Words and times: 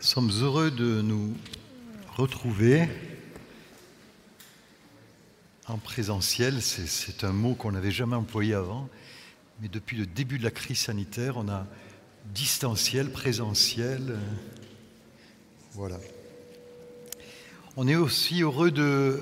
sommes 0.00 0.30
heureux 0.40 0.70
de 0.70 1.02
nous 1.02 1.36
retrouver 2.16 2.88
en 5.66 5.76
présentiel. 5.76 6.62
C'est 6.62 7.22
un 7.22 7.32
mot 7.32 7.54
qu'on 7.54 7.72
n'avait 7.72 7.90
jamais 7.90 8.16
employé 8.16 8.54
avant, 8.54 8.88
mais 9.60 9.68
depuis 9.68 9.98
le 9.98 10.06
début 10.06 10.38
de 10.38 10.44
la 10.44 10.50
crise 10.50 10.78
sanitaire, 10.78 11.36
on 11.36 11.48
a 11.50 11.66
distanciel, 12.34 13.10
présentiel. 13.10 14.16
Voilà. 15.72 15.98
On 17.76 17.86
est 17.86 17.96
aussi 17.96 18.40
heureux 18.40 18.70
de 18.70 19.20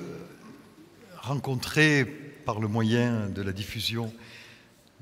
rencontrer 1.16 2.04
par 2.04 2.60
le 2.60 2.68
moyen 2.68 3.29
de 3.29 3.42
la 3.42 3.52
diffusion 3.52 4.12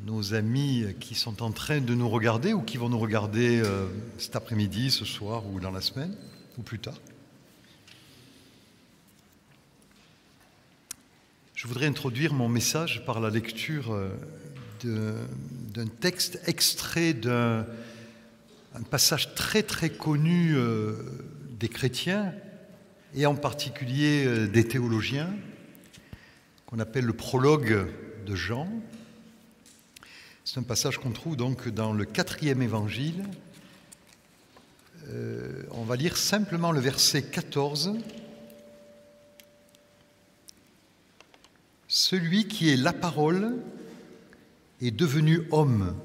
nos 0.01 0.35
amis 0.35 0.87
qui 1.01 1.15
sont 1.15 1.43
en 1.43 1.51
train 1.53 1.81
de 1.81 1.95
nous 1.95 2.09
regarder 2.09 2.53
ou 2.53 2.63
qui 2.63 2.77
vont 2.77 2.89
nous 2.89 2.99
regarder 2.99 3.61
euh, 3.61 3.87
cet 4.19 4.37
après-midi, 4.37 4.91
ce 4.91 5.05
soir 5.05 5.47
ou 5.47 5.61
dans 5.61 5.71
la 5.71 5.81
semaine 5.81 6.15
ou 6.59 6.63
plus 6.63 6.79
tard. 6.79 6.99
Je 11.55 11.67
voudrais 11.67 11.87
introduire 11.87 12.35
mon 12.35 12.49
message 12.49 13.05
par 13.07 13.21
la 13.21 13.31
lecture 13.31 13.93
euh, 13.93 14.11
d'un 14.85 15.87
texte 15.87 16.41
extrait 16.47 17.15
d'un 17.15 17.65
passage 18.91 19.35
très 19.35 19.63
très 19.63 19.89
connu 19.89 20.55
euh, 20.55 20.97
des 21.59 21.69
chrétiens 21.69 22.35
et 23.15 23.25
en 23.25 23.35
particulier 23.35 24.47
des 24.49 24.69
théologiens 24.69 25.35
qu'on 26.67 26.79
appelle 26.81 27.07
le 27.07 27.15
prologue 27.15 27.87
de 28.27 28.35
Jean, 28.35 28.69
c'est 30.47 30.61
un 30.61 30.63
passage 30.63 30.99
qu'on 30.99 31.11
trouve 31.11 31.35
donc 31.35 31.67
dans 31.69 31.93
le 31.93 32.05
quatrième 32.05 32.63
évangile. 32.63 33.25
Euh, 35.09 35.65
on 35.73 35.83
va 35.83 35.97
lire 35.97 36.17
simplement 36.17 36.71
le 36.71 36.79
verset 36.79 37.25
14. 37.25 37.95
Celui 41.89 42.47
qui 42.47 42.71
est 42.71 42.77
la 42.77 42.93
parole 42.93 43.57
est 44.81 44.93
devenu 44.93 45.49
homme 45.51 45.97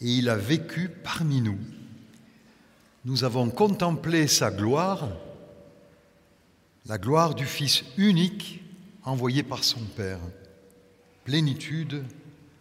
et 0.00 0.10
il 0.10 0.30
a 0.30 0.36
vécu 0.36 0.88
parmi 0.88 1.42
nous. 1.42 1.58
Nous 3.04 3.22
avons 3.22 3.50
contemplé 3.50 4.26
sa 4.26 4.50
gloire, 4.50 5.10
la 6.86 6.96
gloire 6.96 7.34
du 7.34 7.44
Fils 7.44 7.84
unique 7.98 8.62
envoyé 9.04 9.42
par 9.42 9.62
son 9.62 9.80
Père, 9.94 10.20
plénitude 11.24 12.02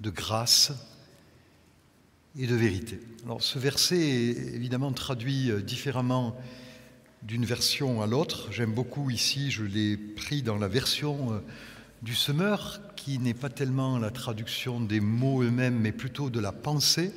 de 0.02 0.10
grâce 0.10 0.72
et 2.38 2.48
de 2.48 2.56
vérité. 2.56 3.00
Alors 3.26 3.42
ce 3.42 3.58
verset 3.60 4.00
est 4.00 4.56
évidemment 4.56 4.92
traduit 4.92 5.50
euh, 5.50 5.62
différemment 5.62 6.36
d'une 7.24 7.46
version 7.46 8.02
à 8.02 8.08
l'autre. 8.08 8.52
J'aime 8.52 8.74
beaucoup 8.74 9.10
ici, 9.10 9.52
je 9.52 9.64
l'ai 9.64 9.98
pris 9.98 10.44
dans 10.44 10.58
la 10.58 10.68
version 10.68 11.34
euh, 11.34 11.40
du 12.04 12.14
semeur, 12.14 12.80
qui 12.96 13.18
n'est 13.18 13.34
pas 13.34 13.50
tellement 13.50 13.98
la 13.98 14.12
traduction 14.12 14.80
des 14.80 15.00
mots 15.00 15.42
eux-mêmes, 15.42 15.80
mais 15.80 15.92
plutôt 15.92 16.30
de 16.30 16.40
la 16.40 16.52
pensée, 16.52 17.12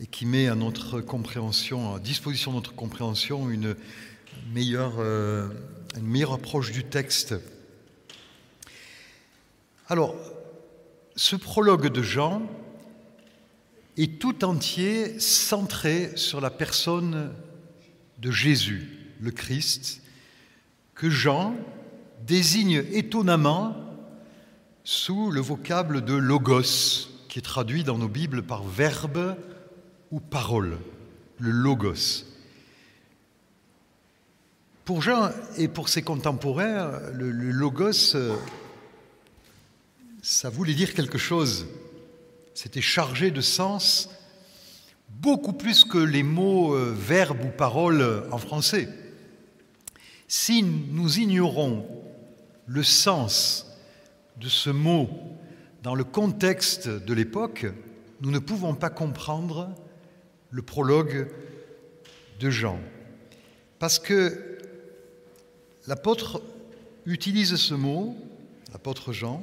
et 0.00 0.06
qui 0.06 0.26
met 0.26 0.46
à 0.46 0.54
notre 0.54 1.00
compréhension, 1.00 1.96
à 1.96 1.98
disposition 1.98 2.52
de 2.52 2.56
notre 2.56 2.74
compréhension, 2.74 3.50
une 3.50 3.74
meilleure, 4.52 4.94
euh, 4.98 5.48
une 5.96 6.06
meilleure 6.06 6.34
approche 6.34 6.70
du 6.70 6.84
texte. 6.84 7.34
Alors, 9.88 10.14
ce 11.18 11.34
prologue 11.34 11.88
de 11.88 12.00
Jean 12.00 12.42
est 13.96 14.20
tout 14.20 14.44
entier 14.44 15.18
centré 15.18 16.12
sur 16.14 16.40
la 16.40 16.48
personne 16.48 17.32
de 18.18 18.30
Jésus, 18.30 18.88
le 19.20 19.32
Christ, 19.32 20.00
que 20.94 21.10
Jean 21.10 21.56
désigne 22.24 22.84
étonnamment 22.92 23.74
sous 24.84 25.32
le 25.32 25.40
vocable 25.40 26.04
de 26.04 26.14
logos, 26.14 27.08
qui 27.28 27.40
est 27.40 27.42
traduit 27.42 27.82
dans 27.82 27.98
nos 27.98 28.08
Bibles 28.08 28.44
par 28.44 28.62
verbe 28.62 29.36
ou 30.12 30.20
parole, 30.20 30.78
le 31.38 31.50
logos. 31.50 32.26
Pour 34.84 35.02
Jean 35.02 35.30
et 35.56 35.66
pour 35.66 35.88
ses 35.88 36.02
contemporains, 36.02 36.92
le, 37.12 37.32
logos 37.32 38.14
ça 40.28 40.50
voulait 40.50 40.74
dire 40.74 40.92
quelque 40.92 41.16
chose. 41.16 41.66
C'était 42.52 42.82
chargé 42.82 43.30
de 43.30 43.40
sens, 43.40 44.10
beaucoup 45.08 45.54
plus 45.54 45.84
que 45.84 45.96
les 45.96 46.22
mots 46.22 46.74
euh, 46.74 46.94
verbe 46.94 47.42
ou 47.44 47.48
parole 47.48 48.26
en 48.30 48.36
français. 48.36 48.90
Si 50.26 50.62
nous 50.62 51.18
ignorons 51.18 51.88
le 52.66 52.82
sens 52.82 53.74
de 54.36 54.50
ce 54.50 54.68
mot 54.68 55.08
dans 55.82 55.94
le 55.94 56.04
contexte 56.04 56.88
de 56.90 57.14
l'époque, 57.14 57.64
nous 58.20 58.30
ne 58.30 58.38
pouvons 58.38 58.74
pas 58.74 58.90
comprendre 58.90 59.74
le 60.50 60.60
prologue 60.60 61.28
de 62.38 62.50
Jean. 62.50 62.78
Parce 63.78 63.98
que 63.98 64.58
l'apôtre 65.86 66.42
utilise 67.06 67.56
ce 67.56 67.72
mot, 67.72 68.14
l'apôtre 68.72 69.14
Jean, 69.14 69.42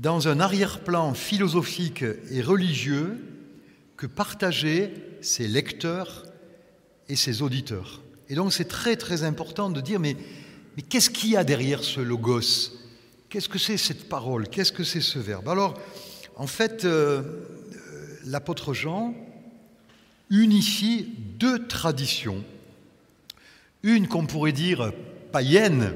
dans 0.00 0.28
un 0.28 0.40
arrière-plan 0.40 1.12
philosophique 1.12 2.04
et 2.30 2.40
religieux 2.40 3.18
que 3.98 4.06
partageaient 4.06 4.94
ses 5.20 5.46
lecteurs 5.46 6.24
et 7.10 7.16
ses 7.16 7.42
auditeurs. 7.42 8.00
Et 8.30 8.34
donc 8.34 8.54
c'est 8.54 8.64
très 8.64 8.96
très 8.96 9.24
important 9.24 9.68
de 9.68 9.82
dire 9.82 10.00
mais, 10.00 10.16
qu'est-ce 10.88 11.10
qu'il 11.10 11.30
y 11.30 11.36
a 11.36 11.44
derrière 11.44 11.84
ce 11.84 12.00
logos? 12.00 12.72
Qu'est-ce 13.28 13.50
que 13.50 13.58
c'est 13.58 13.76
cette 13.76 14.08
parole? 14.08 14.48
Qu'est-ce 14.48 14.72
que 14.72 14.84
c'est 14.84 15.02
ce 15.02 15.18
verbe? 15.18 15.50
Alors 15.50 15.78
en 16.36 16.46
fait, 16.46 16.86
euh, 16.86 17.22
l'apôtre 18.24 18.72
Jean 18.72 19.14
unifie 20.30 21.12
deux 21.38 21.66
traditions. 21.66 22.42
Une 23.82 24.08
qu'on 24.08 24.24
pourrait 24.24 24.52
dire 24.52 24.94
païenne, 25.30 25.92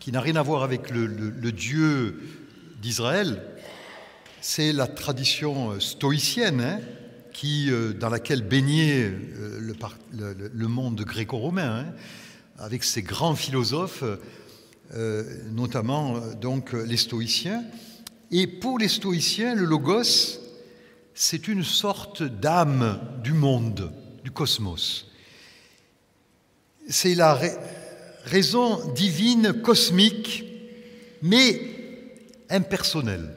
qui 0.00 0.12
n'a 0.12 0.20
rien 0.22 0.36
à 0.36 0.42
voir 0.42 0.62
avec 0.62 0.90
le, 0.90 1.52
Dieu 1.52 2.18
d'Israël, 2.80 3.42
c'est 4.40 4.72
la 4.72 4.86
tradition 4.86 5.72
euh, 5.72 5.80
stoïcienne, 5.80 6.62
hein, 6.62 6.80
qui, 7.34 7.70
euh, 7.70 7.92
dans 7.92 8.08
laquelle 8.08 8.42
baignait 8.42 9.02
euh, 9.02 9.74
le, 10.10 10.68
monde 10.68 11.02
gréco-romain, 11.02 11.84
hein, 11.84 11.94
avec 12.58 12.82
ses 12.82 13.02
grands 13.02 13.36
philosophes, 13.36 14.04
notamment 15.50 16.18
donc 16.40 16.72
les 16.72 16.96
stoïciens. 16.96 17.64
Et 18.32 18.46
pour 18.46 18.78
les 18.78 18.88
stoïciens, 18.88 19.54
le 19.54 19.64
logos, 19.64 20.40
c'est 21.14 21.48
une 21.48 21.62
sorte 21.62 22.22
d'âme 22.22 23.00
du 23.22 23.32
monde, 23.32 23.92
du 24.24 24.30
cosmos. 24.30 25.06
C'est 26.88 27.14
la 27.14 27.38
raison 28.24 28.92
divine, 28.92 29.60
cosmique, 29.62 30.44
mais 31.22 31.60
impersonnelle. 32.48 33.34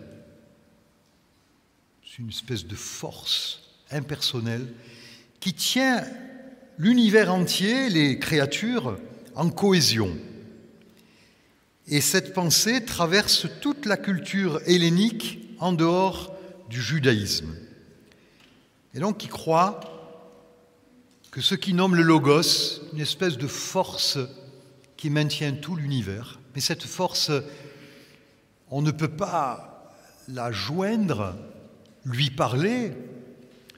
C'est 2.04 2.20
une 2.20 2.30
espèce 2.30 2.66
de 2.66 2.76
force 2.76 3.62
impersonnelle 3.92 4.68
qui 5.40 5.54
tient 5.54 6.04
l'univers 6.78 7.34
entier, 7.34 7.90
les 7.90 8.20
créatures, 8.20 8.98
en 9.36 9.50
cohésion. 9.50 10.16
Et 11.88 12.02
cette 12.02 12.34
pensée 12.34 12.86
traverse 12.86 13.48
toute 13.62 13.86
la 13.86 13.98
culture 13.98 14.62
hellénique 14.66 15.40
en 15.60 15.74
dehors 15.74 16.36
du 16.70 16.82
judaïsme. 16.82 17.56
Et 18.94 19.00
donc 19.00 19.18
qui 19.18 19.28
croit 19.28 19.80
que 21.32 21.42
ce 21.42 21.56
qui 21.56 21.74
nomme 21.74 21.96
le 21.96 22.04
logos, 22.04 22.82
une 22.94 23.00
espèce 23.00 23.38
de 23.38 23.48
force 23.48 24.20
qui 25.04 25.10
maintient 25.10 25.52
tout 25.52 25.76
l'univers. 25.76 26.40
Mais 26.56 26.62
cette 26.62 26.84
force, 26.84 27.30
on 28.72 28.82
ne 28.82 28.90
peut 28.92 29.10
pas 29.10 29.94
la 30.30 30.50
joindre, 30.54 31.36
lui 32.06 32.30
parler, 32.30 32.94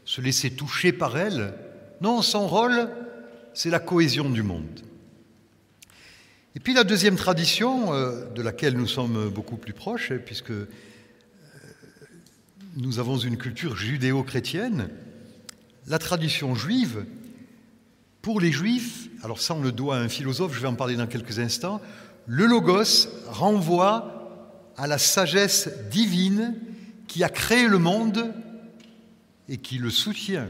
se 0.03 0.21
laisser 0.21 0.51
toucher 0.51 0.93
par 0.93 1.17
elle. 1.17 1.55
Non, 1.99 2.21
son 2.21 2.47
rôle, 2.47 2.91
c'est 3.55 3.71
la 3.71 3.79
cohésion 3.79 4.29
du 4.29 4.43
monde. 4.43 4.81
Et 6.53 6.59
puis 6.59 6.75
la 6.75 6.83
deuxième 6.83 7.15
tradition, 7.15 7.91
euh, 7.95 8.29
de 8.29 8.43
laquelle 8.43 8.77
nous 8.77 8.85
sommes 8.85 9.29
beaucoup 9.29 9.57
plus 9.57 9.73
proches, 9.73 10.11
hein, 10.11 10.19
puisque 10.23 10.51
euh, 10.51 10.67
nous 12.77 12.99
avons 12.99 13.17
une 13.17 13.37
culture 13.37 13.75
judéo-chrétienne, 13.75 14.89
la 15.87 15.97
tradition 15.97 16.53
juive, 16.53 17.03
pour 18.21 18.39
les 18.39 18.51
juifs, 18.51 19.09
alors 19.25 19.41
ça 19.41 19.55
on 19.55 19.61
le 19.61 19.71
doit 19.71 19.97
à 19.97 19.99
un 20.01 20.07
philosophe, 20.07 20.53
je 20.53 20.59
vais 20.59 20.67
en 20.67 20.75
parler 20.75 20.95
dans 20.95 21.07
quelques 21.07 21.39
instants, 21.39 21.81
le 22.27 22.45
logos 22.45 23.09
renvoie 23.25 24.69
à 24.77 24.85
la 24.85 24.99
sagesse 24.99 25.67
divine 25.89 26.53
qui 27.07 27.23
a 27.23 27.29
créé 27.29 27.67
le 27.67 27.79
monde 27.79 28.31
et 29.49 29.57
qui 29.57 29.79
le 29.79 29.89
soutient. 29.89 30.47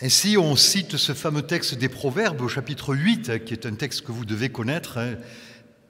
Ainsi, 0.00 0.38
on 0.38 0.56
cite 0.56 0.96
ce 0.96 1.12
fameux 1.12 1.42
texte 1.42 1.74
des 1.74 1.90
Proverbes 1.90 2.40
au 2.40 2.48
chapitre 2.48 2.94
8, 2.94 3.44
qui 3.44 3.52
est 3.52 3.66
un 3.66 3.74
texte 3.74 4.00
que 4.00 4.12
vous 4.12 4.24
devez 4.24 4.48
connaître, 4.48 4.96
hein, 4.96 5.16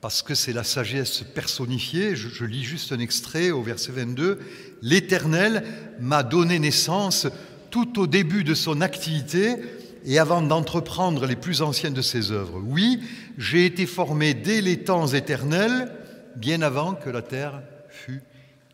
parce 0.01 0.23
que 0.23 0.35
c'est 0.35 0.53
la 0.53 0.65
sagesse 0.65 1.23
personnifiée. 1.33 2.17
Je, 2.17 2.29
je, 2.29 2.45
lis 2.45 2.65
juste 2.65 2.91
un 2.91 2.99
extrait 2.99 3.53
au 3.53 3.63
verset 3.63 3.93
22. 3.93 4.41
L'Éternel 4.83 5.63
m'a 6.01 6.25
donné 6.25 6.59
naissance 6.59 7.29
tout 7.71 7.99
au 8.01 8.07
début 8.07 8.45
de 8.45 8.55
son 8.55 8.81
activité 8.81 9.57
et 10.05 10.19
avant 10.19 10.43
d'entreprendre 10.43 11.27
les 11.27 11.37
plus 11.37 11.63
anciennes 11.63 11.95
de 11.95 12.03
ses 12.03 12.33
œuvres. 12.33 12.61
Oui, 12.65 13.01
j'ai 13.39 13.67
été 13.67 13.87
formé 13.87 14.35
dès 14.35 14.61
les 14.61 14.79
temps 14.79 15.07
éternels, 15.07 15.93
bien 16.37 16.63
avant 16.63 16.95
que 16.95 17.11
la 17.11 17.23
terre 17.23 17.63
fût 17.89 18.23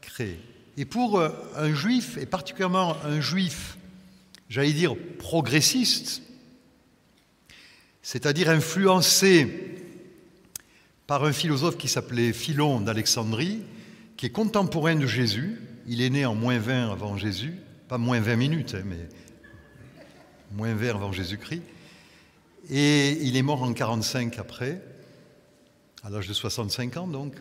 créée. 0.00 0.40
Et 0.76 0.84
pour 0.84 1.18
euh, 1.18 1.30
un 1.56 1.74
juif, 1.74 2.18
et 2.18 2.26
particulièrement 2.26 2.96
un 3.04 3.20
juif, 3.20 3.76
j'allais 4.48 4.72
dire 4.72 4.94
progressiste, 5.18 6.22
c'est-à-dire 8.02 8.50
influencé 8.50 9.48
par 11.06 11.24
un 11.24 11.32
philosophe 11.32 11.76
qui 11.76 11.88
s'appelait 11.88 12.32
Philon 12.32 12.80
d'Alexandrie, 12.80 13.62
qui 14.16 14.26
est 14.26 14.30
contemporain 14.30 14.96
de 14.96 15.06
Jésus, 15.06 15.60
il 15.86 16.02
est 16.02 16.10
né 16.10 16.26
en 16.26 16.34
moins 16.34 16.58
20 16.58 16.92
avant 16.92 17.16
Jésus, 17.16 17.54
pas 17.88 17.98
moins 17.98 18.20
20 18.20 18.36
minutes, 18.36 18.74
hein, 18.74 18.82
mais 18.84 19.08
moins 20.52 20.74
20 20.74 20.90
avant 20.90 21.12
Jésus-Christ, 21.12 21.62
et 22.70 23.12
il 23.22 23.36
est 23.36 23.42
mort 23.42 23.62
en 23.62 23.72
45 23.72 24.38
après, 24.38 24.82
à 26.02 26.10
l'âge 26.10 26.28
de 26.28 26.32
65 26.32 26.96
ans 26.96 27.06
donc. 27.06 27.34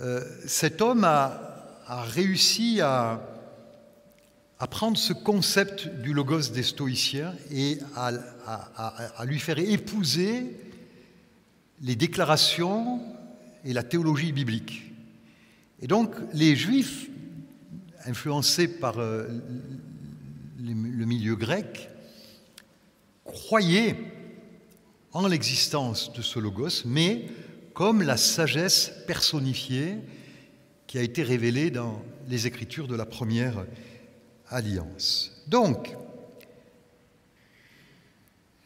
Euh, 0.00 0.24
cet 0.46 0.82
homme 0.82 1.04
a, 1.04 1.40
réussi 1.86 2.80
à, 2.80 3.20
à, 4.58 4.66
prendre 4.66 4.96
ce 4.96 5.12
concept 5.12 5.86
du 5.86 6.12
logos 6.12 6.50
des 6.52 6.62
stoïciens 6.62 7.32
et 7.52 7.78
à, 7.94 8.10
à 8.46 9.24
lui 9.24 9.38
faire 9.38 9.58
épouser 9.58 10.56
les 11.82 11.94
déclarations 11.94 13.00
et 13.64 13.72
la 13.72 13.82
théologie 13.82 14.32
biblique. 14.32 14.92
Et 15.80 15.86
donc 15.86 16.14
les 16.32 16.56
juifs, 16.56 17.08
influencés 18.04 18.68
par 18.68 18.98
euh, 18.98 19.26
le 20.58 21.04
milieu 21.04 21.36
grec, 21.36 21.88
croyaient 23.24 23.96
en 25.12 25.26
l'existence 25.26 26.12
de 26.12 26.22
ce 26.22 26.38
logos, 26.38 26.84
mais 26.84 27.26
comme 27.72 28.02
la 28.02 28.16
sagesse 28.16 28.92
personnifiée 29.06 29.98
qui 30.86 30.98
a 30.98 31.02
été 31.02 31.22
révélée 31.22 31.70
dans 31.70 32.02
les 32.28 32.46
écritures 32.46 32.88
de 32.88 32.96
la 32.96 33.06
première 33.06 33.64
alliance. 34.48 35.32
Donc, 35.46 35.96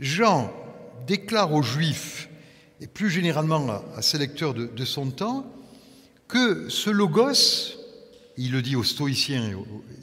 Jean 0.00 0.52
déclare 1.06 1.52
aux 1.52 1.62
Juifs, 1.62 2.28
et 2.80 2.86
plus 2.86 3.10
généralement 3.10 3.82
à 3.96 4.02
ses 4.02 4.18
lecteurs 4.18 4.54
de 4.54 4.84
son 4.84 5.10
temps, 5.10 5.52
que 6.28 6.68
ce 6.68 6.90
logos, 6.90 7.77
il 8.38 8.52
le 8.52 8.62
dit 8.62 8.76
aux 8.76 8.84
stoïciens 8.84 9.50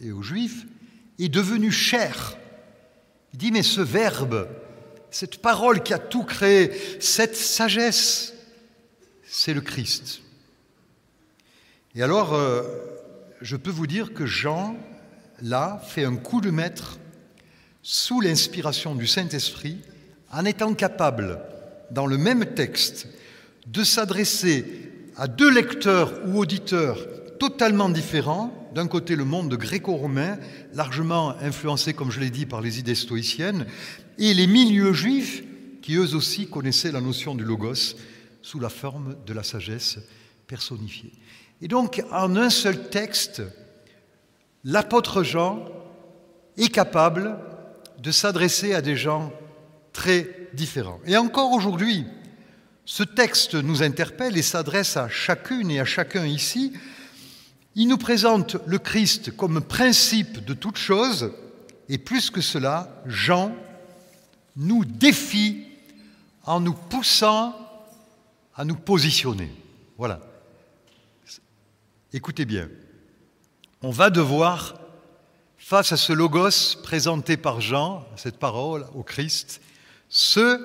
et 0.04 0.12
aux, 0.12 0.22
Juifs, 0.22 0.66
est 1.18 1.30
devenu 1.30 1.72
chair. 1.72 2.38
Il 3.34 3.40
dit, 3.40 3.52
mais 3.52 3.64
ce 3.64 3.80
verbe, 3.80 4.50
cette 5.10 5.38
parole 5.38 5.82
qui 5.82 5.94
a 5.94 6.00
tout 6.00 6.24
créé, 6.24 6.72
cette 7.00 7.38
sagesse, 7.38 8.34
c'est 9.26 9.54
le 9.54 9.62
Christ. 9.62 10.20
Et 11.96 12.04
alors, 12.04 12.34
euh, 12.34 12.62
je 13.42 13.56
peux 13.56 13.72
vous 13.72 13.88
dire 13.88 14.14
que 14.14 14.26
Jean, 14.26 14.76
là, 15.42 15.82
fait 15.88 16.04
un 16.04 16.18
coup 16.18 16.42
de 16.42 16.52
maître 16.52 17.00
sous 17.84 18.20
l'inspiration 18.20 18.96
du 18.96 19.08
Saint-Esprit, 19.08 19.78
en 20.30 20.44
étant 20.44 20.74
capable, 20.74 21.40
dans 21.90 22.06
le 22.06 22.18
même 22.18 22.46
texte, 22.54 23.08
de 23.68 23.86
s'adresser 23.86 24.92
à 25.16 25.28
deux 25.28 25.50
lecteurs 25.50 26.20
ou 26.28 26.40
auditeurs 26.40 27.00
totalement 27.50 27.90
différents. 27.90 28.52
D'un 28.74 28.88
côté, 28.88 29.16
le 29.16 29.24
monde 29.24 29.54
gréco-romain, 29.54 30.40
largement 30.74 31.36
influencé, 31.42 31.94
comme 31.94 32.10
je 32.10 32.20
l'ai 32.20 32.32
dit, 32.32 32.48
par 32.48 32.60
les 32.60 32.80
idées 32.80 32.96
stoïciennes, 32.96 33.68
et 34.18 34.34
les 34.34 34.48
milieux 34.48 34.94
juifs, 34.94 35.44
qui 35.84 35.94
eux 35.94 36.16
aussi 36.16 36.50
connaissaient 36.50 36.92
la 36.92 37.02
notion 37.02 37.36
du 37.36 37.44
logos 37.44 37.98
sous 38.42 38.60
la 38.60 38.70
forme 38.70 39.16
de 39.28 39.34
la 39.34 39.44
sagesse 39.44 40.00
personnifiée. 40.48 41.12
Et 41.62 41.68
donc, 41.68 42.04
en 42.12 42.36
un 42.36 42.50
seul 42.50 42.90
texte, 42.90 43.44
l'apôtre 44.64 45.22
Jean 45.22 45.68
est 46.58 46.70
capable 46.70 47.38
de 48.02 48.10
s'adresser 48.10 48.74
à 48.74 48.82
des 48.82 48.96
gens 48.96 49.32
très 49.94 50.50
différents. 50.54 51.00
Et 51.06 51.16
encore 51.16 51.52
aujourd'hui, 51.52 52.06
ce 52.86 53.04
texte 53.04 53.54
nous 53.54 53.84
interpelle 53.84 54.36
et 54.36 54.42
s'adresse 54.42 54.98
à 54.98 55.10
chacune 55.10 55.70
et 55.70 55.80
à 55.80 55.86
chacun 55.86 56.26
ici. 56.26 56.74
Il 57.78 57.90
nous 57.90 57.98
présente 57.98 58.56
le 58.66 58.80
Christ 58.80 59.36
comme 59.36 59.60
principe 59.60 60.46
de 60.46 60.54
toute 60.54 60.78
chose, 60.78 61.32
et 61.90 61.98
plus 61.98 62.30
que 62.30 62.40
cela, 62.40 63.04
Jean 63.06 63.54
nous 64.56 64.86
défie 64.86 65.66
en 66.46 66.62
nous 66.62 66.74
poussant 66.74 67.54
à 68.56 68.64
nous 68.64 68.76
positionner. 68.76 69.52
Voilà. 69.98 70.22
Écoutez 72.14 72.46
bien, 72.46 72.70
on 73.82 73.92
va 73.92 74.10
devoir, 74.10 74.80
face 75.58 75.92
à 75.92 75.98
ce 75.98 76.14
logos 76.14 76.78
présenté 76.82 77.36
par 77.36 77.60
Jean, 77.60 78.06
cette 78.16 78.38
parole 78.38 78.88
au 78.96 79.04
Christ, 79.04 79.60
se 80.08 80.62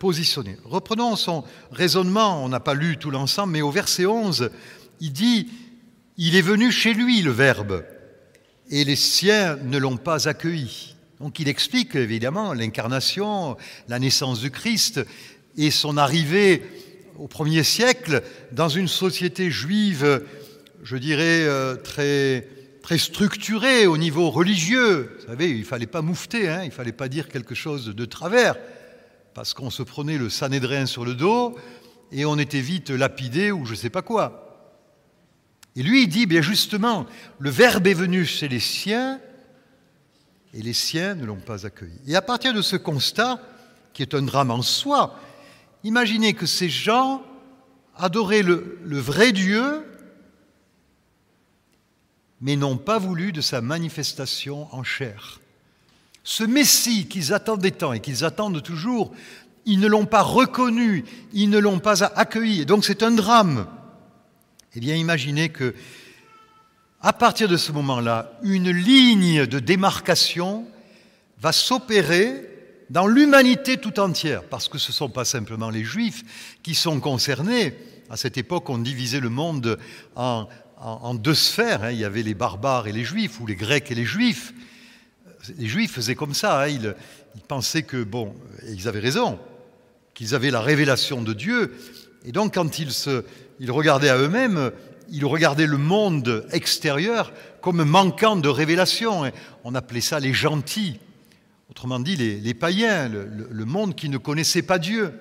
positionner. 0.00 0.58
Reprenons 0.64 1.14
son 1.14 1.44
raisonnement, 1.70 2.44
on 2.44 2.48
n'a 2.48 2.58
pas 2.58 2.74
lu 2.74 2.96
tout 2.96 3.12
l'ensemble, 3.12 3.52
mais 3.52 3.62
au 3.62 3.70
verset 3.70 4.06
11, 4.06 4.50
il 4.98 5.12
dit, 5.12 5.48
il 6.22 6.36
est 6.36 6.42
venu 6.42 6.70
chez 6.70 6.92
lui 6.92 7.22
le 7.22 7.30
Verbe, 7.30 7.82
et 8.68 8.84
les 8.84 8.94
siens 8.94 9.56
ne 9.64 9.78
l'ont 9.78 9.96
pas 9.96 10.28
accueilli. 10.28 10.94
Donc 11.18 11.40
il 11.40 11.48
explique 11.48 11.96
évidemment 11.96 12.52
l'incarnation, 12.52 13.56
la 13.88 13.98
naissance 13.98 14.40
du 14.40 14.50
Christ 14.50 15.00
et 15.56 15.70
son 15.70 15.96
arrivée 15.96 16.62
au 17.18 17.26
premier 17.26 17.62
siècle 17.62 18.22
dans 18.52 18.68
une 18.68 18.86
société 18.86 19.50
juive, 19.50 20.22
je 20.82 20.98
dirais, 20.98 21.40
euh, 21.46 21.76
très, 21.76 22.46
très 22.82 22.98
structurée 22.98 23.86
au 23.86 23.96
niveau 23.96 24.28
religieux. 24.28 25.16
Vous 25.20 25.26
savez, 25.26 25.48
il 25.48 25.60
ne 25.60 25.64
fallait 25.64 25.86
pas 25.86 26.02
moufter, 26.02 26.50
hein, 26.50 26.60
il 26.64 26.68
ne 26.68 26.74
fallait 26.74 26.92
pas 26.92 27.08
dire 27.08 27.28
quelque 27.28 27.54
chose 27.54 27.86
de 27.86 28.04
travers, 28.04 28.56
parce 29.32 29.54
qu'on 29.54 29.70
se 29.70 29.82
prenait 29.82 30.18
le 30.18 30.28
Sanhédrin 30.28 30.84
sur 30.84 31.06
le 31.06 31.14
dos 31.14 31.56
et 32.12 32.26
on 32.26 32.38
était 32.38 32.60
vite 32.60 32.90
lapidé 32.90 33.52
ou 33.52 33.64
je 33.64 33.70
ne 33.70 33.76
sais 33.76 33.90
pas 33.90 34.02
quoi. 34.02 34.49
Et 35.76 35.82
lui, 35.82 36.02
il 36.02 36.08
dit, 36.08 36.26
bien 36.26 36.42
justement, 36.42 37.06
le 37.38 37.50
Verbe 37.50 37.86
est 37.86 37.94
venu 37.94 38.24
chez 38.24 38.48
les 38.48 38.60
siens 38.60 39.20
et 40.52 40.62
les 40.62 40.72
siens 40.72 41.14
ne 41.14 41.24
l'ont 41.24 41.36
pas 41.36 41.66
accueilli. 41.66 42.00
Et 42.06 42.16
à 42.16 42.22
partir 42.22 42.52
de 42.52 42.62
ce 42.62 42.76
constat, 42.76 43.40
qui 43.92 44.02
est 44.02 44.14
un 44.14 44.22
drame 44.22 44.50
en 44.50 44.62
soi, 44.62 45.18
imaginez 45.84 46.34
que 46.34 46.46
ces 46.46 46.68
gens 46.68 47.22
adoraient 47.96 48.42
le, 48.42 48.78
le 48.82 48.98
vrai 48.98 49.32
Dieu, 49.32 49.84
mais 52.40 52.56
n'ont 52.56 52.78
pas 52.78 52.98
voulu 52.98 53.32
de 53.32 53.40
sa 53.40 53.60
manifestation 53.60 54.74
en 54.74 54.82
chair. 54.82 55.40
Ce 56.24 56.44
Messie 56.44 57.06
qu'ils 57.06 57.32
attendaient 57.32 57.70
tant 57.70 57.92
et 57.92 58.00
qu'ils 58.00 58.24
attendent 58.24 58.62
toujours, 58.62 59.12
ils 59.66 59.78
ne 59.78 59.86
l'ont 59.86 60.06
pas 60.06 60.22
reconnu, 60.22 61.04
ils 61.32 61.50
ne 61.50 61.58
l'ont 61.58 61.78
pas 61.78 62.04
accueilli. 62.04 62.62
Et 62.62 62.64
donc 62.64 62.84
c'est 62.84 63.02
un 63.02 63.10
drame. 63.10 63.66
Eh 64.76 64.80
bien, 64.80 64.94
imaginez 64.94 65.48
que 65.48 65.74
à 67.00 67.12
partir 67.12 67.48
de 67.48 67.56
ce 67.56 67.72
moment-là, 67.72 68.38
une 68.42 68.70
ligne 68.70 69.46
de 69.46 69.58
démarcation 69.58 70.66
va 71.40 71.50
s'opérer 71.50 72.46
dans 72.90 73.06
l'humanité 73.06 73.78
tout 73.78 73.98
entière, 73.98 74.44
parce 74.44 74.68
que 74.68 74.78
ce 74.78 74.90
ne 74.90 74.94
sont 74.94 75.08
pas 75.08 75.24
simplement 75.24 75.70
les 75.70 75.82
juifs 75.82 76.58
qui 76.62 76.74
sont 76.74 77.00
concernés. 77.00 77.74
À 78.10 78.16
cette 78.16 78.36
époque, 78.36 78.68
on 78.68 78.78
divisait 78.78 79.20
le 79.20 79.28
monde 79.28 79.78
en, 80.14 80.46
en, 80.76 81.14
deux 81.14 81.34
sphères. 81.34 81.84
Hein. 81.84 81.90
Il 81.90 81.98
y 81.98 82.04
avait 82.04 82.22
les 82.22 82.34
barbares 82.34 82.86
et 82.86 82.92
les 82.92 83.04
juifs, 83.04 83.40
ou 83.40 83.46
les 83.46 83.56
grecs 83.56 83.90
et 83.90 83.94
les 83.94 84.04
juifs. 84.04 84.52
Les 85.56 85.66
juifs 85.66 85.92
faisaient 85.92 86.14
comme 86.14 86.34
ça. 86.34 86.62
Hein. 86.62 86.68
Ils, 86.68 86.94
pensaient 87.48 87.82
que, 87.82 88.02
bon, 88.02 88.34
ils 88.68 88.88
avaient 88.88 89.00
raison, 89.00 89.38
qu'ils 90.14 90.34
avaient 90.34 90.50
la 90.50 90.60
révélation 90.60 91.22
de 91.22 91.32
Dieu. 91.32 91.74
Et 92.24 92.32
donc, 92.32 92.54
quand 92.54 92.78
ils, 92.78 92.92
se, 92.92 93.24
ils 93.60 93.70
regardaient 93.70 94.08
à 94.08 94.16
eux-mêmes, 94.16 94.72
il 95.10 95.26
regardait 95.26 95.66
le 95.66 95.76
monde 95.76 96.46
extérieur 96.50 97.32
comme 97.60 97.84
manquant 97.84 98.36
de 98.36 98.48
révélation. 98.48 99.30
On 99.64 99.74
appelait 99.74 100.00
ça 100.00 100.18
les 100.18 100.32
gentils, 100.32 100.98
autrement 101.68 102.00
dit 102.00 102.16
les, 102.16 102.54
païens, 102.54 103.08
le, 103.08 103.64
monde 103.66 103.94
qui 103.94 104.08
ne 104.08 104.16
connaissait 104.16 104.62
pas 104.62 104.78
Dieu. 104.78 105.12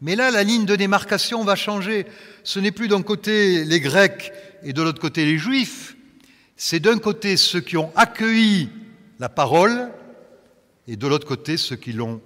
Mais 0.00 0.14
là, 0.14 0.30
la 0.30 0.44
ligne 0.44 0.66
de 0.66 0.76
démarcation 0.76 1.42
va 1.42 1.56
changer. 1.56 2.06
Ce 2.44 2.60
n'est 2.60 2.70
plus 2.70 2.86
d'un 2.86 3.02
côté 3.02 3.64
les 3.64 3.80
Grecs 3.80 4.32
et 4.62 4.72
de 4.72 4.80
l'autre 4.80 5.00
côté 5.00 5.24
les 5.24 5.36
Juifs. 5.36 5.96
C'est 6.56 6.80
d'un 6.80 6.98
côté 6.98 7.36
ceux 7.36 7.60
qui 7.60 7.76
ont 7.76 7.90
accueilli 7.96 8.70
la 9.18 9.28
parole 9.28 9.90
et 10.86 10.96
de 10.96 11.06
l'autre 11.08 11.26
côté 11.26 11.56
ceux 11.56 11.76
qui 11.76 11.92
l'ont 11.92 12.20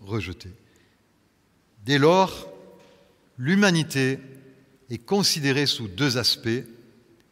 rejetée. 0.00 0.52
Dès 1.84 1.98
lors, 1.98 2.52
l'humanité 3.36 4.20
est 4.90 4.98
considérée 4.98 5.66
sous 5.66 5.88
deux 5.88 6.18
aspects, 6.18 6.48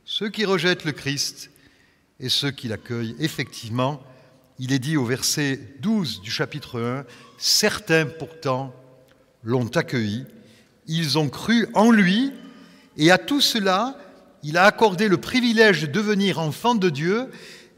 ceux 0.05 0.31
qui 0.31 0.45
rejettent 0.45 0.85
le 0.85 0.93
Christ 0.93 1.51
et 2.21 2.29
ceux 2.29 2.51
qui 2.51 2.69
l'accueillent. 2.69 3.17
Effectivement, 3.19 4.01
il 4.59 4.73
est 4.73 4.79
dit 4.79 4.97
au 4.97 5.05
verset 5.05 5.61
12 5.81 6.23
du 6.23 6.31
chapitre 6.31 6.81
1, 6.81 7.05
Certains 7.37 8.07
pourtant 8.07 8.75
l'ont 9.43 9.69
accueilli, 9.77 10.25
ils 10.87 11.19
ont 11.19 11.29
cru 11.29 11.69
en 11.75 11.91
lui, 11.91 12.33
et 12.97 13.11
à 13.11 13.19
tout 13.19 13.41
cela, 13.41 13.97
il 14.43 14.57
a 14.57 14.65
accordé 14.65 15.09
le 15.09 15.19
privilège 15.19 15.83
de 15.83 15.87
devenir 15.87 16.39
enfant 16.39 16.75
de 16.75 16.91
Dieu, 16.91 17.29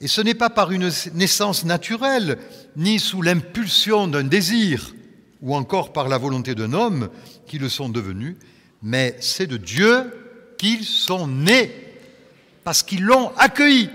et 0.00 0.08
ce 0.08 0.20
n'est 0.20 0.34
pas 0.34 0.50
par 0.50 0.72
une 0.72 0.90
naissance 1.14 1.64
naturelle, 1.64 2.38
ni 2.76 2.98
sous 2.98 3.20
l'impulsion 3.20 4.08
d'un 4.08 4.24
désir, 4.24 4.94
ou 5.42 5.54
encore 5.54 5.92
par 5.92 6.08
la 6.08 6.18
volonté 6.18 6.54
d'un 6.54 6.72
homme 6.72 7.10
qu'ils 7.46 7.60
le 7.60 7.68
sont 7.68 7.88
devenus, 7.88 8.36
mais 8.82 9.16
c'est 9.20 9.46
de 9.46 9.56
Dieu 9.56 10.12
qu'ils 10.58 10.84
sont 10.84 11.26
nés, 11.26 11.72
parce 12.64 12.82
qu'ils 12.82 13.04
l'ont 13.04 13.32
accueilli. 13.36 13.90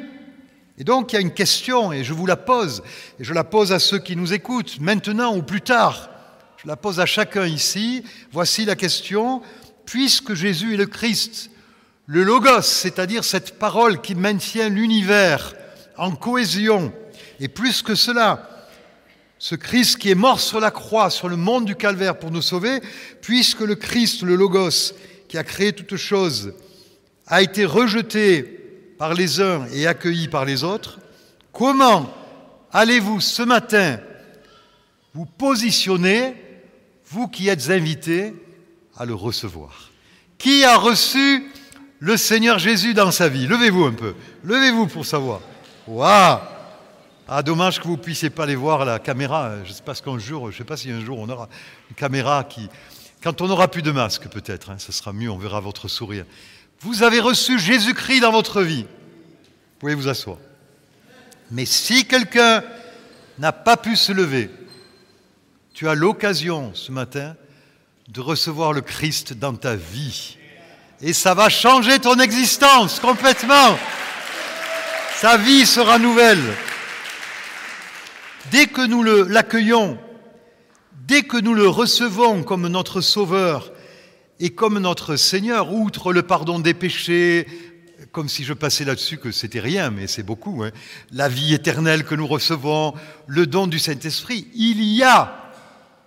Et 0.78 0.84
donc 0.84 1.12
il 1.12 1.16
y 1.16 1.18
a 1.18 1.22
une 1.22 1.34
question, 1.34 1.94
et 1.94 2.04
je 2.04 2.14
vous 2.14 2.26
la 2.26 2.36
pose, 2.36 2.84
et 3.20 3.24
je 3.24 3.34
la 3.34 3.44
pose 3.44 3.72
à 3.72 3.80
ceux 3.80 4.00
qui 4.00 4.16
nous 4.16 4.34
écoutent, 4.34 4.80
maintenant 4.80 5.36
ou 5.36 5.42
plus 5.42 5.62
tard. 5.62 6.10
Je 6.66 6.68
la 6.68 6.76
pose 6.76 7.00
à 7.00 7.06
chacun 7.06 7.46
ici. 7.46 8.04
Voici 8.32 8.66
la 8.66 8.76
question. 8.76 9.42
Puisque 9.86 10.34
Jésus 10.34 10.74
est 10.74 10.78
le 10.78 10.88
Christ, 10.88 11.52
le 12.08 12.24
Logos, 12.24 12.64
c'est-à-dire 12.64 13.24
cette 13.24 13.60
parole 13.60 14.02
qui 14.02 14.16
maintient 14.16 14.70
l'univers 14.70 15.54
en 15.96 16.16
cohésion, 16.16 16.92
et 17.40 17.48
plus 17.48 17.84
que 17.84 17.94
cela, 17.94 18.55
ce 19.38 19.56
Christ 19.56 19.98
qui 19.98 20.10
est 20.10 20.16
mort 20.16 20.40
sur 20.40 20.60
la 20.60 20.72
croix, 20.72 21.10
sur 21.10 21.30
le 21.30 21.36
monde 21.36 21.66
du 21.66 21.76
calvaire 21.76 22.18
pour 22.18 22.32
nous 22.32 22.42
sauver, 22.42 22.82
puisque 23.22 23.62
le 23.62 23.76
Christ, 23.76 24.22
le 24.22 24.36
Logos, 24.36 24.94
qui 25.28 25.38
a 25.38 25.44
créé 25.44 25.74
toutes 25.74 25.98
choses, 25.98 26.54
a 27.28 27.42
été 27.42 27.66
rejeté 27.66 28.44
par 28.98 29.14
les 29.14 29.42
uns 29.42 29.68
et 29.74 29.88
accueilli 29.88 30.28
par 30.28 30.46
les 30.46 30.64
autres, 30.64 31.00
comment 31.52 32.14
allez-vous 32.72 33.20
ce 33.20 33.44
matin 33.44 34.00
vous 35.14 35.26
positionner, 35.26 36.36
vous 37.10 37.28
qui 37.28 37.50
êtes 37.50 37.70
invités 37.70 38.34
à 38.98 39.06
le 39.06 39.14
recevoir? 39.14 39.92
Qui 40.38 40.64
a 40.64 40.78
reçu 40.78 41.44
le 42.00 42.18
Seigneur 42.18 42.60
Jésus 42.60 42.94
dans 42.94 43.12
sa 43.12 43.28
vie? 43.28 43.48
Levez-vous 43.48 43.86
un 43.86 43.94
peu, 43.94 44.14
levez-vous 44.44 44.88
pour 44.88 45.06
savoir. 45.06 45.42
Waouh 45.88 46.55
ah, 47.28 47.42
dommage 47.42 47.80
que 47.80 47.86
vous 47.88 47.98
ne 47.98 48.02
puissiez 48.02 48.30
pas 48.30 48.46
les 48.46 48.56
voir 48.56 48.82
à 48.82 48.86
la 48.86 49.00
caméra. 49.00 49.64
Je 49.64 49.70
ne 49.70 49.74
sais 49.74 49.82
pas 49.82 49.96
qu'un 49.96 50.20
jour, 50.20 50.52
je 50.52 50.58
sais 50.58 50.64
pas 50.64 50.78
si 50.78 50.92
un 50.92 51.04
jour 51.04 51.18
on 51.18 51.28
aura 51.28 51.50
une 51.90 51.96
caméra 51.96 52.44
qui. 52.44 52.70
Quand 53.24 53.42
on 53.42 53.48
n'aura 53.48 53.68
plus 53.68 53.82
de 53.82 53.90
masque, 53.90 54.28
peut-être, 54.28 54.70
hein, 54.70 54.76
ce 54.78 54.92
sera 54.92 55.12
mieux, 55.12 55.32
on 55.32 55.38
verra 55.38 55.60
votre 55.60 55.88
sourire. 55.88 56.26
Vous 56.82 57.02
avez 57.02 57.20
reçu 57.20 57.58
Jésus-Christ 57.58 58.20
dans 58.20 58.32
votre 58.32 58.62
vie. 58.62 58.84
Vous 58.84 59.80
pouvez 59.80 59.96
vous 59.96 60.08
asseoir. 60.08 60.38
Mais 61.50 61.66
si 61.66 62.06
quelqu'un 62.06 62.64
n'a 63.40 63.52
pas 63.52 63.78
pu 63.78 63.96
se 63.96 64.12
lever, 64.12 64.52
tu 65.74 65.90
as 65.90 65.96
l'occasion 65.96 66.72
ce 66.76 66.92
matin 66.92 67.36
de 68.08 68.22
recevoir 68.22 68.72
le 68.72 68.82
Christ 68.82 69.34
dans 69.34 69.56
ta 69.56 69.76
vie. 69.76 70.38
Et 71.02 71.14
ça 71.14 71.34
va 71.34 71.50
changer 71.50 71.98
ton 71.98 72.20
existence 72.20 73.00
complètement. 73.00 73.78
Sa 75.16 75.38
vie 75.38 75.66
sera 75.66 75.98
nouvelle. 75.98 76.44
Dès 78.52 78.68
que 78.68 78.86
nous 78.86 79.04
l'accueillons, 79.04 79.98
dès 81.08 81.24
que 81.24 81.38
nous 81.38 81.54
le 81.54 81.68
recevons 81.68 82.44
comme 82.44 82.68
notre 82.68 83.02
Sauveur, 83.02 83.72
et 84.40 84.50
comme 84.50 84.80
notre 84.80 85.16
Seigneur, 85.16 85.74
outre 85.74 86.12
le 86.12 86.24
pardon 86.24 86.60
des 86.60 86.74
péchés, 86.74 87.48
comme 88.12 88.30
si 88.30 88.44
je 88.44 88.54
passais 88.54 88.86
là-dessus 88.86 89.18
que 89.18 89.32
c'était 89.32 89.60
rien, 89.60 89.92
mais 89.92 90.08
c'est 90.08 90.24
beaucoup, 90.24 90.64
hein, 90.64 90.72
la 91.12 91.30
vie 91.30 91.54
éternelle 91.54 92.04
que 92.04 92.16
nous 92.16 92.28
recevons, 92.28 92.94
le 93.28 93.48
don 93.48 93.68
du 93.68 93.80
Saint-Esprit, 93.80 94.48
il 94.54 94.84
y 94.84 95.04
a 95.04 95.52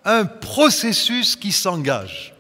un 0.05 0.25
processus 0.25 1.37
qui 1.37 1.53
s'engage. 1.53 2.35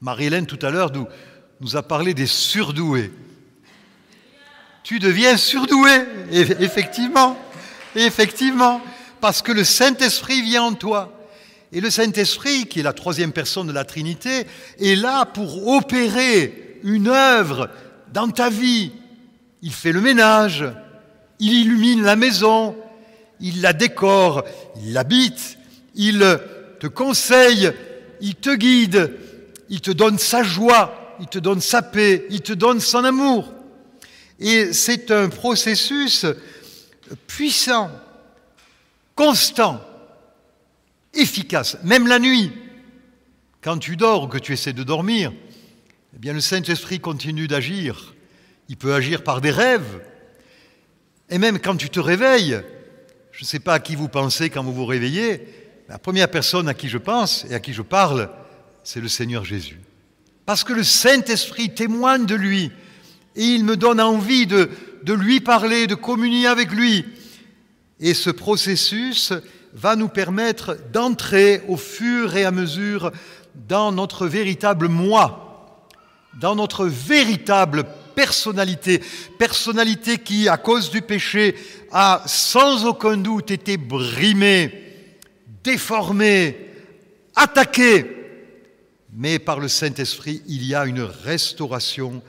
Marie-Hélène, 0.00 0.46
tout 0.46 0.58
à 0.62 0.70
l'heure, 0.70 0.92
nous, 0.92 1.06
nous 1.60 1.76
a 1.76 1.82
parlé 1.82 2.14
des 2.14 2.26
surdoués. 2.26 3.12
Tu 4.82 4.98
deviens 4.98 5.36
surdoué, 5.36 5.90
effectivement, 6.30 7.38
effectivement, 8.02 8.80
parce 9.20 9.42
que 9.42 9.52
le 9.52 9.64
Saint-Esprit 9.64 10.42
vient 10.42 10.64
en 10.64 10.74
toi. 10.74 11.12
Et 11.72 11.80
le 11.80 11.90
Saint-Esprit, 11.90 12.66
qui 12.66 12.80
est 12.80 12.84
la 12.84 12.92
troisième 12.92 13.32
personne 13.32 13.66
de 13.66 13.72
la 13.72 13.84
Trinité, 13.84 14.46
est 14.80 14.94
là 14.94 15.24
pour 15.24 15.68
opérer 15.68 16.78
une 16.84 17.08
œuvre 17.08 17.68
dans 18.12 18.28
ta 18.28 18.50
vie. 18.50 18.92
Il 19.62 19.72
fait 19.72 19.92
le 19.92 20.00
ménage, 20.00 20.64
il 21.40 21.52
illumine 21.52 22.02
la 22.02 22.16
maison, 22.16 22.76
il 23.40 23.60
la 23.60 23.72
décore, 23.72 24.44
il 24.82 24.92
l'habite, 24.92 25.58
il 25.94 26.20
te 26.78 26.86
conseille, 26.86 27.72
il 28.20 28.36
te 28.36 28.54
guide, 28.54 29.12
il 29.68 29.80
te 29.80 29.90
donne 29.90 30.18
sa 30.18 30.42
joie, 30.42 31.16
il 31.20 31.26
te 31.26 31.38
donne 31.38 31.60
sa 31.60 31.82
paix, 31.82 32.26
il 32.30 32.42
te 32.42 32.52
donne 32.52 32.80
son 32.80 33.04
amour. 33.04 33.52
Et 34.38 34.72
c'est 34.72 35.10
un 35.10 35.28
processus 35.28 36.26
puissant, 37.26 37.90
constant, 39.14 39.80
efficace, 41.14 41.76
même 41.82 42.06
la 42.06 42.18
nuit. 42.18 42.52
Quand 43.62 43.78
tu 43.78 43.96
dors 43.96 44.24
ou 44.24 44.28
que 44.28 44.38
tu 44.38 44.52
essaies 44.52 44.72
de 44.72 44.82
dormir, 44.82 45.32
eh 46.14 46.18
bien 46.18 46.32
le 46.32 46.40
Saint-Esprit 46.40 47.00
continue 47.00 47.48
d'agir. 47.48 48.14
Il 48.68 48.76
peut 48.76 48.94
agir 48.94 49.24
par 49.24 49.40
des 49.40 49.50
rêves. 49.50 50.02
Et 51.30 51.38
même 51.38 51.58
quand 51.58 51.76
tu 51.76 51.88
te 51.88 52.00
réveilles, 52.00 52.60
je 53.32 53.42
ne 53.42 53.46
sais 53.46 53.60
pas 53.60 53.74
à 53.74 53.80
qui 53.80 53.96
vous 53.96 54.08
pensez 54.08 54.50
quand 54.50 54.62
vous 54.62 54.74
vous 54.74 54.86
réveillez, 54.86 55.48
la 55.88 55.98
première 55.98 56.30
personne 56.30 56.68
à 56.68 56.74
qui 56.74 56.88
je 56.88 56.98
pense 56.98 57.44
et 57.50 57.54
à 57.54 57.60
qui 57.60 57.72
je 57.72 57.82
parle, 57.82 58.30
c'est 58.84 59.00
le 59.00 59.08
Seigneur 59.08 59.44
Jésus. 59.44 59.80
Parce 60.46 60.64
que 60.64 60.72
le 60.72 60.84
Saint-Esprit 60.84 61.74
témoigne 61.74 62.26
de 62.26 62.34
lui 62.34 62.70
et 63.36 63.44
il 63.44 63.64
me 63.64 63.76
donne 63.76 64.00
envie 64.00 64.46
de, 64.46 64.70
de 65.04 65.12
lui 65.12 65.40
parler, 65.40 65.86
de 65.86 65.94
communier 65.94 66.46
avec 66.46 66.72
lui. 66.72 67.04
Et 68.00 68.14
ce 68.14 68.30
processus, 68.30 69.32
va 69.74 69.96
nous 69.96 70.08
permettre 70.08 70.78
d'entrer 70.92 71.62
au 71.68 71.76
fur 71.76 72.36
et 72.36 72.44
à 72.44 72.52
mesure 72.52 73.10
dans 73.68 73.92
notre 73.92 74.26
véritable 74.26 74.88
moi, 74.88 75.88
dans 76.40 76.54
notre 76.54 76.86
véritable 76.86 77.84
personnalité, 78.14 79.02
personnalité 79.38 80.18
qui, 80.18 80.48
à 80.48 80.56
cause 80.56 80.90
du 80.90 81.02
péché, 81.02 81.56
a 81.90 82.22
sans 82.26 82.86
aucun 82.86 83.16
doute 83.16 83.50
été 83.50 83.76
brimée, 83.76 84.72
déformée, 85.64 86.70
attaquée. 87.34 88.06
Mais 89.12 89.40
par 89.40 89.58
le 89.58 89.68
Saint-Esprit, 89.68 90.42
il 90.46 90.64
y 90.64 90.74
a 90.74 90.86
une 90.86 91.02
restauration 91.02 92.22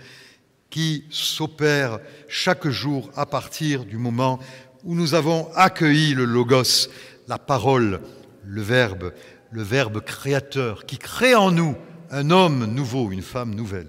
qui 0.75 1.05
s'opère 1.10 2.00
chaque 2.27 2.67
jour 2.67 3.10
à 3.15 3.25
partir 3.25 3.86
du 3.86 3.98
moment 3.98 4.39
où 4.84 4.94
nous 4.94 5.13
avons 5.13 5.48
accueilli 5.55 6.13
le 6.13 6.25
Logos, 6.25 6.89
la 7.29 7.38
parole, 7.38 8.01
le 8.44 8.62
Verbe, 8.62 9.13
le 9.51 9.63
Verbe 9.63 10.01
créateur, 10.01 10.86
qui 10.86 10.98
crée 10.98 11.34
en 11.34 11.50
nous 11.50 11.77
un 12.12 12.29
homme 12.29 12.65
nouveau, 12.65 13.13
une 13.13 13.22
femme 13.22 13.55
nouvelle. 13.55 13.88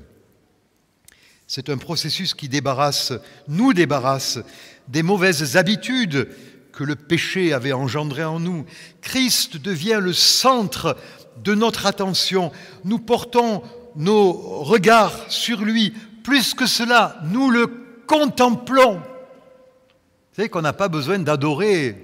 C'est 1.49 1.71
un 1.71 1.77
processus 1.77 2.35
qui 2.35 2.49
débarrasse, 2.49 3.13
nous 3.49 3.73
débarrasse 3.73 4.39
des 4.87 5.03
mauvaises 5.03 5.57
habitudes 5.57 6.29
que 6.71 6.85
le 6.85 6.95
péché 6.95 7.53
avait 7.53 7.73
engendrées 7.73 8.23
en 8.23 8.39
nous. 8.39 8.65
Christ 9.01 9.57
devient 9.57 9.99
le 10.01 10.13
centre 10.13 10.97
de 11.43 11.53
notre 11.53 11.87
attention. 11.87 12.53
Nous 12.85 13.01
portons 13.01 13.65
nos 13.97 14.33
regards 14.63 15.33
sur 15.33 15.63
lui. 15.63 15.95
Plus 16.27 16.55
que 16.55 16.67
cela, 16.67 17.21
nous 17.23 17.53
le 17.53 17.69
contemplons. 18.09 18.97
Vous 18.97 20.35
savez 20.35 20.49
qu'on 20.49 20.61
n'a 20.61 20.73
pas 20.73 20.89
besoin 20.89 21.21
d'adorer 21.21 21.97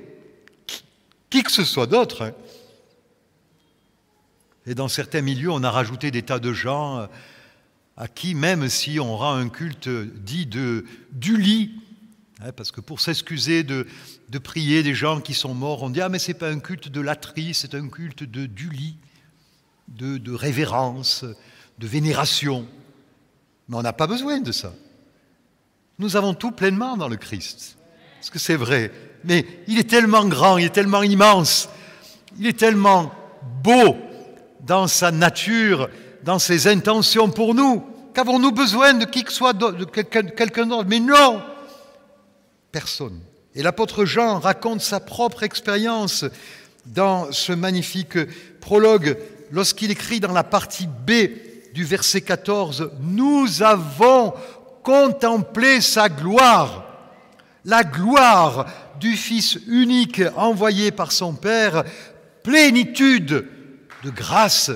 qui 1.29 1.43
que 1.43 1.51
ce 1.51 1.65
soit 1.65 1.89
d'autre. 1.89 2.27
Hein. 2.27 2.33
Et 4.65 4.77
dans 4.77 4.87
certains 4.87 5.23
milieux, 5.23 5.51
on 5.51 5.65
a 5.65 5.73
rajouté 5.73 6.13
des 6.13 6.23
tas 6.23 6.39
de 6.39 6.53
gens 6.53 7.01
euh, 7.01 7.07
à 7.97 8.07
qui, 8.07 8.37
même 8.37 8.69
si 8.69 9.01
on 9.01 9.17
rend 9.17 9.35
un 9.35 9.49
culte 9.49 9.89
dit 9.89 10.47
de, 10.47 10.85
du 11.11 11.37
lit, 11.37 11.73
hein, 12.43 12.53
parce 12.53 12.71
que 12.71 12.81
pour 12.81 13.01
s'excuser 13.01 13.65
de, 13.65 13.89
prier 14.39 14.85
des 14.85 14.95
gens 14.95 15.21
qui 15.21 15.35
sont 15.35 15.53
morts, 15.53 15.83
on 15.83 15.91
dit 15.91 16.01
Ah, 16.01 16.09
mais 16.09 16.21
ce 16.21 16.29
n'est 16.29 16.39
pas 16.39 16.49
un 16.49 16.61
culte 16.61 16.89
de 16.89 17.01
latrie, 17.01 17.55
c'est 17.55 17.75
un 17.75 17.89
culte 17.89 18.23
de, 18.23 18.47
du 18.47 18.71
lit, 18.71 18.99
de 19.89 20.33
révérence, 20.33 21.25
de 21.81 21.87
vénération. 21.89 22.69
Mais 23.69 23.77
on 23.77 23.83
n'a 23.83 23.93
pas 23.93 24.07
besoin 24.07 24.41
de 24.41 24.53
ça. 24.53 24.73
Nous 25.99 26.17
avons 26.17 26.35
tout 26.35 26.51
pleinement 26.51 26.97
dans 26.97 27.09
le 27.09 27.17
Christ. 27.17 27.77
Parce 28.19 28.31
que 28.31 28.39
c'est 28.39 28.57
vrai. 28.57 28.91
Mais 29.25 29.47
il 29.67 29.79
est 29.79 29.89
tellement 29.89 30.25
grand, 30.25 30.59
il 30.59 30.67
est 30.67 30.75
tellement 30.75 31.03
immense, 31.03 31.69
il 32.39 32.47
est 32.47 32.59
tellement 32.59 33.13
beau 33.63 33.97
dans 34.61 34.87
sa 34.87 35.11
nature, 35.11 35.89
dans 36.25 36.39
ses 36.39 36.67
intentions 36.67 37.31
pour 37.31 37.55
nous. 37.55 37.85
Qu'avons-nous 38.15 38.53
besoin 38.53 38.95
de 38.95 39.05
qui 39.05 39.25
que 39.25 39.33
soit, 39.33 39.53
de 39.53 39.85
quelqu'un 39.85 40.67
d'autre? 40.67 40.89
Mais 40.89 41.01
non 41.01 41.43
Personne. 42.71 43.21
Et 43.55 43.63
l'apôtre 43.63 44.05
Jean 44.05 44.39
raconte 44.39 44.81
sa 44.81 45.01
propre 45.01 45.43
expérience 45.43 46.25
dans 46.87 47.31
ce 47.33 47.53
magnifique 47.53 48.19
prologue 48.61 49.19
lorsqu'il 49.51 49.91
écrit 49.91 50.21
dans 50.21 50.33
la 50.33 50.45
partie 50.45 50.87
B 50.87 51.13
du 51.73 51.85
verset 51.85 52.21
14, 52.21 52.93
Nous 53.01 53.63
avons 53.63 54.35
contemplé 54.83 55.81
sa 55.81 56.09
gloire, 56.09 56.85
la 57.65 57.85
gloire 57.85 58.67
du 59.01 59.17
Fils 59.17 59.59
unique 59.67 60.23
envoyé 60.37 60.91
par 60.91 61.13
son 61.13 61.35
Père, 61.35 61.85
plénitude 62.43 63.47
de 64.05 64.11
grâce 64.11 64.71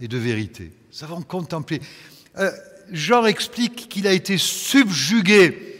et 0.00 0.08
de 0.08 0.18
vérité. 0.18 0.72
Nous 0.92 1.04
avons 1.04 1.22
contemplé. 1.22 1.80
Euh, 2.38 2.50
Jean 2.90 3.26
explique 3.26 3.88
qu'il 3.88 4.06
a 4.06 4.12
été 4.12 4.38
subjugué 4.38 5.76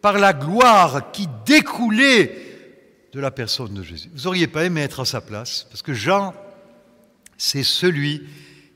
par 0.00 0.18
la 0.18 0.32
gloire 0.32 1.12
qui 1.12 1.28
découlait 1.46 2.52
de 3.12 3.20
la 3.20 3.30
personne 3.30 3.74
de 3.74 3.82
Jésus. 3.82 4.10
Vous 4.14 4.24
n'auriez 4.24 4.46
pas 4.46 4.64
aimé 4.64 4.80
être 4.80 5.00
à 5.00 5.04
sa 5.04 5.20
place, 5.20 5.66
parce 5.70 5.82
que 5.82 5.92
Jean, 5.92 6.34
c'est 7.36 7.62
celui 7.62 8.22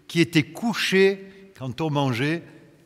qui 0.08 0.20
était 0.20 0.42
couché 0.42 1.52
quand 1.58 1.80
on 1.80 1.90
mangeait, 1.90 2.42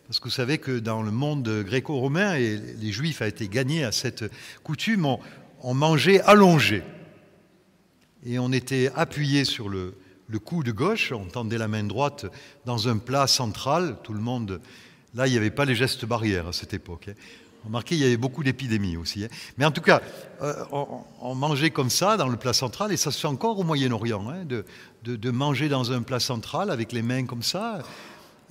parce 0.07 0.19
que 0.19 0.25
vous 0.25 0.35
savez 0.35 0.59
que 0.59 0.79
dans 0.79 1.03
le 1.03 1.11
monde 1.11 1.49
gréco-romain, 1.65 2.35
et 2.35 2.57
les 2.57 2.93
Juifs 2.93 3.21
ont 3.21 3.27
été 3.27 3.49
gagnés 3.49 3.85
à 3.85 3.93
cette 3.93 4.25
coutume, 4.63 5.07
on, 5.63 5.75
mangeait 5.75 6.21
allongé. 6.23 6.83
Et 8.25 8.39
on 8.39 8.53
était 8.53 8.91
appuyé 8.97 9.45
sur 9.45 9.69
le, 9.69 9.95
le 10.29 10.39
cou 10.39 10.63
de 10.63 10.73
gauche, 10.73 11.13
on 11.13 11.27
tendait 11.27 11.59
la 11.59 11.69
main 11.69 11.85
droite 11.85 12.27
dans 12.65 12.89
un 12.89 12.99
plat 12.99 13.27
central, 13.27 13.99
tout 14.03 14.13
le 14.13 14.21
monde... 14.21 14.61
Là, 15.17 15.27
il 15.27 15.33
n'y 15.33 15.37
avait 15.37 15.51
pas 15.51 15.65
les 15.65 15.75
gestes 15.75 16.05
barrières 16.05 16.47
à 16.47 16.53
cette 16.53 16.73
époque. 16.73 17.11
Remarquez, 17.65 17.95
il 17.95 18.01
y 18.01 18.05
avait 18.05 18.17
beaucoup 18.17 18.43
d'épidémies 18.43 18.97
aussi. 18.97 19.25
Hein. 19.25 19.29
Mais 19.59 19.65
en 19.65 19.71
tout 19.71 19.83
cas, 19.83 20.01
euh, 20.43 20.65
on, 21.21 21.35
mangeait 21.35 21.71
comme 21.71 21.91
ça 21.91 22.17
dans 22.17 22.29
le 22.29 22.37
plat 22.37 22.55
central, 22.55 22.91
et 22.93 22.97
ça 22.97 23.11
se 23.11 23.19
fait 23.19 23.29
encore 23.29 23.59
au 23.59 23.65
Moyen-Orient, 23.65 24.25
hein, 24.31 24.45
de, 24.45 25.31
manger 25.31 25.69
dans 25.69 25.93
un 25.93 26.03
plat 26.03 26.21
central 26.21 26.71
avec 26.71 26.93
les 26.93 27.03
mains 27.03 27.27
comme 27.27 27.43
ça. 27.43 27.83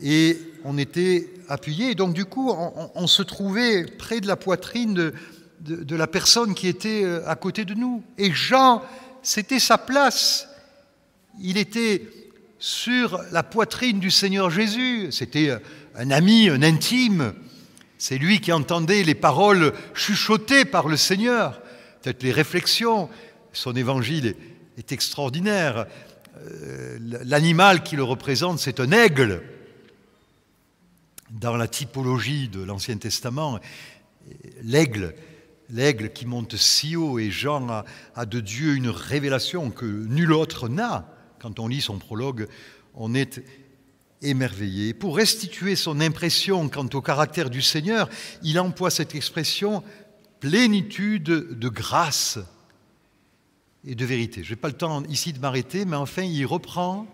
Et 0.02 0.40
on 0.64 0.78
était 0.78 1.30
appuyé. 1.50 1.96
Donc 1.96 2.14
du 2.14 2.26
coup, 2.26 2.54
on, 2.96 3.08
se 3.08 3.22
trouvait 3.24 3.86
près 3.86 4.22
de 4.22 4.28
la 4.28 4.36
poitrine 4.36 5.12
de, 5.60 5.96
la 5.96 6.08
personne 6.08 6.54
qui 6.54 6.68
était 6.68 7.04
euh, 7.04 7.28
à 7.28 7.36
côté 7.36 7.66
de 7.66 7.74
nous. 7.74 8.04
Et 8.18 8.32
Jean, 8.32 8.82
c'était 9.24 9.60
sa 9.60 9.78
place. 9.78 10.48
Il 11.42 11.58
était 11.58 12.08
sur 12.60 13.20
la 13.32 13.44
poitrine 13.44 14.00
du 14.00 14.12
Seigneur 14.12 14.50
Jésus. 14.50 15.12
C'était 15.12 15.58
un 15.96 16.12
ami, 16.12 16.50
un 16.50 16.62
intime. 16.62 17.34
C'est 18.00 18.18
lui 18.18 18.40
qui 18.40 18.54
entendait 18.54 19.04
les 19.04 19.14
paroles 19.14 19.74
chuchotées 19.94 20.64
par 20.64 20.88
le 20.88 20.96
Seigneur, 20.96 21.62
peut-être 22.02 22.24
les 22.24 22.32
réflexions. 22.32 23.10
Son 23.52 23.76
évangile 23.76 24.36
est, 24.78 24.92
extraordinaire. 24.94 25.86
Euh, 26.38 26.98
l'animal 27.26 27.84
qui 27.84 27.98
le 27.98 28.04
représente, 28.04 28.58
c'est 28.60 28.80
un 28.80 28.94
aigle. 28.94 29.44
Dans 31.30 31.58
la 31.58 31.68
typologie 31.68 32.48
de 32.48 32.64
l'Ancien 32.64 32.98
Testament, 32.98 33.60
l'aigle, 34.64 35.14
l'aigle 35.70 36.12
qui 36.12 36.26
monte 36.26 36.56
si 36.56 36.96
haut, 36.96 37.20
et 37.20 37.30
Jean 37.30 37.70
a, 37.70 37.86
a 38.16 38.26
de 38.26 38.40
Dieu 38.40 38.76
une 38.76 38.90
révélation 38.90 39.72
que 39.72 39.86
nul 39.86 40.32
autre 40.32 40.70
n'a. 40.70 41.06
Quand 41.40 41.60
on 41.60 41.68
lit 41.68 41.82
son 41.82 42.00
prologue, 42.00 42.48
on 42.96 43.14
est 43.14 43.44
émerveillé. 44.22 44.94
Pour 44.94 45.16
restituer 45.16 45.76
son 45.76 46.02
impression 46.02 46.70
quant 46.70 46.88
au 46.94 47.02
caractère 47.02 47.50
du 47.50 47.62
Seigneur, 47.62 48.10
il 48.44 48.60
emploie 48.60 48.90
cette 48.90 49.16
expression 49.16 49.84
plénitude 50.40 51.24
de 51.24 51.70
grâce 51.70 52.40
et 53.86 53.96
de 53.96 54.06
vérité. 54.06 54.44
Je 54.44 54.52
n'ai 54.52 54.56
pas 54.56 54.68
le 54.68 54.74
temps 54.74 55.04
ici 55.06 55.34
de 55.34 55.40
m'arrêter, 55.40 55.86
mais 55.86 55.96
enfin, 55.96 56.24
il 56.24 56.46
reprend 56.46 57.08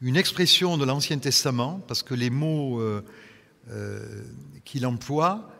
une 0.00 0.16
expression 0.16 0.76
de 0.76 0.84
l'Ancien 0.84 1.18
Testament, 1.18 1.80
parce 1.86 2.02
que 2.02 2.14
les 2.14 2.30
mots 2.30 2.80
euh, 2.80 3.04
euh, 3.70 4.22
qu'il 4.64 4.84
emploie 4.86 5.50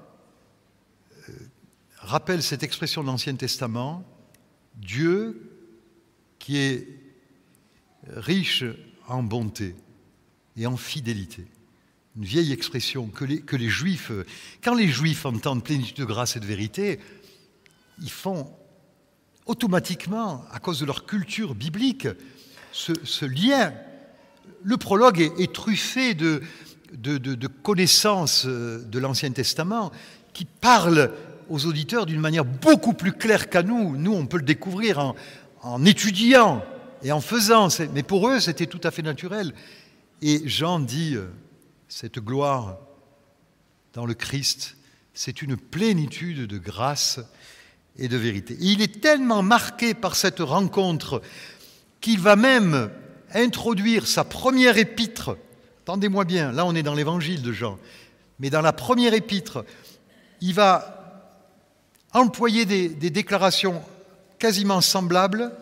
euh, 1.29 1.33
rappellent 1.97 2.43
cette 2.43 2.63
expression 2.63 3.03
de 3.03 3.07
l'Ancien 3.07 3.35
Testament, 3.37 4.05
Dieu 4.75 5.51
qui 6.39 6.59
est 6.59 7.04
riche 8.09 8.65
en 9.09 9.23
bonté 9.23 9.75
et 10.57 10.67
en 10.67 10.77
fidélité. 10.77 11.47
Une 12.17 12.25
vieille 12.25 12.53
expression 12.53 13.09
que 13.09 13.25
les, 13.25 13.69
Juifs, 13.69 14.13
quand 14.63 14.75
les 14.75 14.89
Juifs 14.89 15.27
entendent 15.27 15.65
plénitude 15.65 15.97
de 15.97 16.05
grâce 16.05 16.37
et 16.37 16.41
de 16.41 16.47
vérité, 16.47 17.01
ils 18.01 18.11
font 18.11 18.49
automatiquement, 19.47 20.45
à 20.53 20.61
cause 20.61 20.81
de 20.81 20.87
leur 20.87 21.07
culture 21.07 21.55
biblique, 21.55 22.07
ce, 22.73 23.25
lien. 23.25 23.73
Le 24.63 24.77
prologue 24.77 25.21
est, 25.21 25.53
truffé 25.53 26.15
de, 26.15 26.41
connaissances 27.63 28.47
euh, 28.47 28.83
de 28.85 28.99
l'Ancien 28.99 29.31
Testament 29.33 29.91
qui 30.33 30.45
parlent 30.45 31.13
aux 31.51 31.67
auditeurs 31.67 32.07
d'une 32.07 32.21
manière 32.21 32.45
beaucoup 32.45 32.95
plus 32.95 33.13
claire 33.13 33.51
qu'à 33.51 33.63
nous. 33.63 33.97
Nous, 33.97 34.13
on 34.13 34.27
peut 34.27 34.39
le 34.39 34.45
découvrir 34.45 35.15
en 35.63 35.85
étudiant 35.85 36.65
et 37.05 37.13
en 37.13 37.21
faisant. 37.21 37.69
Mais 37.93 38.03
pour 38.03 38.29
eux, 38.29 38.41
c'était 38.41 38.67
tout 38.67 38.81
à 38.83 38.91
fait 38.91 39.03
naturel. 39.03 39.55
Et 40.23 40.49
Jean 40.49 40.81
dit, 40.81 41.15
euh, 41.15 41.27
cette 41.87 42.19
gloire 42.19 42.79
dans 43.93 44.07
le 44.07 44.15
Christ, 44.15 44.77
c'est 45.13 45.43
une 45.43 45.57
plénitude 45.57 46.49
de 46.49 46.59
grâce 46.59 47.21
et 47.97 48.09
de 48.09 48.17
vérité. 48.17 48.57
il 48.59 48.83
est 48.83 49.01
tellement 49.01 49.45
marqué 49.45 49.95
par 49.95 50.17
cette 50.17 50.41
rencontre 50.41 51.23
qu'il 52.01 52.19
va 52.19 52.35
même 52.35 52.91
introduire 53.33 54.09
sa 54.09 54.25
première 54.25 54.79
épître. 54.79 55.37
Attendez-moi 55.85 56.25
bien, 56.25 56.51
là 56.51 56.67
on 56.67 56.75
est 56.75 56.83
dans 56.83 56.95
l'évangile 56.95 57.43
de 57.43 57.53
Jean, 57.53 57.79
mais 58.41 58.51
dans 58.51 58.63
la 58.63 58.73
première 58.73 59.15
épître, 59.15 59.65
il 60.41 60.55
va 60.55 61.31
employer 62.13 62.65
des 62.65 63.11
déclarations 63.11 63.81
quasiment 64.41 64.81
semblables 64.81 65.53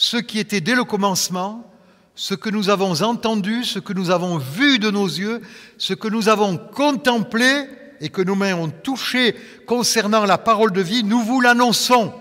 ce 0.00 0.16
qui 0.16 0.38
était 0.38 0.60
dès 0.60 0.76
le 0.76 0.84
commencement, 0.84 1.68
ce 2.14 2.34
que 2.34 2.50
nous 2.50 2.70
avons 2.70 3.02
entendu, 3.02 3.64
ce 3.64 3.80
que 3.80 3.92
nous 3.92 4.10
avons 4.10 4.38
vu 4.38 4.78
de 4.78 4.92
nos 4.92 5.08
yeux, 5.08 5.42
ce 5.76 5.92
que 5.92 6.06
nous 6.06 6.28
avons 6.28 6.56
contemplé 6.56 7.64
et 8.00 8.08
que 8.08 8.22
nos 8.22 8.36
mains 8.36 8.54
ont 8.54 8.70
touché 8.70 9.34
concernant 9.66 10.24
la 10.24 10.38
parole 10.38 10.70
de 10.70 10.80
vie, 10.80 11.02
nous 11.02 11.20
vous 11.24 11.40
l'annonçons. 11.40 12.14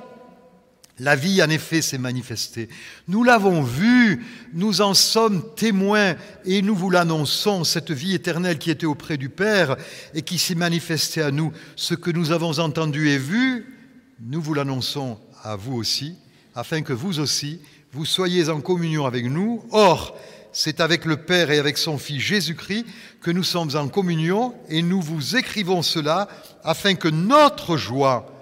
La 0.97 1.15
vie, 1.15 1.39
en 1.43 1.51
effet, 1.51 1.83
s'est 1.83 1.99
manifestée. 1.99 2.67
Nous 3.07 3.23
l'avons 3.23 3.61
vue, 3.61 4.25
nous 4.53 4.81
en 4.81 4.95
sommes 4.95 5.43
témoins 5.53 6.15
et 6.45 6.63
nous 6.63 6.73
vous 6.73 6.89
l'annonçons, 6.89 7.63
cette 7.63 7.91
vie 7.91 8.15
éternelle 8.15 8.57
qui 8.57 8.71
était 8.71 8.87
auprès 8.87 9.17
du 9.17 9.29
Père 9.29 9.77
et 10.15 10.23
qui 10.23 10.39
s'est 10.39 10.55
manifestée 10.55 11.21
à 11.21 11.29
nous. 11.29 11.51
Ce 11.75 11.93
que 11.93 12.09
nous 12.09 12.31
avons 12.31 12.57
entendu 12.57 13.09
et 13.09 13.19
vu, 13.19 13.77
nous 14.19 14.41
vous 14.41 14.55
l'annonçons 14.55 15.19
à 15.43 15.55
vous 15.55 15.75
aussi 15.75 16.15
afin 16.57 16.81
que 16.81 16.91
vous 16.91 17.19
aussi, 17.19 17.61
vous 17.91 18.03
soyez 18.03 18.49
en 18.49 18.61
communion 18.61 19.05
avec 19.05 19.25
nous. 19.25 19.63
Or, 19.69 20.17
c'est 20.51 20.81
avec 20.81 21.05
le 21.05 21.17
Père 21.17 21.51
et 21.51 21.59
avec 21.59 21.77
son 21.77 21.99
Fils 21.99 22.19
Jésus-Christ 22.19 22.83
que 23.21 23.29
nous 23.29 23.43
sommes 23.43 23.75
en 23.75 23.87
communion 23.87 24.55
et 24.67 24.81
nous 24.81 24.99
vous 24.99 25.35
écrivons 25.35 25.83
cela 25.83 26.27
afin 26.63 26.95
que 26.95 27.09
notre 27.09 27.77
joie 27.77 28.33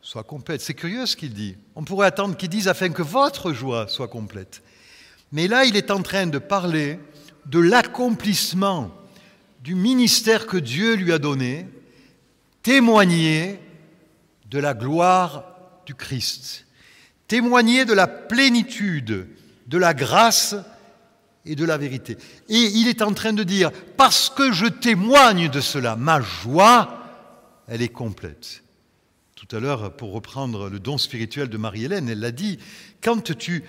soit 0.00 0.22
complète. 0.22 0.60
C'est 0.60 0.74
curieux 0.74 1.06
ce 1.06 1.16
qu'il 1.16 1.34
dit. 1.34 1.56
On 1.74 1.82
pourrait 1.82 2.06
attendre 2.06 2.36
qu'il 2.36 2.50
dise 2.50 2.68
afin 2.68 2.90
que 2.90 3.02
votre 3.02 3.52
joie 3.52 3.88
soit 3.88 4.06
complète. 4.06 4.62
Mais 5.32 5.48
là, 5.48 5.64
il 5.64 5.74
est 5.74 5.90
en 5.90 6.02
train 6.02 6.28
de 6.28 6.38
parler 6.38 7.00
de 7.46 7.58
l'accomplissement 7.58 8.92
du 9.64 9.74
ministère 9.74 10.46
que 10.46 10.56
Dieu 10.56 10.94
lui 10.94 11.12
a 11.12 11.18
donné, 11.18 11.66
témoigner 12.62 13.58
de 14.48 14.60
la 14.60 14.72
gloire 14.72 15.44
du 15.84 15.96
Christ 15.96 16.64
témoigner 17.30 17.84
de 17.84 17.92
la 17.92 18.08
plénitude, 18.08 19.28
de 19.68 19.78
la 19.78 19.94
grâce 19.94 20.56
et 21.46 21.54
de 21.54 21.64
la 21.64 21.78
vérité. 21.78 22.18
Et 22.48 22.58
il 22.58 22.88
est 22.88 23.02
en 23.02 23.14
train 23.14 23.32
de 23.32 23.44
dire, 23.44 23.70
parce 23.96 24.30
que 24.30 24.50
je 24.50 24.66
témoigne 24.66 25.48
de 25.48 25.60
cela, 25.60 25.94
ma 25.94 26.20
joie, 26.20 27.06
elle 27.68 27.82
est 27.82 27.88
complète. 27.88 28.64
Tout 29.36 29.46
à 29.56 29.60
l'heure, 29.60 29.96
pour 29.96 30.12
reprendre 30.12 30.68
le 30.68 30.80
don 30.80 30.98
spirituel 30.98 31.48
de 31.48 31.56
Marie-Hélène, 31.56 32.08
elle 32.08 32.18
l'a 32.18 32.32
dit, 32.32 32.58
quand 33.00 33.32
tu 33.38 33.62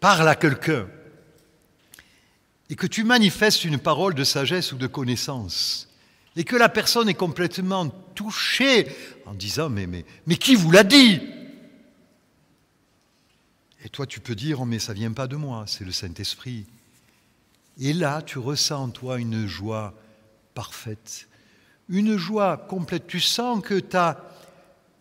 parles 0.00 0.28
à 0.28 0.34
quelqu'un 0.34 0.88
et 2.70 2.74
que 2.74 2.88
tu 2.88 3.04
manifestes 3.04 3.64
une 3.64 3.78
parole 3.78 4.14
de 4.14 4.24
sagesse 4.24 4.72
ou 4.72 4.78
de 4.78 4.88
connaissance, 4.88 5.88
et 6.34 6.42
que 6.42 6.56
la 6.56 6.68
personne 6.68 7.08
est 7.08 7.14
complètement 7.14 7.88
touchée 8.16 8.88
en 9.26 9.34
disant 9.34 9.68
mais, 9.68 9.86
mais, 9.86 10.04
mais 10.26 10.34
qui 10.34 10.56
vous 10.56 10.72
l'a 10.72 10.82
dit? 10.82 11.20
Et 13.84 13.88
toi 13.88 14.06
tu 14.06 14.20
peux 14.20 14.34
dire 14.34 14.60
oh, 14.60 14.64
mais 14.64 14.78
ça 14.78 14.92
vient 14.92 15.12
pas 15.12 15.26
de 15.26 15.36
moi, 15.36 15.64
c'est 15.66 15.84
le 15.84 15.92
Saint-Esprit. 15.92 16.66
Et 17.80 17.92
là 17.92 18.22
tu 18.22 18.38
ressens 18.38 18.84
en 18.84 18.88
toi 18.88 19.18
une 19.18 19.46
joie 19.46 19.94
parfaite, 20.54 21.28
une 21.88 22.16
joie 22.16 22.56
complète. 22.56 23.06
Tu 23.06 23.20
sens 23.20 23.62
que 23.62 23.82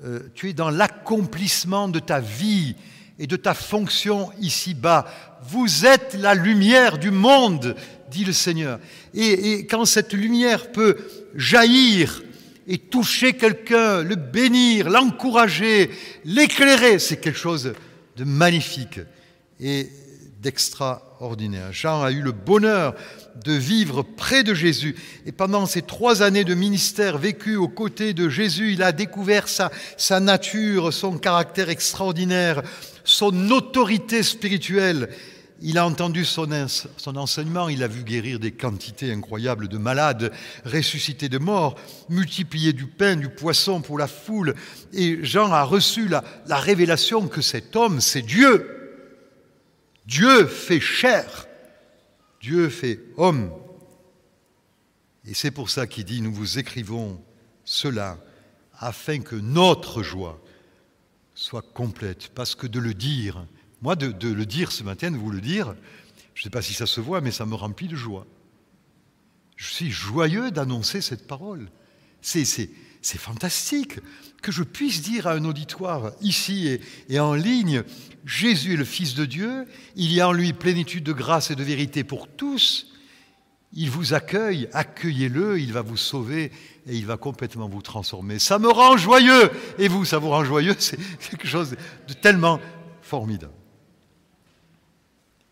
euh, 0.03 0.19
tu 0.33 0.49
es 0.49 0.53
dans 0.53 0.71
l'accomplissement 0.71 1.89
de 1.89 1.99
ta 1.99 2.19
vie 2.19 2.75
et 3.19 3.27
de 3.27 3.35
ta 3.35 3.53
fonction 3.53 4.31
ici-bas. 4.39 5.05
Vous 5.43 5.85
êtes 5.85 6.15
la 6.15 6.33
lumière 6.33 6.97
du 6.97 7.11
monde, 7.11 7.75
dit 8.09 8.25
le 8.25 8.33
Seigneur. 8.33 8.79
Et, 9.13 9.67
quand 9.67 9.85
cette 9.85 10.13
lumière 10.13 10.71
peut 10.71 10.97
jaillir 11.35 12.23
et 12.67 12.79
toucher 12.79 13.33
quelqu'un, 13.33 14.01
le 14.01 14.15
bénir, 14.15 14.89
l'encourager, 14.89 15.91
l'éclairer, 16.25 16.97
c'est 16.97 17.17
quelque 17.17 17.37
chose 17.37 17.73
de 18.17 18.23
magnifique 18.23 18.99
et 19.59 19.89
d'extraordinaire. 20.41 21.71
Jean 21.71 22.01
a 22.01 22.11
eu 22.11 22.21
le 22.21 22.31
bonheur 22.31 22.95
de 23.43 23.53
vivre 23.53 24.01
près 24.01 24.43
de 24.43 24.53
Jésus. 24.53 24.95
Et 25.25 25.31
pendant 25.31 25.65
ces 25.65 25.83
trois 25.83 26.23
années 26.23 26.43
de 26.43 26.55
ministère 26.55 27.17
vécu 27.17 27.55
aux 27.55 27.67
côtés 27.67 28.13
de 28.13 28.27
Jésus, 28.27 28.73
il 28.73 28.83
a 28.83 28.91
découvert 28.91 29.47
sa, 29.47 29.71
sa 29.97 30.19
nature, 30.19 30.91
son 30.91 31.17
caractère 31.17 31.69
extraordinaire, 31.69 32.63
son 33.03 33.51
autorité 33.51 34.23
spirituelle. 34.23 35.09
Il 35.63 35.77
a 35.77 35.85
entendu 35.85 36.25
son, 36.25 36.51
enseignement, 37.15 37.69
il 37.69 37.83
a 37.83 37.87
vu 37.87 38.03
guérir 38.03 38.39
des 38.39 38.51
quantités 38.51 39.11
incroyables 39.11 39.67
de 39.67 39.77
malades, 39.77 40.33
ressusciter 40.65 41.29
de 41.29 41.37
morts, 41.37 41.75
multiplier 42.09 42.73
du 42.73 42.87
pain, 42.87 43.15
du 43.15 43.29
poisson 43.29 43.81
pour 43.81 43.99
la 43.99 44.07
foule. 44.07 44.55
Et 44.91 45.23
Jean 45.23 45.51
a 45.51 45.61
reçu 45.61 46.07
la, 46.07 46.23
la 46.47 46.57
révélation 46.57 47.27
que 47.27 47.41
cet 47.41 47.75
homme, 47.75 48.01
c'est 48.01 48.23
Dieu. 48.23 48.81
Dieu 50.07 50.47
fait 50.47 50.79
chair. 50.79 51.47
Dieu 52.41 52.69
fait 52.69 52.99
homme. 53.17 53.51
Et 55.27 55.35
c'est 55.35 55.51
pour 55.51 55.69
ça 55.69 55.85
qu'il 55.85 56.05
dit, 56.05 56.21
nous 56.21 56.33
vous 56.33 56.57
écrivons 56.57 57.21
cela 57.63 58.17
afin 58.79 59.19
que 59.19 59.35
notre 59.35 60.01
joie 60.01 60.41
soit 61.35 61.61
complète. 61.61 62.29
Parce 62.33 62.55
que 62.55 62.65
de 62.65 62.79
le 62.79 62.95
dire, 62.95 63.45
moi 63.81 63.95
de, 63.95 64.27
le 64.27 64.45
dire 64.45 64.71
ce 64.71 64.83
matin, 64.83 65.11
de 65.11 65.17
vous 65.17 65.31
le 65.31 65.41
dire, 65.41 65.75
je 66.33 66.41
ne 66.41 66.43
sais 66.43 66.49
pas 66.49 66.61
si 66.61 66.73
ça 66.73 66.85
se 66.85 67.01
voit, 67.01 67.21
mais 67.21 67.31
ça 67.31 67.45
me 67.45 67.55
remplit 67.55 67.87
de 67.87 67.95
joie. 67.95 68.25
Je 69.55 69.71
suis 69.71 69.91
joyeux 69.91 70.51
d'annoncer 70.51 71.01
cette 71.01 71.27
parole. 71.27 71.69
C'est 72.21 72.67
fantastique 73.17 73.99
que 74.41 74.51
je 74.51 74.63
puisse 74.63 75.01
dire 75.01 75.27
à 75.27 75.33
un 75.33 75.45
auditoire 75.45 76.11
ici 76.21 76.67
et, 76.67 76.81
et, 77.09 77.19
en 77.19 77.33
ligne, 77.33 77.83
Jésus 78.25 78.73
est 78.73 78.77
le 78.77 78.85
Fils 78.85 79.15
de 79.15 79.25
Dieu, 79.25 79.65
il 79.95 80.13
y 80.13 80.21
a 80.21 80.27
en 80.27 80.33
lui 80.33 80.53
plénitude 80.53 81.03
de 81.03 81.13
grâce 81.13 81.51
et 81.51 81.55
de 81.55 81.63
vérité 81.63 82.03
pour 82.03 82.27
tous, 82.27 82.87
il 83.73 83.89
vous 83.89 84.13
accueille, 84.13 84.67
accueillez-le, 84.73 85.59
il 85.59 85.71
va 85.73 85.81
vous 85.81 85.97
sauver 85.97 86.51
et 86.87 86.95
il 86.95 87.05
va 87.05 87.17
complètement 87.17 87.69
vous 87.69 87.81
transformer. 87.81 88.39
Ça 88.39 88.59
me 88.59 88.69
rend 88.69 88.97
joyeux, 88.97 89.49
et 89.77 89.87
vous, 89.87 90.03
ça 90.05 90.17
vous 90.17 90.29
rend 90.29 90.43
joyeux, 90.43 90.75
c'est 90.79 90.97
quelque 91.29 91.47
chose 91.47 91.75
de 92.07 92.13
tellement 92.13 92.59
formidable. 93.01 93.53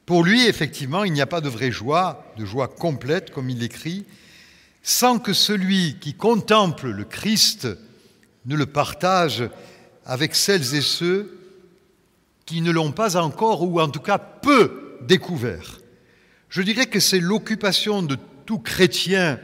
Pour 0.10 0.24
lui, 0.24 0.48
effectivement, 0.48 1.04
il 1.04 1.13
n'y 1.13 1.22
a 1.22 1.28
pas 1.28 1.39
de 1.39 1.50
vraie 1.50 1.69
joie, 1.69 2.34
de 2.36 2.43
joie 2.43 2.67
complète, 2.67 3.30
comme 3.30 3.52
il 3.52 3.60
l'écrit, 3.60 4.06
sans 4.82 5.19
que 5.19 5.34
celui 5.34 6.00
qui 6.00 6.15
contemple 6.15 6.89
le 6.89 7.04
Christ 7.04 7.67
ne 8.48 8.56
le 8.56 8.65
partage 8.65 9.48
avec 10.08 10.34
celles 10.34 10.74
et 10.74 10.82
ceux 10.82 11.38
qui 12.48 12.62
ne 12.62 12.72
l'ont 12.72 12.91
pas 12.91 13.17
encore 13.17 13.62
ou 13.62 13.80
en 13.80 13.88
tout 13.88 14.00
cas 14.00 14.17
peu 14.17 14.98
découvert. 15.02 15.80
Je 16.50 16.63
dirais 16.63 16.88
que 16.88 17.00
c'est 17.00 17.19
l'occupation 17.19 18.02
de 18.02 18.17
tout 18.48 18.58
chrétien 18.58 19.39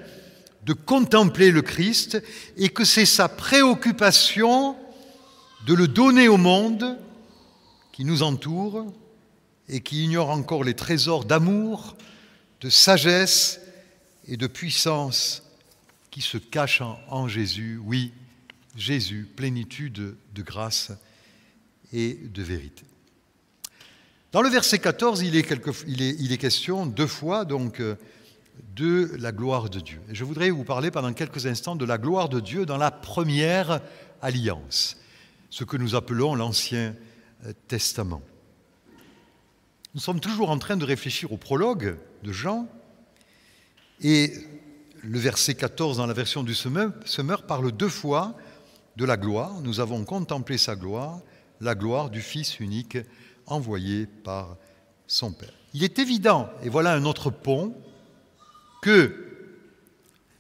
de 0.64 0.74
contempler 0.74 1.52
le 1.52 1.62
Christ 1.62 2.20
et 2.58 2.70
que 2.70 2.86
c'est 2.86 3.06
sa 3.06 3.30
préoccupation 3.30 4.76
de 5.68 5.76
le 5.76 5.88
donner 5.88 6.28
au 6.28 6.38
monde 6.38 6.98
qui 7.92 8.04
nous 8.04 8.24
entoure 8.24 8.92
et 9.70 9.82
qui 9.82 10.04
ignore 10.04 10.30
encore 10.30 10.64
les 10.64 10.74
trésors 10.74 11.26
d'amour, 11.26 11.96
de 12.62 12.70
sagesse 12.70 13.62
et 14.28 14.38
de 14.38 14.48
puissance 14.48 15.44
qui 16.12 16.22
se 16.22 16.38
cachent 16.38 16.82
en, 17.10 17.28
Jésus. 17.28 17.80
Oui, 17.84 18.14
Jésus, 18.76 19.28
plénitude 19.36 20.16
de 20.34 20.42
grâce 20.42 20.92
et 21.94 22.14
de 22.14 22.44
vérité. 22.44 22.84
Dans 24.32 24.42
le 24.42 24.50
verset 24.50 24.80
14, 24.80 25.22
il 25.22 25.36
est, 25.36 25.50
il 25.88 26.32
est, 26.32 26.38
question 26.38 26.86
deux 26.86 27.08
fois 27.08 27.46
donc 27.46 27.82
de 28.76 29.12
la 29.18 29.32
gloire 29.32 29.70
de 29.70 29.80
Dieu. 29.80 30.02
Et 30.10 30.16
je 30.16 30.24
voudrais 30.24 30.50
vous 30.50 30.64
parler 30.64 30.92
pendant 30.92 31.14
quelques 31.14 31.46
instants 31.46 31.76
de 31.76 31.86
la 31.86 31.98
gloire 31.98 32.30
de 32.30 32.40
Dieu 32.40 32.66
dans 32.66 32.78
la 32.78 32.92
première 32.92 33.82
alliance, 34.22 34.98
ce 35.50 35.64
que 35.64 35.78
nous 35.78 35.96
appelons 35.96 36.36
l'Ancien 36.36 36.96
Testament. 37.68 38.22
Nous 39.96 40.02
sommes 40.02 40.20
toujours 40.20 40.50
en 40.50 40.60
train 40.60 40.76
de 40.76 40.84
réfléchir 40.84 41.32
au 41.32 41.38
prologue 41.38 41.98
de 42.22 42.34
Jean, 42.34 42.68
et 44.02 44.34
le 45.02 45.18
verset 45.18 45.56
14 45.56 45.96
dans 45.96 46.06
la 46.06 46.12
version 46.12 46.44
du 46.44 46.54
Semeur 46.54 47.44
parle 47.48 47.72
deux 47.72 47.88
fois 47.88 48.36
de 48.98 49.06
la 49.06 49.16
gloire. 49.16 49.62
Nous 49.62 49.80
avons 49.80 50.04
contemplé 50.04 50.58
sa 50.58 50.76
gloire, 50.76 51.22
la 51.62 51.76
gloire 51.76 52.10
du 52.10 52.20
Fils 52.20 52.60
unique 52.60 52.98
envoyé 53.46 54.06
par 54.06 54.58
son 55.08 55.32
Père. 55.32 55.54
Il 55.74 55.82
est 55.82 55.98
évident, 55.98 56.50
et 56.62 56.68
voilà 56.68 56.92
un 56.92 57.06
autre 57.06 57.30
pont, 57.30 57.74
que 58.82 59.16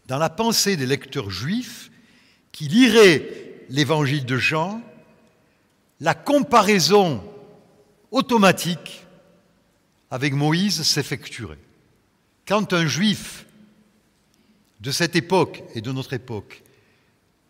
dans 0.07 0.17
la 0.17 0.29
pensée 0.29 0.75
des 0.75 0.85
lecteurs 0.85 1.29
juifs 1.29 1.91
qui 2.51 2.67
liraient 2.67 3.63
l'évangile 3.69 4.25
de 4.25 4.35
Jean, 4.35 4.81
la 6.01 6.13
comparaison 6.13 7.23
automatique 8.11 9.04
avec 10.11 10.33
Moïse 10.33 10.83
s'effectuerait. 10.83 11.59
Quand 12.47 12.73
un 12.73 12.85
juif 12.85 13.45
de 14.81 14.91
cette 14.91 15.15
époque 15.15 15.63
et 15.73 15.81
de 15.81 15.91
notre 15.91 16.13
époque 16.13 16.63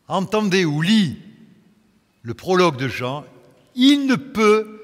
entendait 0.08 0.66
ou 0.66 0.82
lit 0.82 1.18
le 2.22 2.34
prologue 2.34 2.78
de 2.78 2.88
Jean, 2.88 3.26
il 3.76 4.06
ne 4.08 4.16
peut 4.16 4.82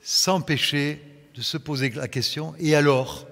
s'empêcher 0.00 1.00
de 1.34 1.42
se 1.42 1.56
poser 1.56 1.90
la 1.90 2.08
question, 2.08 2.54
et 2.58 2.74
alors, 2.74 3.26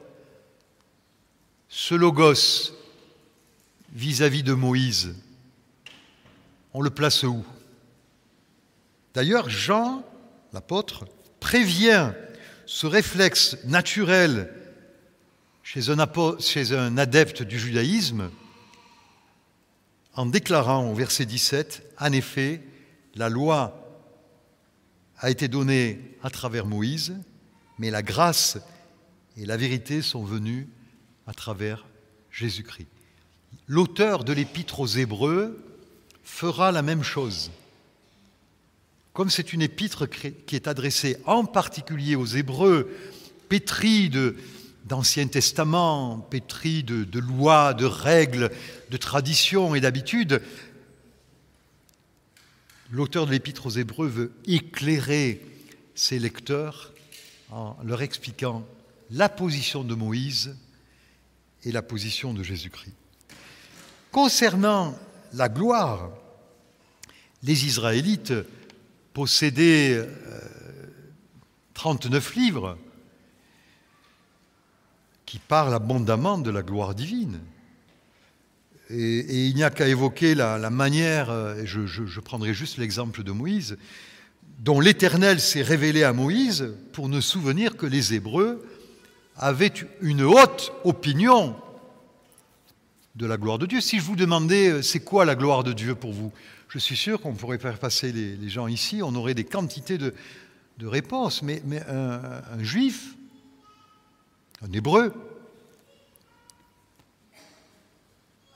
ce 1.68 1.94
logos 1.94 2.72
vis-à-vis 3.92 4.42
-vis 4.42 4.44
de 4.44 4.52
Moïse, 4.52 5.14
on 6.74 6.82
le 6.82 6.90
place 6.90 7.22
où? 7.22 7.44
D'ailleurs, 9.14 9.48
Jean, 9.48 10.04
l'apôtre, 10.52 11.06
prévient 11.40 12.12
ce 12.66 12.87
réflexe 12.87 13.57
naturel 13.64 14.53
chez 15.62 15.90
un, 15.90 16.98
adepte 16.98 17.42
du 17.42 17.59
judaïsme 17.59 18.31
en 20.14 20.27
déclarant 20.27 20.90
au 20.90 20.94
verset 20.94 21.27
17, 21.27 21.94
en 21.98 22.12
effet, 22.12 22.62
la 23.14 23.29
loi 23.29 23.81
a 25.18 25.31
été 25.31 25.48
donnée 25.48 26.16
à 26.22 26.31
travers 26.31 26.66
Moïse, 26.66 27.16
mais 27.79 27.90
la 27.90 28.03
grâce 28.03 28.59
et 29.37 29.46
la 29.46 29.57
vérité 29.57 30.03
sont 30.03 30.22
venues 30.22 30.68
à 31.27 31.35
travers 31.35 31.87
Jésus-Christ. 32.31 32.88
L'auteur 33.66 34.24
de 34.24 34.33
l'épître 34.33 34.81
aux 34.81 34.87
Hébreux 34.87 35.59
fera 36.22 36.70
la 36.70 36.83
même 36.83 37.03
chose. 37.03 37.50
Comme 39.14 39.31
c'est 39.31 39.53
une 39.53 39.62
épître 39.62 40.07
qui 40.07 40.57
est 40.57 40.66
adressée 40.66 41.16
en 41.24 41.44
particulier 41.44 42.16
aux 42.16 42.27
Hébreux, 42.27 42.90
pétris 43.48 44.11
d'Ancien 44.85 45.29
Testament, 45.29 46.18
pétris 46.18 46.83
de, 46.83 47.05
de 47.05 47.20
lois, 47.20 47.74
de 47.74 47.85
règles, 47.85 48.50
de 48.90 48.96
traditions 48.96 49.77
et 49.77 49.81
d'habitudes, 49.81 50.42
l'auteur 52.90 53.27
de 53.27 53.31
l'Épître 53.31 53.66
aux 53.66 53.70
Hébreux 53.70 54.09
veut 54.09 54.33
éclairer 54.46 55.40
ses 55.94 56.18
lecteurs 56.18 56.92
en 57.53 57.77
leur 57.85 58.03
expliquant 58.03 58.66
la 59.12 59.29
position 59.29 59.85
de 59.85 59.94
Moïse 59.94 60.57
et 61.62 61.70
la 61.70 61.83
position 61.83 62.35
de 62.35 62.42
Jésus-Christ. 62.42 62.94
Concernant 64.11 64.98
la 65.33 65.48
gloire, 65.48 66.11
les 67.44 67.66
Israélites 67.66 68.33
possédaient 69.14 70.07
39 71.72 72.33
euh, 72.37 72.40
livres 72.40 72.79
qui 75.24 75.38
parlent 75.38 75.72
abondamment 75.72 76.37
de 76.37 76.50
la 76.50 76.62
gloire 76.62 76.94
divine. 76.94 77.40
Et, 78.90 79.46
il 79.48 79.55
n'y 79.55 79.64
a 79.64 79.70
qu'à 79.70 79.88
évoquer 79.88 80.35
la, 80.35 80.68
manière, 80.68 81.33
et 81.59 81.66
je, 81.66 81.87
je 81.87 82.20
prendrai 82.20 82.53
juste 82.53 82.77
l'exemple 82.77 83.22
de 83.22 83.33
Moïse, 83.33 83.79
dont 84.59 84.79
l'Éternel 84.81 85.40
s'est 85.40 85.62
révélé 85.62 86.05
à 86.05 86.12
Moïse 86.12 86.74
pour 86.92 87.09
ne 87.09 87.20
souvenir 87.20 87.79
que 87.79 87.87
les 87.87 88.12
Hébreux 88.12 88.64
avaient 89.37 89.72
une 90.03 90.22
haute 90.22 90.72
opinion 90.85 91.57
de 93.14 93.27
la 93.27 93.37
gloire 93.37 93.59
de 93.59 93.66
Dieu. 93.66 93.81
Si 93.81 93.98
je 93.98 94.03
vous 94.03 94.16
demandais 94.16 94.68
euh, 94.68 94.83
c'est 94.83 95.00
quoi 95.00 95.24
la 95.24 95.35
gloire 95.35 95.64
de 95.64 95.72
Dieu 95.72 95.94
pour 95.94 96.12
vous, 96.12 96.33
je 96.68 96.79
suis 96.79 96.96
sûr 96.96 97.20
qu'on 97.20 97.35
pourrait 97.35 97.59
faire 97.59 97.79
passer 97.79 98.11
les, 98.12 98.48
gens 98.48 98.66
ici, 98.66 99.00
on 99.03 99.14
aurait 99.14 99.35
des 99.35 99.44
quantités 99.44 99.98
de, 99.98 100.12
réponses, 100.83 101.42
mais, 101.42 101.62
un, 101.88 102.62
juif, 102.62 103.14
un 104.61 104.72
hébreu, 104.72 105.14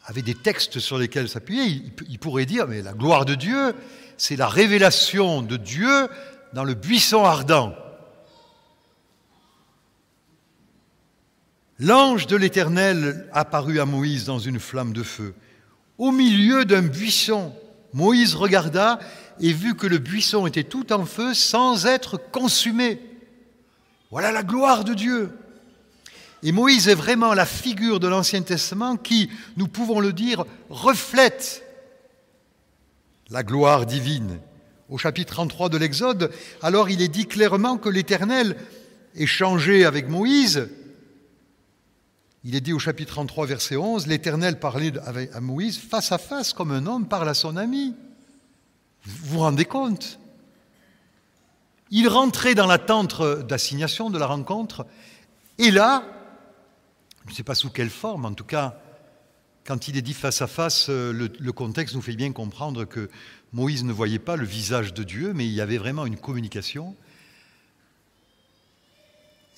avait 0.05 0.23
des 0.23 0.35
textes 0.35 0.81
sur 0.81 0.99
lesquels 0.99 1.29
s'appuyer, 1.29 1.64
il, 1.64 1.92
il 2.09 2.18
pourrait 2.18 2.47
dire, 2.47 2.66
mais 2.66 2.83
la 2.83 2.92
gloire 2.92 3.25
de 3.25 3.37
Dieu, 3.37 3.75
c'est 4.16 4.35
la 4.35 4.49
révélation 4.49 5.42
de 5.42 5.57
Dieu 5.57 6.09
dans 6.55 6.64
le 6.64 6.75
buisson 6.75 7.25
ardent. 7.25 7.77
L'ange 11.80 12.26
de 12.26 12.36
l'Éternel 12.36 13.28
apparut 13.32 13.78
à 13.78 13.84
Moïse 13.84 14.24
dans 14.24 14.40
une 14.40 14.58
flamme 14.58 14.92
de 14.92 15.04
feu, 15.04 15.34
au 15.96 16.10
milieu 16.10 16.64
d'un 16.64 16.82
buisson. 16.82 17.52
Moïse 17.92 18.34
regarda 18.34 18.98
et 19.40 19.52
vit 19.52 19.76
que 19.76 19.86
le 19.86 19.98
buisson 19.98 20.46
était 20.48 20.64
tout 20.64 20.92
en 20.92 21.06
feu 21.06 21.34
sans 21.34 21.86
être 21.86 22.20
consumé. 22.32 23.00
Voilà 24.10 24.32
la 24.32 24.42
gloire 24.42 24.82
de 24.82 24.92
Dieu. 24.92 25.30
Et 26.42 26.50
Moïse 26.50 26.88
est 26.88 26.94
vraiment 26.94 27.32
la 27.32 27.46
figure 27.46 28.00
de 28.00 28.08
l'Ancien 28.08 28.42
Testament 28.42 28.96
qui, 28.96 29.30
nous 29.56 29.68
pouvons 29.68 30.00
le 30.00 30.12
dire, 30.12 30.44
reflète 30.70 31.64
la 33.30 33.44
gloire 33.44 33.86
divine. 33.86 34.40
Au 34.88 34.98
chapitre 34.98 35.34
33 35.34 35.68
de 35.68 35.76
l'Exode, 35.76 36.32
alors 36.60 36.90
il 36.90 37.02
est 37.02 37.08
dit 37.08 37.26
clairement 37.26 37.76
que 37.76 37.88
l'Éternel 37.88 38.56
échangeait 39.14 39.84
avec 39.84 40.08
Moïse 40.08 40.68
il 42.44 42.55
est 42.55 42.61
dit 42.61 42.72
au 42.72 42.79
chapitre 42.79 43.12
33, 43.12 43.46
verset 43.46 43.77
11, 43.77 44.07
l'Éternel 44.07 44.61
parlait 44.61 44.92
à 45.33 45.40
Moïse 45.40 45.79
face 45.79 46.12
à 46.12 46.18
face 46.18 46.53
comme 46.53 46.70
un 46.70 46.87
homme 46.87 47.09
parle 47.09 47.29
à 47.29 47.35
son 47.35 47.57
ami. 47.57 47.94
Vous 49.05 49.35
vous 49.35 49.38
rendez 49.40 49.64
compte? 49.64 50.18
Il 51.90 52.09
rentrait 52.09 52.55
dans 52.55 52.66
la 52.66 52.79
tente 52.79 53.22
d'assignation 53.46 54.11
de 54.11 54.18
la 54.18 54.27
rencontre, 54.27 54.87
et 55.59 55.70
là, 55.70 56.05
je 57.24 57.33
ne 57.33 57.37
sais 57.37 57.42
pas 57.42 57.55
sous 57.55 57.70
quelle 57.70 57.90
forme, 57.90 58.24
en 58.24 58.35
tout 58.35 58.44
cas, 58.44 58.79
quand 59.64 59.88
il 59.88 59.96
est 59.96 60.03
dit 60.03 60.14
face 60.14 60.40
à 60.40 60.46
face, 60.46 60.88
le, 60.88 61.12
le 61.12 61.53
contexte 61.53 61.94
nous 61.94 62.03
fait 62.03 62.14
bien 62.14 62.33
comprendre 62.33 62.85
que 62.85 63.11
Moïse 63.53 63.85
ne 63.85 63.92
voyait 63.92 64.18
pas 64.18 64.37
le 64.37 64.46
visage 64.46 64.94
de 64.94 65.03
Dieu, 65.03 65.33
mais 65.35 65.46
il 65.46 65.53
y 65.53 65.61
avait 65.61 65.79
vraiment 65.79 66.07
une 66.07 66.18
communication. 66.18 66.94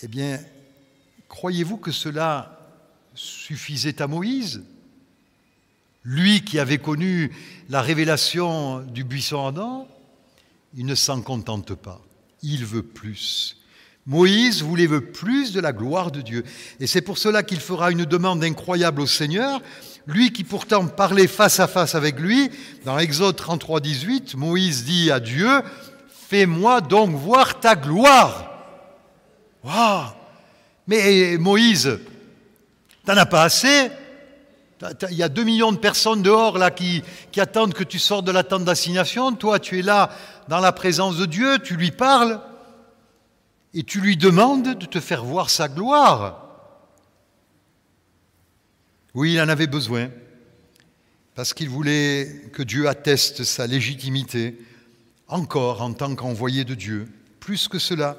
Eh 0.03 0.09
bien, 0.09 0.41
croyez-vous 1.29 1.77
que 1.77 1.93
cela 1.93 2.60
suffisait 3.15 4.01
à 4.03 4.07
Moïse, 4.07 4.63
lui 6.05 6.43
qui 6.43 6.59
avait 6.59 6.79
connu 6.79 7.31
la 7.69 7.83
révélation 7.83 8.81
du 8.81 9.05
buisson 9.05 9.47
ardent, 9.47 9.89
il 10.75 10.87
ne 10.87 10.95
s'en 10.95 11.21
contente 11.21 11.75
pas, 11.75 12.01
il 12.43 12.65
veut 12.65 12.83
plus. 12.83 13.57
Moïse 14.07 14.63
voulait 14.63 14.89
plus 15.01 15.53
de 15.53 15.61
la 15.61 15.73
gloire 15.73 16.11
de 16.11 16.21
Dieu. 16.21 16.45
Et 16.81 16.87
c'est 16.87 17.03
pour 17.03 17.19
cela 17.19 17.43
qu'il 17.43 17.61
fera 17.61 17.91
une 17.91 18.05
demande 18.05 18.43
incroyable 18.43 19.03
au 19.03 19.07
Seigneur, 19.07 19.61
lui 20.07 20.33
qui 20.33 20.43
pourtant 20.43 20.87
parlait 20.87 21.27
face 21.27 21.61
à 21.61 21.69
face 21.69 21.95
avec 21.95 22.19
lui. 22.19 22.51
Dans 22.85 22.99
Exode 22.99 23.37
33, 23.37 23.81
18, 23.81 24.35
Moïse 24.37 24.85
dit 24.85 25.11
à 25.11 25.21
Dieu, 25.21 25.49
Fais-moi 26.29 26.81
donc 26.81 27.11
voir 27.11 27.61
ta 27.61 27.77
gloire. 27.77 28.51
Mais 30.87 31.37
Moïse, 31.39 31.99
T'en 33.05 33.17
as 33.17 33.27
pas 33.27 33.43
assez 33.43 33.91
Il 35.11 35.17
y 35.17 35.23
a 35.23 35.29
deux 35.29 35.45
millions 35.45 35.73
de 35.73 35.79
personnes 35.79 36.23
dehors 36.23 36.59
là 36.59 36.71
qui, 36.71 37.03
qui 37.33 37.41
attendent 37.41 37.75
que 37.75 37.85
tu 37.85 37.99
sortes 37.99 38.27
de 38.27 38.33
la 38.33 38.45
tente 38.45 38.65
d'assignation. 38.65 39.33
Toi, 39.33 39.59
tu 39.59 39.79
es 39.79 39.83
là 39.83 40.11
dans 40.49 40.61
la 40.61 40.73
présence 40.73 41.17
de 41.17 41.27
Dieu, 41.27 41.59
tu 41.59 41.77
lui 41.77 41.91
parles 41.91 42.41
et 43.75 43.83
tu 43.83 44.01
lui 44.01 44.17
demandes 44.17 44.75
de 44.77 44.87
te 44.87 45.01
faire 45.01 45.25
voir 45.25 45.51
sa 45.51 45.69
gloire. 45.69 46.47
Oui, 49.15 49.35
il 49.35 49.41
en 49.41 49.49
avait 49.49 49.67
besoin, 49.67 50.09
parce 51.35 51.53
qu'il 51.53 51.69
voulait 51.69 52.49
que 52.53 52.63
Dieu 52.63 52.89
atteste 52.89 53.43
sa 53.45 53.67
légitimité, 53.67 54.59
encore 55.27 55.83
en 55.83 55.93
tant 55.93 56.15
qu'envoyé 56.15 56.65
de 56.65 56.75
Dieu. 56.75 57.09
Plus 57.41 57.69
que 57.69 57.79
cela, 57.79 58.17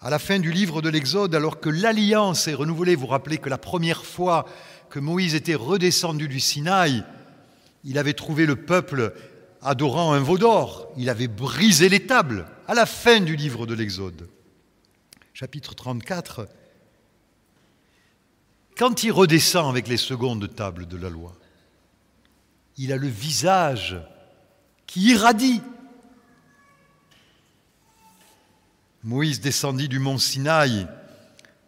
à 0.00 0.08
la 0.08 0.18
fin 0.18 0.38
du 0.38 0.50
livre 0.50 0.80
de 0.80 0.88
l'Exode, 0.88 1.34
alors 1.34 1.60
que 1.60 1.68
l'alliance 1.68 2.48
est 2.48 2.54
renouvelée, 2.54 2.94
vous 2.94 3.06
rappelez 3.06 3.38
que 3.38 3.50
la 3.50 3.58
première 3.58 4.04
fois 4.04 4.46
que 4.88 4.98
Moïse 4.98 5.34
était 5.34 5.54
redescendu 5.54 6.26
du 6.26 6.40
Sinaï, 6.40 7.04
il 7.84 7.98
avait 7.98 8.14
trouvé 8.14 8.46
le 8.46 8.56
peuple 8.56 9.14
adorant 9.62 10.12
un 10.12 10.20
veau 10.20 10.38
d'or, 10.38 10.90
il 10.96 11.10
avait 11.10 11.28
brisé 11.28 11.88
les 11.88 12.06
tables, 12.06 12.46
à 12.66 12.74
la 12.74 12.86
fin 12.86 13.20
du 13.20 13.36
livre 13.36 13.66
de 13.66 13.74
l'Exode. 13.74 14.28
Chapitre 15.34 15.74
34, 15.74 16.48
quand 18.76 19.02
il 19.02 19.12
redescend 19.12 19.68
avec 19.68 19.86
les 19.86 19.98
secondes 19.98 20.54
tables 20.54 20.86
de 20.86 20.96
la 20.96 21.10
loi, 21.10 21.36
il 22.78 22.92
a 22.92 22.96
le 22.96 23.08
visage 23.08 24.00
qui 24.86 25.10
irradie 25.10 25.60
Moïse 29.02 29.40
descendit 29.40 29.88
du 29.88 29.98
mont 29.98 30.18
Sinaï, 30.18 30.86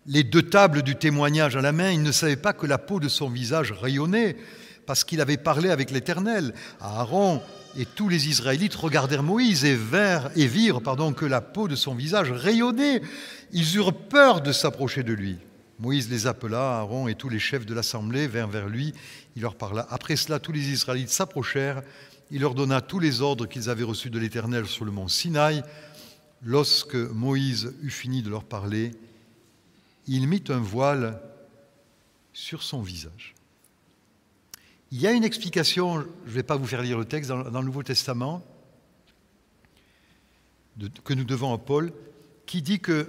les 0.07 0.25
deux 0.25 0.43
tables 0.43 0.83
du 0.83 0.97
témoignage 0.97 1.57
à 1.57 1.61
la 1.61 1.73
main, 1.73 1.91
il 1.91 2.03
ne 2.03 2.13
savait 2.13 2.37
pas 2.37 2.53
que 2.53 2.67
la 2.67 2.79
peau 2.79 2.99
de 2.99 3.09
son 3.09 3.31
visage 3.31 3.73
rayonnait, 3.73 4.37
parce 4.85 5.05
qu'il 5.05 5.21
avait 5.21 5.37
parlé 5.37 5.71
avec 5.71 5.93
l'Éternel. 5.93 6.55
Aaron 6.81 7.41
et 7.79 7.87
tous 7.87 8.09
les 8.09 8.29
Israélites 8.29 8.75
regardèrent 8.75 9.23
Moïse 9.23 9.65
et, 9.65 9.77
virent 9.77 10.81
que 11.17 11.25
la 11.25 11.41
peau 11.41 11.69
de 11.69 11.77
son 11.77 11.95
visage 11.95 12.33
rayonnait. 12.33 13.01
Ils 13.53 13.77
eurent 13.77 13.95
peur 13.95 14.41
de 14.41 14.51
s'approcher 14.53 15.05
de 15.05 15.13
lui. 15.13 15.39
Moïse 15.79 16.11
les 16.11 16.27
appela, 16.27 16.79
Aaron 16.79 17.09
et 17.09 17.15
tous 17.15 17.29
les 17.29 17.39
chefs 17.39 17.65
de 17.65 17.75
l'assemblée 17.75 18.27
vinrent 18.27 18.51
vers 18.51 18.69
lui. 18.69 18.93
Il 19.37 19.43
leur 19.43 19.55
parla. 19.55 19.87
Après 19.89 20.17
cela, 20.17 20.39
tous 20.41 20.53
les 20.53 20.69
Israélites 20.71 21.11
s'approchèrent. 21.11 21.83
Il 22.31 22.41
leur 22.41 22.55
donna 22.55 22.81
tous 22.81 22.99
les 22.99 23.21
ordres 23.21 23.47
qu'ils 23.47 23.71
avaient 23.71 23.83
reçus 23.85 24.11
de 24.11 24.19
l'Éternel 24.19 24.67
sur 24.67 24.85
le 24.85 24.91
mont 24.91 25.09
Sinaï. 25.09 25.63
Lorsque 26.43 26.97
Moïse 26.97 27.75
eut 27.83 27.91
fini 27.91 28.23
de 28.23 28.29
leur 28.29 28.45
parler, 28.45 28.93
il 30.09 30.27
mit 30.27 30.43
un 30.49 30.59
voile 30.59 31.21
sur 32.33 32.63
son 32.63 32.83
visage. 32.83 33.35
Il 34.91 35.01
y 35.01 35.07
a 35.07 35.13
une 35.13 35.25
explication, 35.25 36.01
je 36.01 36.07
ne 36.27 36.35
vais 36.35 36.43
pas 36.43 36.57
vous 36.57 36.67
faire 36.67 36.83
lire 36.83 36.99
le 36.99 37.05
texte, 37.05 37.29
dans, 37.29 37.43
le 37.43 37.65
Nouveau 37.65 37.83
Testament, 37.83 38.45
que 41.05 41.15
nous 41.15 41.25
devons 41.25 41.55
à 41.55 41.59
Paul, 41.59 41.93
qui 42.45 42.61
dit 42.61 42.81
que 42.81 43.09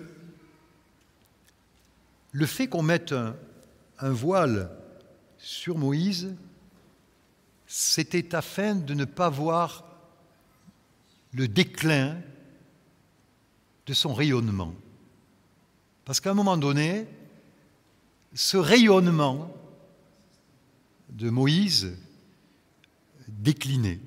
le 2.31 2.45
fait 2.45 2.67
qu'on 2.67 2.83
mette 2.83 3.13
un 3.99 4.11
voile 4.11 4.69
sur 5.37 5.77
Moïse, 5.77 6.35
c'était 7.67 8.35
afin 8.35 8.75
de 8.75 8.93
ne 8.93 9.05
pas 9.05 9.29
voir 9.29 9.83
le 11.33 11.47
déclin 11.47 12.17
de 13.85 13.93
son 13.93 14.13
rayonnement. 14.13 14.73
Parce 16.05 16.19
qu'à 16.19 16.31
un 16.31 16.35
moment 16.35 16.57
donné, 16.57 17.05
ce 18.33 18.57
rayonnement 18.57 19.53
de 21.09 21.29
Moïse 21.29 21.95
déclinait. 23.27 23.99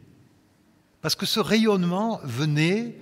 Parce 1.00 1.14
que 1.14 1.26
ce 1.26 1.40
rayonnement 1.40 2.20
venait 2.24 2.96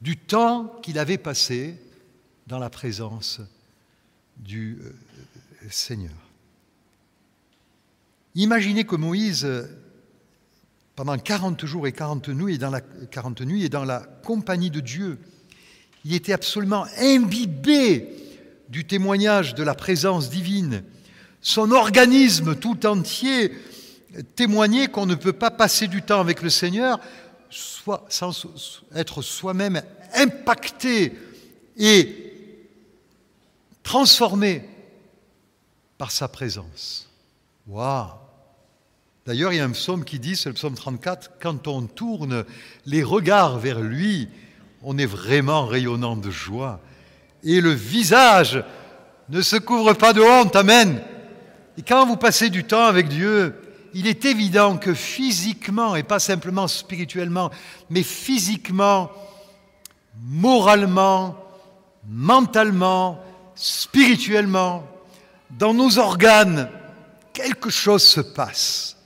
du 0.00 0.16
temps 0.16 0.78
qu'il 0.82 0.98
avait 0.98 1.18
passé 1.18 1.76
dans 2.46 2.58
la 2.58 2.70
présence 2.70 3.40
du 4.36 4.78
euh, 4.82 4.92
Seigneur. 5.70 6.14
Imaginez 8.34 8.84
que 8.84 8.96
Moïse, 8.96 9.48
pendant 10.96 11.18
40 11.18 11.64
jours 11.66 11.86
et 11.86 11.92
40 11.92 12.28
nuits, 12.28 12.58
dans 12.58 12.70
la, 12.70 12.80
40 12.80 13.42
nuits, 13.42 13.64
est 13.64 13.68
dans 13.68 13.84
la 13.84 14.00
compagnie 14.00 14.70
de 14.70 14.80
Dieu, 14.80 15.18
il 16.04 16.14
était 16.14 16.32
absolument 16.32 16.86
imbibé 16.98 18.08
du 18.68 18.86
témoignage 18.86 19.54
de 19.54 19.62
la 19.62 19.74
présence 19.74 20.30
divine. 20.30 20.84
Son 21.42 21.72
organisme 21.72 22.54
tout 22.54 22.86
entier 22.86 23.52
témoignait 24.36 24.88
qu'on 24.88 25.06
ne 25.06 25.14
peut 25.14 25.32
pas 25.32 25.50
passer 25.50 25.88
du 25.88 26.02
temps 26.02 26.20
avec 26.20 26.42
le 26.42 26.50
Seigneur 26.50 27.00
sans 27.50 28.46
être 28.94 29.22
soi-même 29.22 29.82
impacté 30.14 31.12
et 31.76 32.32
transformé 33.82 34.68
par 35.98 36.10
sa 36.10 36.28
présence. 36.28 37.08
Waouh 37.66 38.08
D'ailleurs, 39.26 39.52
il 39.52 39.56
y 39.56 39.60
a 39.60 39.64
un 39.64 39.70
psaume 39.70 40.04
qui 40.04 40.18
dit, 40.18 40.34
c'est 40.34 40.48
le 40.48 40.54
psaume 40.54 40.74
34, 40.74 41.32
quand 41.40 41.68
on 41.68 41.82
tourne 41.82 42.44
les 42.86 43.02
regards 43.02 43.58
vers 43.58 43.80
lui, 43.80 44.28
on 44.82 44.98
est 44.98 45.06
vraiment 45.06 45.66
rayonnant 45.66 46.16
de 46.16 46.30
joie. 46.30 46.80
Et 47.42 47.60
le 47.60 47.70
visage 47.70 48.62
ne 49.28 49.42
se 49.42 49.56
couvre 49.56 49.92
pas 49.94 50.12
de 50.12 50.20
honte. 50.20 50.56
Amen. 50.56 51.02
Et 51.78 51.82
quand 51.82 52.06
vous 52.06 52.16
passez 52.16 52.50
du 52.50 52.64
temps 52.64 52.84
avec 52.84 53.08
Dieu, 53.08 53.54
il 53.94 54.06
est 54.06 54.24
évident 54.24 54.76
que 54.76 54.94
physiquement, 54.94 55.96
et 55.96 56.02
pas 56.02 56.18
simplement 56.18 56.68
spirituellement, 56.68 57.50
mais 57.88 58.02
physiquement, 58.02 59.10
moralement, 60.22 61.36
mentalement, 62.08 63.20
spirituellement, 63.54 64.86
dans 65.50 65.74
nos 65.74 65.98
organes, 65.98 66.70
quelque 67.32 67.70
chose 67.70 68.04
se 68.04 68.20
passe. 68.20 68.96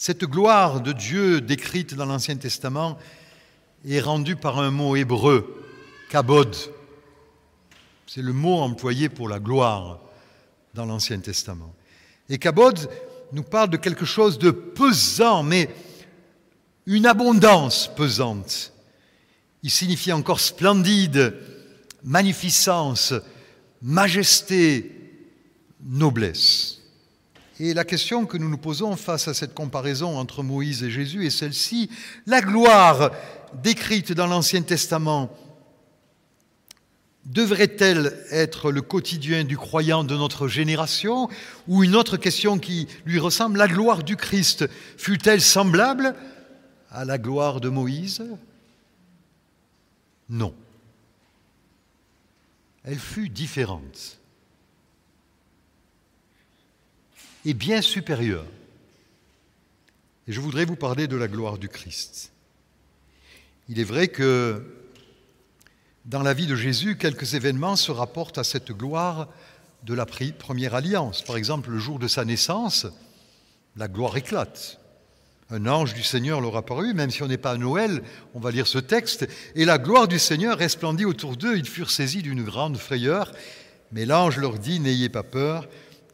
Cette 0.00 0.24
gloire 0.24 0.80
de 0.80 0.92
Dieu 0.92 1.40
décrite 1.40 1.94
dans 1.94 2.06
l'Ancien 2.06 2.36
Testament 2.36 2.96
est 3.84 3.98
rendue 3.98 4.36
par 4.36 4.60
un 4.60 4.70
mot 4.70 4.94
hébreu, 4.94 5.64
kabod. 6.08 6.54
C'est 8.06 8.22
le 8.22 8.32
mot 8.32 8.60
employé 8.60 9.08
pour 9.08 9.28
la 9.28 9.40
gloire 9.40 9.98
dans 10.72 10.86
l'Ancien 10.86 11.18
Testament. 11.18 11.74
Et 12.28 12.38
kabod 12.38 12.88
nous 13.32 13.42
parle 13.42 13.70
de 13.70 13.76
quelque 13.76 14.04
chose 14.04 14.38
de 14.38 14.52
pesant, 14.52 15.42
mais 15.42 15.68
une 16.86 17.04
abondance 17.04 17.90
pesante. 17.96 18.72
Il 19.64 19.70
signifie 19.70 20.12
encore 20.12 20.38
splendide, 20.38 21.34
magnificence, 22.04 23.14
majesté, 23.82 24.92
noblesse. 25.82 26.77
Et 27.60 27.74
la 27.74 27.84
question 27.84 28.24
que 28.24 28.36
nous 28.36 28.48
nous 28.48 28.58
posons 28.58 28.94
face 28.94 29.26
à 29.26 29.34
cette 29.34 29.52
comparaison 29.52 30.16
entre 30.16 30.44
Moïse 30.44 30.84
et 30.84 30.90
Jésus 30.90 31.26
est 31.26 31.30
celle-ci. 31.30 31.90
La 32.26 32.40
gloire 32.40 33.10
décrite 33.62 34.12
dans 34.12 34.28
l'Ancien 34.28 34.62
Testament 34.62 35.36
devrait-elle 37.24 38.16
être 38.30 38.70
le 38.70 38.80
quotidien 38.80 39.44
du 39.44 39.56
croyant 39.56 40.04
de 40.04 40.16
notre 40.16 40.48
génération 40.48 41.28
Ou 41.66 41.84
une 41.84 41.96
autre 41.96 42.16
question 42.16 42.58
qui 42.58 42.86
lui 43.04 43.18
ressemble, 43.18 43.58
la 43.58 43.68
gloire 43.68 44.02
du 44.02 44.16
Christ 44.16 44.66
fut-elle 44.96 45.40
semblable 45.40 46.14
à 46.90 47.04
la 47.04 47.18
gloire 47.18 47.60
de 47.60 47.68
Moïse? 47.68 48.24
Non. 50.28 50.54
Elle 52.84 52.98
fut 52.98 53.28
différente. 53.28 54.17
Est 57.48 57.54
bien 57.54 57.82
supérieur. 57.82 58.44
Et 60.26 60.32
je 60.32 60.40
voudrais 60.40 60.64
vous 60.64 60.76
parler 60.76 61.06
de 61.06 61.16
la 61.16 61.28
gloire 61.28 61.58
du 61.58 61.68
Christ. 61.68 62.32
Il 63.68 63.80
est 63.80 63.84
vrai 63.84 64.08
que 64.08 64.62
dans 66.04 66.22
la 66.22 66.34
vie 66.34 66.46
de 66.46 66.56
Jésus, 66.56 66.96
quelques 66.96 67.34
événements 67.34 67.76
se 67.76 67.92
rapportent 67.92 68.38
à 68.38 68.44
cette 68.44 68.72
gloire 68.72 69.28
de 69.84 69.94
la 69.94 70.06
première 70.06 70.74
alliance. 70.74 71.22
Par 71.22 71.36
exemple, 71.36 71.70
le 71.70 71.78
jour 71.78 71.98
de 71.98 72.08
sa 72.08 72.24
naissance, 72.24 72.86
la 73.76 73.88
gloire 73.88 74.16
éclate. 74.16 74.78
Un 75.50 75.66
ange 75.66 75.94
du 75.94 76.02
Seigneur 76.02 76.42
leur 76.42 76.56
apparut, 76.56 76.92
même 76.92 77.10
si 77.10 77.22
on 77.22 77.28
n'est 77.28 77.38
pas 77.38 77.52
à 77.52 77.56
Noël, 77.56 78.02
on 78.34 78.40
va 78.40 78.50
lire 78.50 78.66
ce 78.66 78.78
texte, 78.78 79.26
et 79.54 79.64
la 79.64 79.78
gloire 79.78 80.08
du 80.08 80.18
Seigneur 80.18 80.58
resplendit 80.58 81.06
autour 81.06 81.36
d'eux, 81.38 81.56
ils 81.56 81.68
furent 81.68 81.90
saisis 81.90 82.20
d'une 82.20 82.42
grande 82.42 82.76
frayeur, 82.76 83.32
mais 83.92 84.04
l'ange 84.04 84.36
leur 84.36 84.58
dit, 84.58 84.78
n'ayez 84.80 85.08
pas 85.08 85.22
peur, 85.22 85.66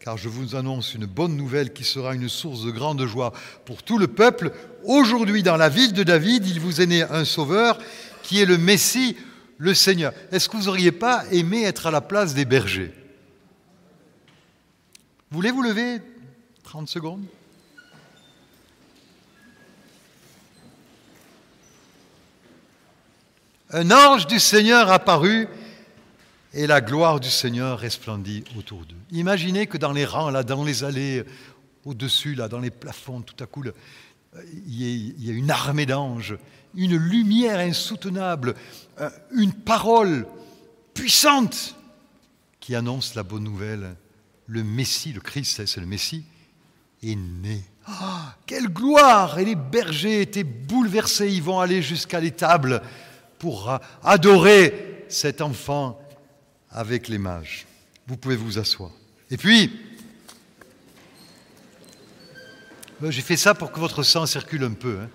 car 0.05 0.19
je 0.19 0.29
vous 0.29 0.55
annonce 0.55 0.93
une 0.93 1.07
bonne 1.07 1.35
nouvelle 1.35 1.73
qui 1.73 1.83
sera 1.83 2.14
une 2.14 2.29
source 2.29 2.62
de 2.62 2.71
grande 2.71 3.07
joie 3.07 3.33
pour 3.64 3.83
tout 3.83 3.97
le 3.97 4.07
peuple. 4.07 4.53
Aujourd'hui, 4.85 5.43
dans 5.43 5.57
la 5.57 5.71
ville 5.71 5.95
de 5.95 6.03
David, 6.03 6.47
il 6.47 6.61
vous 6.61 6.83
est 6.83 6.87
né 6.87 7.03
un 7.05 7.25
sauveur 7.25 7.79
qui 8.23 8.38
est 8.38 8.45
le 8.45 8.59
Messie, 8.59 9.17
le 9.57 9.73
Seigneur. 9.73 10.12
Est-ce 10.31 10.51
que 10.51 10.59
vous 10.59 10.64
n'auriez 10.64 10.93
pas 10.93 11.25
aimé 11.33 11.62
être 11.62 11.87
à 11.87 11.90
la 11.90 12.03
place 12.03 12.35
des 12.35 12.45
bergers? 12.45 12.93
Voulez 15.31 15.51
vous 15.51 15.62
lever 15.62 16.03
30 16.64 16.87
secondes? 16.87 17.25
Un 23.71 23.90
ange 23.90 24.27
du 24.27 24.38
Seigneur 24.38 24.90
apparut 24.90 25.49
et 26.55 26.67
la 26.69 26.81
gloire 26.81 27.19
du 27.19 27.31
Seigneur 27.31 27.81
resplendit 27.81 28.45
autour 28.57 28.85
d'eux. 28.87 28.95
Imaginez 29.11 29.67
que 29.67 29.77
dans 29.77 29.93
les 29.93 30.05
rangs, 30.05 30.31
là, 30.31 30.45
dans 30.45 30.64
les 30.64 30.85
allées, 30.85 31.25
au-dessus, 31.85 32.35
là, 32.35 32.49
dans 32.49 32.61
les 32.61 32.71
plafonds, 32.71 33.23
tout 33.23 33.43
à 33.43 33.47
coup, 33.47 33.64
il 34.67 35.23
y, 35.23 35.31
a 35.31 35.33
une 35.33 35.51
armée 35.51 35.85
d'anges, 35.85 36.37
une 36.77 36.97
lumière 36.97 37.59
insoutenable, 37.59 38.55
euh, 39.01 39.11
une 39.33 39.53
parole 39.53 40.27
puissante 40.95 41.75
qui 42.61 42.75
annonce 42.77 43.17
la 43.17 43.25
bonne 43.25 43.45
nouvelle. 43.45 43.97
Le 44.47 44.62
Messie, 44.62 45.12
le 45.12 45.21
Christ, 45.21 45.67
c'est 45.67 45.81
le 45.81 45.87
Messie, 45.87 46.25
est 47.03 47.17
né. 47.17 47.64
Ah, 47.87 48.37
quelle 48.47 48.69
gloire 48.69 49.38
Et 49.38 49.45
les 49.45 49.57
bergers 49.57 50.21
étaient 50.21 50.45
bouleversés, 50.45 51.31
ils 51.31 51.43
vont 51.43 51.61
aller 51.61 51.83
jusqu'à 51.83 52.21
l'étable 52.21 52.81
pour 53.38 53.79
adorer 54.03 55.05
cet 55.09 55.40
enfant 55.40 55.99
avec 56.74 57.08
les 57.08 57.18
mages. 57.18 57.66
Vous 58.06 58.16
pouvez 58.16 58.37
vous 58.37 58.58
asseoir. 58.58 58.90
Et 59.30 59.37
puis, 59.37 59.70
ben, 63.00 63.10
j'ai 63.10 63.22
fait 63.22 63.37
ça 63.37 63.54
pour 63.54 63.72
que 63.72 63.78
votre 63.78 64.02
sang 64.02 64.26
circule 64.26 64.64
un 64.64 64.72
peu. 64.72 64.98
Hein. 65.00 65.08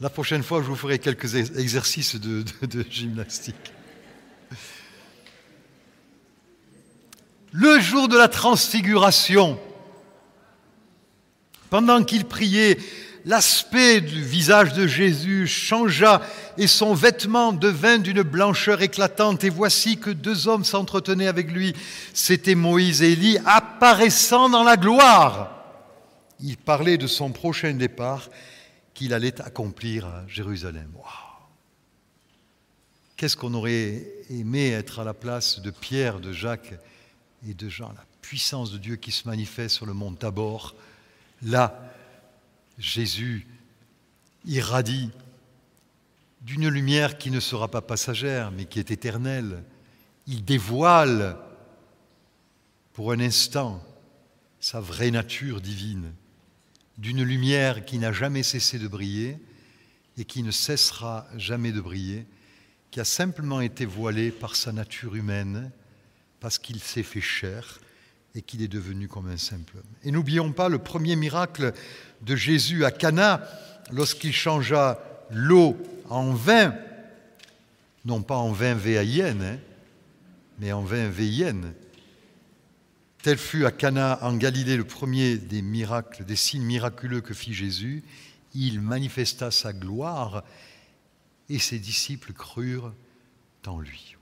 La 0.00 0.10
prochaine 0.10 0.42
fois, 0.42 0.62
je 0.62 0.66
vous 0.66 0.76
ferai 0.76 0.98
quelques 0.98 1.34
exercices 1.34 2.16
de, 2.16 2.44
de 2.62 2.84
gymnastique. 2.90 3.72
Le 7.52 7.80
jour 7.80 8.08
de 8.08 8.16
la 8.16 8.28
transfiguration, 8.28 9.60
pendant 11.68 12.02
qu'il 12.02 12.24
priait, 12.24 12.78
l'aspect 13.24 14.00
du 14.00 14.22
visage 14.22 14.72
de 14.72 14.86
Jésus 14.86 15.46
changea 15.46 16.22
et 16.56 16.66
son 16.66 16.94
vêtement 16.94 17.52
devint 17.52 17.98
d'une 17.98 18.22
blancheur 18.22 18.82
éclatante. 18.82 19.44
Et 19.44 19.50
voici 19.50 19.98
que 19.98 20.10
deux 20.10 20.48
hommes 20.48 20.64
s'entretenaient 20.64 21.26
avec 21.26 21.50
lui. 21.50 21.74
C'étaient 22.14 22.54
Moïse 22.54 23.02
et 23.02 23.12
Élie 23.12 23.38
apparaissant 23.44 24.48
dans 24.48 24.64
la 24.64 24.76
gloire. 24.76 25.56
Il 26.40 26.56
parlait 26.56 26.98
de 26.98 27.06
son 27.06 27.30
prochain 27.30 27.74
départ 27.74 28.28
qu'il 28.94 29.12
allait 29.14 29.40
accomplir 29.40 30.06
à 30.06 30.24
Jérusalem. 30.26 30.90
Qu'est-ce 33.16 33.36
qu'on 33.36 33.52
aurait 33.52 34.02
aimé 34.30 34.70
être 34.70 35.00
à 35.00 35.04
la 35.04 35.12
place 35.12 35.60
de 35.60 35.70
Pierre, 35.70 36.20
de 36.20 36.32
Jacques 36.32 36.72
et 37.46 37.52
de 37.52 37.68
Jean, 37.68 37.88
la 37.88 38.04
puissance 38.22 38.72
de 38.72 38.78
Dieu 38.78 38.96
qui 38.96 39.12
se 39.12 39.28
manifeste 39.28 39.76
sur 39.76 39.86
le 39.86 39.92
mont 39.92 40.12
Tabor, 40.12 40.74
là, 41.42 41.89
Jésus 42.80 43.46
irradie 44.46 45.10
d'une 46.40 46.68
lumière 46.68 47.18
qui 47.18 47.30
ne 47.30 47.38
sera 47.38 47.68
pas 47.68 47.82
passagère, 47.82 48.50
mais 48.50 48.64
qui 48.64 48.78
est 48.78 48.90
éternelle. 48.90 49.62
Il 50.26 50.44
dévoile 50.44 51.36
pour 52.94 53.12
un 53.12 53.20
instant 53.20 53.84
sa 54.60 54.80
vraie 54.80 55.10
nature 55.10 55.60
divine, 55.60 56.12
d'une 56.98 57.22
lumière 57.22 57.84
qui 57.84 57.98
n'a 57.98 58.12
jamais 58.12 58.42
cessé 58.42 58.78
de 58.78 58.88
briller 58.88 59.38
et 60.16 60.24
qui 60.24 60.42
ne 60.42 60.50
cessera 60.50 61.26
jamais 61.36 61.72
de 61.72 61.80
briller, 61.80 62.26
qui 62.90 63.00
a 63.00 63.04
simplement 63.04 63.60
été 63.60 63.84
voilée 63.84 64.30
par 64.30 64.56
sa 64.56 64.72
nature 64.72 65.14
humaine, 65.14 65.70
parce 66.40 66.58
qu'il 66.58 66.80
s'est 66.80 67.02
fait 67.02 67.20
chair 67.20 67.78
et 68.34 68.42
qu'il 68.42 68.62
est 68.62 68.68
devenu 68.68 69.08
comme 69.08 69.28
un 69.28 69.36
simple 69.36 69.76
homme. 69.76 69.94
Et 70.02 70.10
n'oublions 70.10 70.52
pas 70.52 70.68
le 70.68 70.78
premier 70.78 71.16
miracle 71.16 71.72
de 72.22 72.36
Jésus 72.36 72.84
à 72.84 72.90
Cana 72.90 73.42
lorsqu'il 73.90 74.32
changea 74.32 74.98
l'eau 75.30 75.76
en 76.08 76.32
vin, 76.32 76.74
non 78.04 78.22
pas 78.22 78.36
en 78.36 78.52
vin 78.52 78.74
véaïenne, 78.74 79.42
hein, 79.42 79.58
mais 80.58 80.72
en 80.72 80.82
vin 80.82 81.08
véienne. 81.08 81.72
Tel 83.22 83.36
fut 83.36 83.66
à 83.66 83.70
Cana 83.70 84.18
en 84.22 84.36
Galilée 84.36 84.76
le 84.76 84.84
premier 84.84 85.36
des 85.36 85.62
miracles, 85.62 86.24
des 86.24 86.36
signes 86.36 86.64
miraculeux 86.64 87.20
que 87.20 87.34
fit 87.34 87.52
Jésus. 87.52 88.02
Il 88.54 88.80
manifesta 88.80 89.50
sa 89.50 89.72
gloire 89.72 90.42
et 91.48 91.58
ses 91.58 91.78
disciples 91.78 92.32
crurent 92.32 92.92
en 93.66 93.80
lui. 93.80 94.16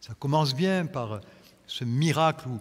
Ça 0.00 0.14
commence 0.14 0.54
bien 0.54 0.86
par 0.86 1.20
ce 1.66 1.84
miracle 1.84 2.48
où 2.48 2.58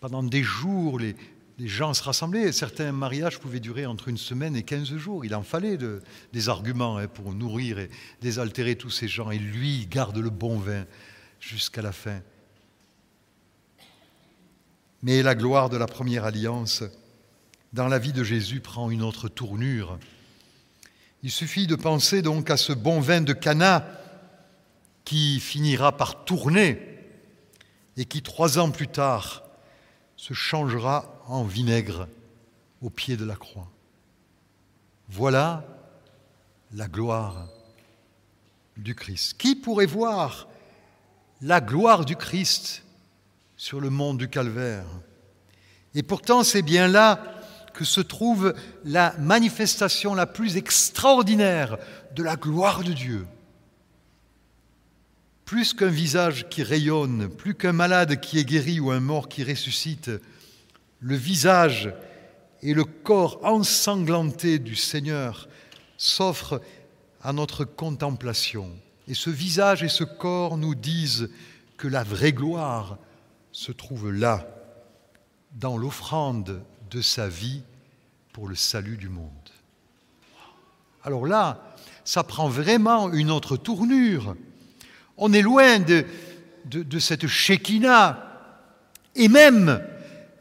pendant 0.00 0.22
des 0.22 0.42
jours 0.42 0.98
les, 0.98 1.16
les 1.62 1.68
gens 1.68 1.94
se 1.94 2.02
rassemblaient. 2.02 2.50
Certains 2.50 2.90
mariages 2.90 3.38
pouvaient 3.38 3.60
durer 3.60 3.86
entre 3.86 4.08
une 4.08 4.18
semaine 4.18 4.56
et 4.56 4.64
quinze 4.64 4.96
jours. 4.96 5.24
Il 5.24 5.32
en 5.32 5.44
fallait 5.44 5.78
des 6.32 6.48
arguments 6.48 6.98
hein, 6.98 7.06
pour 7.06 7.32
nourrir 7.32 7.78
et 7.78 7.88
désaltérer 8.20 8.74
tous 8.74 8.90
ces 8.90 9.06
gens. 9.06 9.30
Et 9.30 9.38
lui, 9.38 9.86
garde 9.86 10.18
le 10.18 10.28
bon 10.28 10.58
vin 10.58 10.84
jusqu'à 11.38 11.80
la 11.80 11.92
fin. 11.92 12.20
Mais 15.04 15.22
la 15.22 15.36
gloire 15.36 15.70
de 15.70 15.76
la 15.76 15.86
première 15.86 16.24
alliance 16.24 16.82
dans 17.72 17.86
la 17.86 18.00
vie 18.00 18.12
de 18.12 18.24
Jésus 18.24 18.58
prend 18.58 18.90
une 18.90 19.02
autre 19.02 19.28
tournure. 19.28 20.00
Il 21.22 21.30
suffit 21.30 21.68
de 21.68 21.76
penser 21.76 22.22
donc 22.22 22.50
à 22.50 22.56
ce 22.56 22.72
bon 22.72 22.98
vin 22.98 23.20
de 23.20 23.32
Cana 23.32 23.86
qui 25.04 25.38
finira 25.38 25.96
par 25.96 26.24
tourner 26.24 26.80
et 27.96 28.04
qui, 28.04 28.20
trois 28.20 28.58
ans 28.58 28.72
plus 28.72 28.88
tard, 28.88 29.44
se 30.16 30.34
changera 30.34 31.21
en 31.32 31.44
vinaigre 31.44 32.08
au 32.82 32.90
pied 32.90 33.16
de 33.16 33.24
la 33.24 33.36
croix. 33.36 33.70
Voilà 35.08 35.64
la 36.74 36.88
gloire 36.88 37.48
du 38.76 38.94
Christ. 38.94 39.38
Qui 39.38 39.56
pourrait 39.56 39.86
voir 39.86 40.46
la 41.40 41.62
gloire 41.62 42.04
du 42.04 42.16
Christ 42.16 42.82
sur 43.56 43.80
le 43.80 43.88
mont 43.88 44.12
du 44.12 44.28
Calvaire? 44.28 44.84
Et 45.94 46.02
pourtant, 46.02 46.44
c'est 46.44 46.60
bien 46.60 46.86
là 46.86 47.22
que 47.72 47.84
se 47.86 48.02
trouve 48.02 48.54
la 48.84 49.14
manifestation 49.18 50.14
la 50.14 50.26
plus 50.26 50.58
extraordinaire 50.58 51.78
de 52.14 52.22
la 52.22 52.36
gloire 52.36 52.84
de 52.84 52.92
Dieu. 52.92 53.26
Plus 55.46 55.72
qu'un 55.72 55.88
visage 55.88 56.46
qui 56.50 56.62
rayonne, 56.62 57.30
plus 57.30 57.54
qu'un 57.54 57.72
malade 57.72 58.20
qui 58.20 58.38
est 58.38 58.44
guéri 58.44 58.80
ou 58.80 58.90
un 58.90 59.00
mort 59.00 59.30
qui 59.30 59.44
ressuscite, 59.44 60.10
le 61.02 61.16
visage 61.16 61.92
et 62.62 62.74
le 62.74 62.84
corps 62.84 63.40
ensanglanté 63.42 64.58
du 64.58 64.76
Seigneur 64.76 65.48
s'offrent 65.96 66.60
à 67.22 67.32
notre 67.32 67.64
contemplation. 67.64 68.70
Et 69.08 69.14
ce 69.14 69.30
visage 69.30 69.82
et 69.82 69.88
ce 69.88 70.04
corps 70.04 70.56
nous 70.56 70.76
disent 70.76 71.28
que 71.76 71.88
la 71.88 72.04
vraie 72.04 72.32
gloire 72.32 72.98
se 73.50 73.72
trouve 73.72 74.12
là, 74.12 74.46
dans 75.52 75.76
l'offrande 75.76 76.62
de 76.90 77.00
sa 77.00 77.28
vie 77.28 77.62
pour 78.32 78.48
le 78.48 78.54
salut 78.54 78.96
du 78.96 79.08
monde. 79.08 79.28
Alors 81.04 81.26
là, 81.26 81.74
ça 82.04 82.22
prend 82.22 82.48
vraiment 82.48 83.12
une 83.12 83.30
autre 83.30 83.56
tournure. 83.56 84.36
On 85.16 85.32
est 85.32 85.42
loin 85.42 85.80
de, 85.80 86.04
cette 86.98 87.26
Shekinah 87.26 88.24
et 89.16 89.28
même 89.28 89.82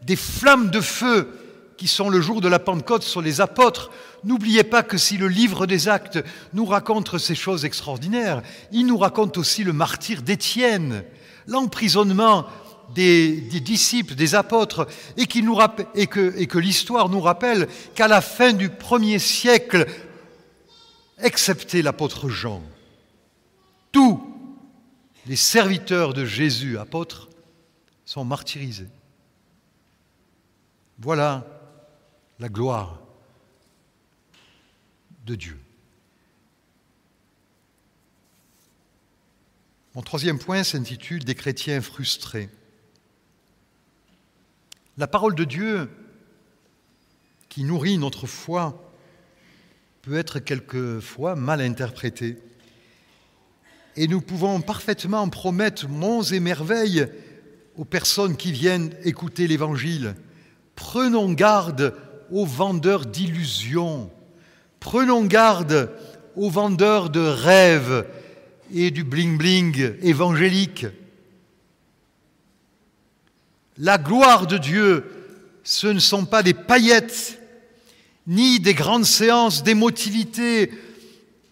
des 0.04 0.16
flammes 0.16 0.72
de 0.72 0.82
feu 0.82 1.30
qui 1.78 1.88
sont 1.88 2.10
le 2.10 2.22
jour 2.22 2.41
de 2.41 2.47
la 2.47 2.60
Pentecôte 2.60 3.04
sur 3.04 3.22
les 3.22 3.41
apôtres. 3.41 3.89
N'oubliez 4.24 4.64
pas 4.64 4.84
que 4.84 4.97
si 4.97 5.18
le 5.18 5.28
livre 5.28 5.66
des 5.66 5.88
actes 5.88 6.24
nous 6.54 6.66
raconte 6.66 7.18
ces 7.18 7.34
choses 7.34 7.66
extraordinaires, 7.66 8.43
il 8.72 8.86
nous 8.86 8.97
raconte 8.97 9.38
aussi 9.38 9.64
le 9.64 9.74
martyr 9.74 10.22
d'Étienne, 10.22 11.04
l'emprisonnement 11.47 12.45
des, 12.93 13.32
disciples, 13.62 14.16
des 14.16 14.36
apôtres, 14.36 14.88
et, 15.18 15.26
que, 15.26 16.38
et 16.38 16.47
que 16.47 16.60
l'histoire 16.60 17.10
nous 17.10 17.22
rappelle 17.22 17.68
qu'à 17.95 18.08
la 18.08 18.22
fin 18.22 18.54
du 18.54 18.70
premier 18.70 19.18
siècle, 19.18 19.88
excepté 21.18 21.82
l'apôtre 21.82 22.30
Jean, 22.30 22.62
tous 23.91 24.22
les 25.26 25.36
serviteurs 25.36 26.14
de 26.14 26.26
Jésus, 26.26 26.78
apôtres, 26.78 27.30
sont 28.06 28.26
martyrisés. 28.26 28.89
Voilà 31.04 31.47
la 32.38 32.47
gloire 32.47 33.02
de 35.26 35.34
Dieu. 35.34 35.58
Mon 39.95 40.04
troisième 40.04 40.38
point 40.38 40.64
s'intitule 40.64 41.24
Des 41.24 41.34
chrétiens 41.34 41.82
frustrés. 41.82 42.49
La 44.99 45.08
parole 45.08 45.34
de 45.34 45.43
Dieu 45.43 45.89
qui 47.49 47.64
nourrit 47.64 47.97
notre 47.97 48.28
foi 48.28 48.93
peut 50.04 50.18
être 50.18 50.38
quelquefois 50.38 51.36
mal 51.36 51.62
interprétée. 51.62 52.38
Et 53.95 54.08
nous 54.08 54.22
pouvons 54.22 54.62
parfaitement 54.62 55.28
promettre 55.30 55.89
monts 55.89 56.22
et 56.22 56.39
merveilles 56.39 57.08
aux 57.76 57.86
personnes 57.86 58.38
qui 58.38 58.52
viennent 58.52 58.95
écouter 59.04 59.47
l'Évangile. 59.47 60.14
Prenons 60.82 61.32
garde 61.32 61.93
aux 62.32 62.43
vendeurs 62.43 63.05
d'illusions. 63.05 64.09
Prenons 64.79 65.23
garde 65.23 65.91
aux 66.36 66.49
vendeurs 66.49 67.11
de 67.11 67.19
rêves 67.19 68.07
et 68.73 68.89
du 68.89 69.03
bling-bling 69.03 69.99
évangélique. 70.01 70.88
La 73.77 73.99
gloire 73.99 74.47
de 74.47 74.57
Dieu, 74.57 75.05
ce 75.63 75.86
ne 75.86 75.99
sont 75.99 76.25
pas 76.25 76.41
des 76.41 76.55
paillettes, 76.55 77.39
ni 78.25 78.59
des 78.59 78.73
grandes 78.73 79.05
séances 79.05 79.61
d'émotivité 79.61 80.71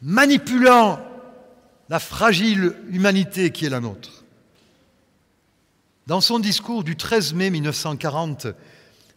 manipulant 0.01 0.99
la 1.88 1.99
fragile 1.99 2.73
humanité 2.89 3.51
qui 3.51 3.67
est 3.67 3.69
la 3.69 3.80
nôtre. 3.80 4.23
Dans 6.07 6.19
son 6.19 6.39
discours 6.39 6.84
du 6.84 6.95
13 6.95 7.36
mai 7.36 7.51
1940, 7.51 8.47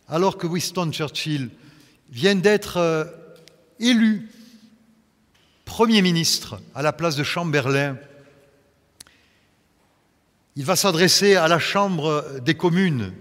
alors 0.09 0.39
que 0.39 0.47
Winston 0.47 0.91
Churchill 0.93 1.51
vient 2.11 2.35
d'être 2.35 2.77
euh, 2.77 3.05
élu 3.79 4.29
Premier 5.65 6.03
ministre 6.03 6.61
à 6.75 6.83
la 6.83 6.93
place 6.93 7.17
de 7.17 7.23
Chamberlain, 7.23 7.97
il 10.55 10.67
va 10.67 10.77
s'adresser 10.77 11.35
à 11.37 11.49
la 11.49 11.59
Chambre 11.59 12.41
des 12.45 12.55
communes 12.55 13.15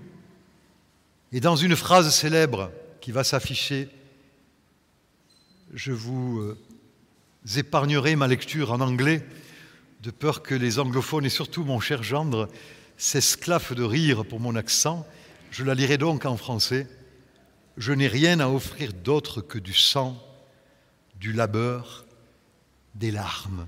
et 1.32 1.40
dans 1.40 1.56
une 1.56 1.78
phrase 1.78 2.14
célèbre 2.14 2.72
qui 3.00 3.12
va 3.12 3.24
s'afficher, 3.24 3.88
je 5.74 5.94
vous 5.94 6.40
euh, 6.40 6.58
épargnerai 7.56 8.18
ma 8.18 8.28
lecture 8.28 8.74
en 8.74 8.82
anglais 8.82 9.26
de 10.04 10.12
peur 10.12 10.44
que 10.44 10.56
les 10.56 10.78
anglophones 10.78 11.26
et 11.26 11.30
surtout 11.30 11.64
mon 11.64 11.80
cher 11.80 12.04
gendre 12.04 12.50
s'esclaffent 12.98 13.74
de 13.74 13.84
rire 13.84 14.26
pour 14.26 14.42
mon 14.42 14.56
accent. 14.56 15.08
Je 15.52 15.66
la 15.66 15.76
lirai 15.76 15.98
donc 15.98 16.26
en 16.26 16.38
français. 16.38 16.88
Je 17.76 17.92
n'ai 17.92 18.08
rien 18.08 18.40
à 18.40 18.48
offrir 18.48 18.94
d'autre 18.94 19.42
que 19.42 19.60
du 19.60 19.74
sang, 19.74 20.18
du 21.16 21.34
labeur, 21.34 22.06
des 22.96 23.12
larmes, 23.12 23.68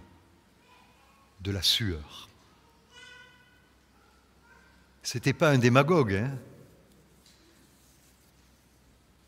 de 1.42 1.52
la 1.52 1.62
sueur. 1.62 2.30
C'était 5.02 5.34
pas 5.34 5.50
un 5.50 5.58
démagogue. 5.58 6.14
Hein 6.14 6.32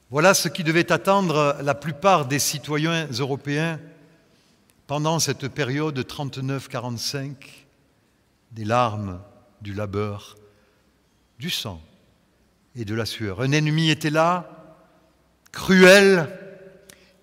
voilà 0.09 0.33
ce 0.33 0.47
qui 0.47 0.63
devait 0.63 0.93
attendre 0.93 1.57
la 1.61 1.75
plupart 1.75 2.25
des 2.25 2.39
citoyens 2.39 3.07
européens 3.19 3.81
pendant 4.87 5.19
cette 5.19 5.49
période 5.49 5.99
39-45, 5.99 7.35
des 8.51 8.63
larmes, 8.63 9.21
du 9.59 9.73
labeur, 9.73 10.37
du 11.37 11.49
sang 11.49 11.81
et 12.75 12.85
de 12.85 12.95
la 12.95 13.05
sueur. 13.05 13.41
Un 13.41 13.51
ennemi 13.51 13.89
était 13.89 14.09
là, 14.09 14.77
cruel, 15.51 16.29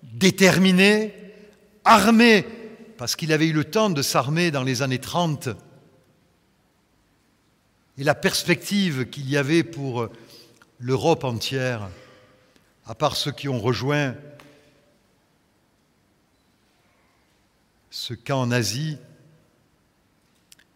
déterminé, 0.03 1.14
armé, 1.84 2.46
parce 2.96 3.16
qu'il 3.16 3.32
avait 3.32 3.48
eu 3.48 3.53
le 3.53 3.64
temps 3.64 3.90
de 3.90 4.03
s'armer 4.03 4.50
dans 4.50 4.62
les 4.62 4.82
années 4.82 5.00
30 5.00 5.48
et 7.98 8.05
la 8.05 8.14
perspective 8.14 9.09
qu'il 9.11 9.28
y 9.28 9.36
avait 9.36 9.64
pour 9.64 10.09
l'Europe 10.78 11.24
entière, 11.24 11.90
à 12.86 12.94
part 12.94 13.16
ceux 13.16 13.32
qui 13.32 13.48
ont 13.48 13.61
rejoint 13.61 14.14
ce 17.90 18.14
camp 18.14 18.40
en 18.40 18.50
Asie, 18.50 18.96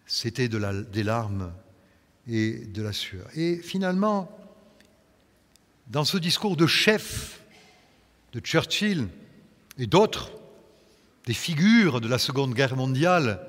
c'était 0.05 0.49
de 0.49 0.83
des 0.93 1.03
larmes 1.03 1.53
et 2.29 2.59
de 2.67 2.83
la 2.83 2.93
sueur. 2.93 3.27
Et 3.35 3.57
finalement, 3.57 4.31
dans 5.87 6.05
ce 6.05 6.17
discours 6.19 6.57
de 6.57 6.67
chef 6.67 7.41
de 8.33 8.41
Churchill 8.41 9.09
et 9.79 9.87
d'autres, 9.87 10.33
des 11.25 11.35
figures 11.35 12.01
de 12.01 12.09
la 12.09 12.19
Seconde 12.19 12.55
Guerre 12.55 12.77
mondiale, 12.77 13.47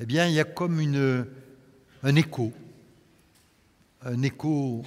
eh 0.00 0.06
bien, 0.06 0.26
il 0.26 0.34
y 0.34 0.40
a 0.40 0.44
comme 0.44 0.80
un 2.02 2.16
écho, 2.16 2.52
un 4.02 4.22
écho 4.22 4.84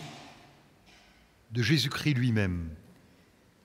de 1.52 1.62
Jésus-Christ 1.62 2.14
lui-même, 2.14 2.70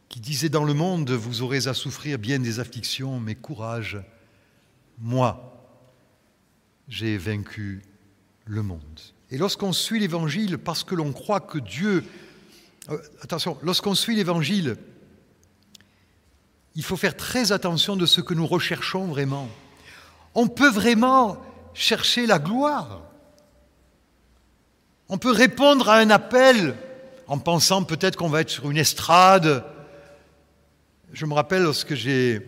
qui 0.08 0.20
disait 0.20 0.48
dans 0.48 0.64
le 0.64 0.74
monde, 0.74 1.10
vous 1.10 1.42
aurez 1.42 1.66
à 1.66 1.74
souffrir 1.74 2.18
bien 2.18 2.38
des 2.38 2.60
afflictions, 2.60 3.18
mais 3.18 3.34
courage, 3.34 3.98
moi, 4.98 5.52
j'ai 6.88 7.16
vaincu 7.16 7.82
le 8.44 8.62
monde. 8.62 9.00
Et 9.32 9.38
lorsqu'on 9.38 9.72
suit 9.72 9.98
l'Évangile, 9.98 10.58
parce 10.58 10.84
que 10.84 10.94
l'on 10.94 11.10
croit 11.10 11.40
que 11.40 11.58
Dieu... 11.58 12.04
Euh, 12.90 12.98
attention, 13.22 13.56
lorsqu'on 13.62 13.94
suit 13.94 14.14
l'Évangile, 14.14 14.76
il 16.74 16.84
faut 16.84 16.98
faire 16.98 17.16
très 17.16 17.50
attention 17.50 17.96
de 17.96 18.04
ce 18.04 18.20
que 18.20 18.34
nous 18.34 18.46
recherchons 18.46 19.06
vraiment. 19.06 19.48
On 20.34 20.48
peut 20.48 20.68
vraiment 20.68 21.42
chercher 21.72 22.26
la 22.26 22.38
gloire. 22.38 23.00
On 25.08 25.16
peut 25.16 25.32
répondre 25.32 25.88
à 25.88 25.96
un 25.96 26.10
appel 26.10 26.76
en 27.26 27.38
pensant 27.38 27.84
peut-être 27.84 28.16
qu'on 28.16 28.28
va 28.28 28.42
être 28.42 28.50
sur 28.50 28.70
une 28.70 28.76
estrade. 28.76 29.64
Je 31.14 31.24
me 31.24 31.32
rappelle 31.32 31.62
lorsque 31.62 31.94
j'ai, 31.94 32.46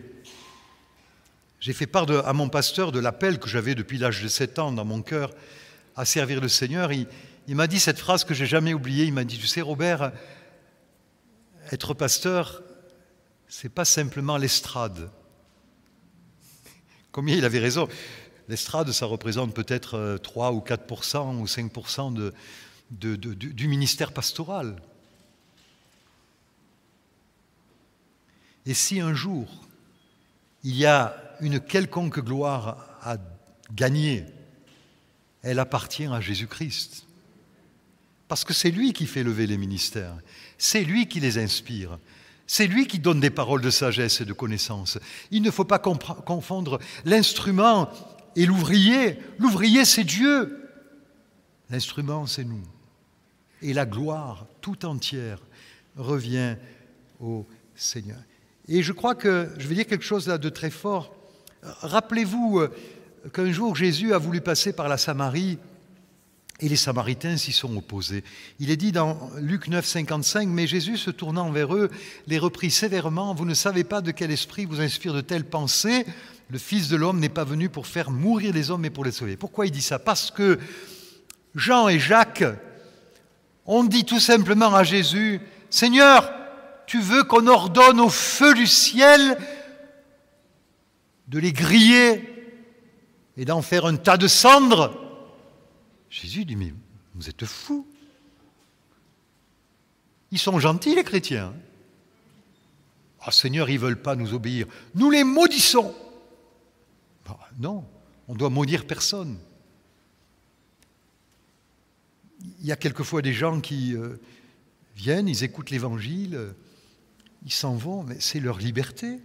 j'ai 1.59 1.73
fait 1.73 1.87
part 1.87 2.05
à 2.27 2.33
mon 2.33 2.47
pasteur 2.47 2.91
de 2.91 2.99
l'appel 2.99 3.39
que 3.39 3.49
j'avais 3.49 3.73
depuis 3.73 3.97
l'âge 3.97 4.21
de 4.21 4.27
7 4.27 4.59
ans 4.59 4.71
dans 4.71 4.85
mon 4.85 5.01
cœur 5.01 5.31
à 5.95 6.05
servir 6.05 6.41
le 6.41 6.47
Seigneur. 6.47 6.91
Il, 6.91 7.07
m'a 7.55 7.67
dit 7.67 7.79
cette 7.79 7.99
phrase 7.99 8.23
que 8.23 8.33
j'ai 8.33 8.45
jamais 8.45 8.73
oubliée. 8.73 9.05
Il 9.05 9.13
m'a 9.13 9.23
dit, 9.23 9.37
tu 9.37 9.47
sais 9.47 9.61
Robert, 9.61 10.11
être 11.71 11.93
pasteur, 11.93 12.61
c'est 13.47 13.69
pas 13.69 13.85
simplement 13.85 14.37
l'estrade. 14.37 15.09
Combien 17.11 17.35
il 17.35 17.45
avait 17.45 17.59
raison. 17.59 17.87
L'estrade, 18.47 18.91
ça 18.91 19.05
représente 19.05 19.53
peut-être 19.53 20.19
3 20.21 20.47
euh, 20.47 20.55
ou 20.55 20.59
4% 20.59 21.39
ou 21.39 21.47
5 21.47 21.71
de, 22.11 22.33
de, 22.91 23.15
du 23.15 23.67
ministère 23.67 24.11
pastoral. 24.11 24.75
Et 28.65 28.73
si 28.73 28.99
un 28.99 29.13
jour 29.13 29.65
il 30.65 30.75
y 30.75 30.87
a 30.87 31.15
une 31.41 31.59
quelconque 31.59 32.19
gloire 32.19 32.97
à 33.03 33.17
gagner, 33.71 34.25
elle 35.45 35.59
appartient 35.59 36.07
à 36.07 36.19
Jésus-Christ. 36.19 37.05
Parce 38.27 38.43
que 38.43 38.53
c'est 38.53 38.71
lui 38.71 38.91
qui 38.91 39.05
fait 39.05 39.23
lever 39.23 39.45
les 39.45 39.57
ministères, 39.57 40.17
c'est 40.57 40.83
lui 40.83 41.07
qui 41.07 41.19
les 41.19 41.37
inspire, 41.37 41.99
c'est 42.47 42.65
lui 42.65 42.87
qui 42.87 42.99
donne 42.99 43.19
des 43.19 43.29
paroles 43.29 43.61
de 43.61 43.69
sagesse 43.69 44.21
et 44.21 44.25
de 44.25 44.33
connaissance. 44.33 44.97
Il 45.29 45.43
ne 45.43 45.51
faut 45.51 45.63
pas 45.63 45.79
confondre 45.79 46.79
l'instrument 47.05 47.89
et 48.35 48.45
l'ouvrier. 48.45 49.19
L'ouvrier, 49.37 49.85
c'est 49.85 50.03
Dieu. 50.03 50.67
L'instrument, 51.69 52.25
c'est 52.25 52.43
nous. 52.43 52.63
Et 53.61 53.73
la 53.73 53.85
gloire 53.85 54.47
tout 54.61 54.85
entière 54.85 55.39
revient 55.95 56.55
au 57.19 57.47
Seigneur. 57.75 58.19
Et 58.67 58.81
je 58.81 58.93
crois 58.93 59.15
que 59.15 59.49
je 59.57 59.67
vais 59.67 59.75
dire 59.75 59.87
quelque 59.87 60.03
chose 60.03 60.27
là 60.27 60.37
de 60.37 60.49
très 60.49 60.71
fort. 60.71 61.15
Rappelez-vous 61.61 62.59
euh, 62.59 62.75
qu'un 63.33 63.51
jour 63.51 63.75
Jésus 63.75 64.13
a 64.13 64.17
voulu 64.17 64.41
passer 64.41 64.73
par 64.73 64.87
la 64.87 64.97
Samarie 64.97 65.57
et 66.61 66.69
les 66.69 66.75
Samaritains 66.77 67.35
s'y 67.35 67.51
sont 67.51 67.75
opposés. 67.75 68.23
Il 68.59 68.71
est 68.71 68.77
dit 68.77 68.93
dans 68.93 69.29
Luc 69.37 69.67
9, 69.67 69.85
55, 69.85 70.47
Mais 70.47 70.67
Jésus, 70.67 70.97
se 70.97 71.11
tournant 71.11 71.51
vers 71.51 71.75
eux, 71.75 71.91
les 72.27 72.37
reprit 72.37 72.71
sévèrement 72.71 73.33
Vous 73.33 73.45
ne 73.45 73.53
savez 73.53 73.83
pas 73.83 74.01
de 74.01 74.11
quel 74.11 74.31
esprit 74.31 74.65
vous 74.65 74.79
inspire 74.79 75.13
de 75.13 75.21
telles 75.21 75.45
pensées. 75.45 76.05
Le 76.49 76.57
Fils 76.57 76.87
de 76.87 76.95
l'homme 76.95 77.19
n'est 77.19 77.27
pas 77.27 77.43
venu 77.43 77.67
pour 77.67 77.87
faire 77.87 78.09
mourir 78.09 78.53
les 78.53 78.71
hommes, 78.71 78.81
mais 78.81 78.89
pour 78.89 79.03
les 79.03 79.11
sauver. 79.11 79.35
Pourquoi 79.35 79.65
il 79.65 79.71
dit 79.71 79.81
ça? 79.81 79.99
Parce 79.99 80.31
que 80.31 80.59
Jean 81.55 81.89
et 81.89 81.99
Jacques 81.99 82.45
ont 83.65 83.83
dit 83.83 84.05
tout 84.05 84.19
simplement 84.19 84.73
à 84.73 84.83
Jésus 84.83 85.41
Seigneur, 85.69 86.31
tu 86.85 87.01
veux 87.01 87.23
qu'on 87.23 87.47
ordonne 87.47 87.99
au 87.99 88.09
feu 88.09 88.53
du 88.53 88.67
ciel 88.67 89.37
de 91.27 91.39
les 91.39 91.51
griller 91.51 92.34
et 93.37 93.45
d'en 93.45 93.61
faire 93.61 93.85
un 93.85 93.95
tas 93.95 94.17
de 94.17 94.27
cendres 94.27 95.01
Jésus 96.15 96.45
dit, 96.45 96.55
mais 96.55 96.73
vous 97.13 97.29
êtes 97.29 97.45
fous. 97.45 97.85
Ils 100.31 100.39
sont 100.39 100.59
gentils, 100.59 100.95
les 100.95 101.03
chrétiens. 101.03 101.53
Ah 103.19 103.31
Seigneur, 103.31 103.69
ils 103.69 103.75
ne 103.75 103.79
veulent 103.79 104.01
pas 104.01 104.15
nous 104.15 104.33
obéir. 104.33 104.65
Nous 104.93 105.09
les 105.09 105.25
maudissons. 105.25 105.93
Bah, 107.25 107.37
non, 107.59 107.83
on 108.29 108.35
doit 108.35 108.49
maudire 108.49 108.87
personne. 108.87 109.37
Il 112.61 112.65
y 112.65 112.71
a 112.71 112.77
quelquefois 112.77 113.21
des 113.21 113.33
gens 113.33 113.59
qui 113.59 113.93
euh, 113.93 114.15
viennent, 114.95 115.27
ils 115.27 115.43
écoutent 115.43 115.69
l'Évangile, 115.69 116.53
ils 117.43 117.51
s'en 117.51 117.75
vont, 117.75 118.03
mais 118.03 118.21
c'est 118.21 118.39
leur 118.39 118.57
liberté. 118.57 119.19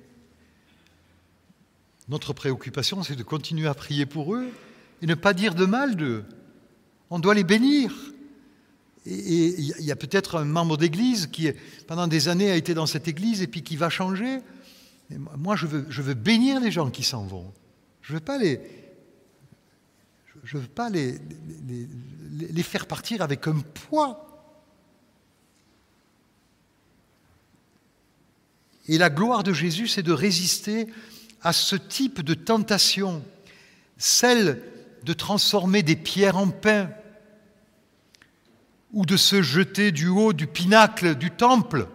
Notre 2.10 2.32
préoccupation, 2.32 3.04
c'est 3.04 3.14
de 3.14 3.22
continuer 3.22 3.68
à 3.68 3.74
prier 3.74 4.04
pour 4.04 4.34
eux 4.34 4.48
et 5.00 5.06
ne 5.06 5.14
pas 5.14 5.32
dire 5.32 5.54
de 5.54 5.64
mal 5.64 5.94
d'eux. 5.94 6.24
On 7.08 7.20
doit 7.20 7.34
les 7.34 7.44
bénir. 7.44 7.92
Et 9.06 9.54
il 9.60 9.84
y 9.84 9.92
a 9.92 9.96
peut-être 9.96 10.36
un 10.40 10.44
membre 10.44 10.76
d'église 10.76 11.28
qui, 11.28 11.48
pendant 11.86 12.08
des 12.08 12.26
années, 12.26 12.50
a 12.50 12.56
été 12.56 12.74
dans 12.74 12.86
cette 12.86 13.06
église 13.06 13.42
et 13.42 13.46
puis 13.46 13.62
qui 13.62 13.76
va 13.76 13.90
changer. 13.90 14.40
moi, 15.38 15.54
je 15.54 15.66
veux, 15.66 15.86
je 15.88 16.02
veux 16.02 16.14
bénir 16.14 16.58
les 16.60 16.72
gens 16.72 16.90
qui 16.90 17.04
s'en 17.04 17.22
vont. 17.22 17.52
Je 18.02 18.12
ne 18.12 18.18
veux 18.18 18.24
pas 18.24 18.38
les, 18.38 18.60
je 20.42 20.58
veux 20.58 20.66
pas 20.66 20.90
les, 20.90 21.12
les, 21.68 21.88
les, 22.50 22.62
faire 22.64 22.86
partir 22.86 23.22
avec 23.22 23.46
un 23.46 23.60
poids. 23.60 24.26
Et 28.88 28.98
la 28.98 29.10
gloire 29.10 29.44
de 29.44 29.52
Jésus, 29.52 29.86
c'est 29.86 30.02
de 30.02 30.12
résister 30.12 30.88
à 31.42 31.52
ce 31.52 31.76
type 31.76 32.22
de 32.22 32.34
tentation, 32.34 33.22
celle 33.98 34.62
de 35.04 35.12
transformer 35.12 35.82
des 35.82 35.96
pierres 35.96 36.36
en 36.36 36.48
pain, 36.48 36.90
ou 38.92 39.06
de 39.06 39.16
se 39.16 39.40
jeter 39.40 39.92
du 39.92 40.08
haut 40.08 40.32
du 40.32 40.46
pinacle 40.46 41.14
du 41.14 41.30
temple. 41.30 41.86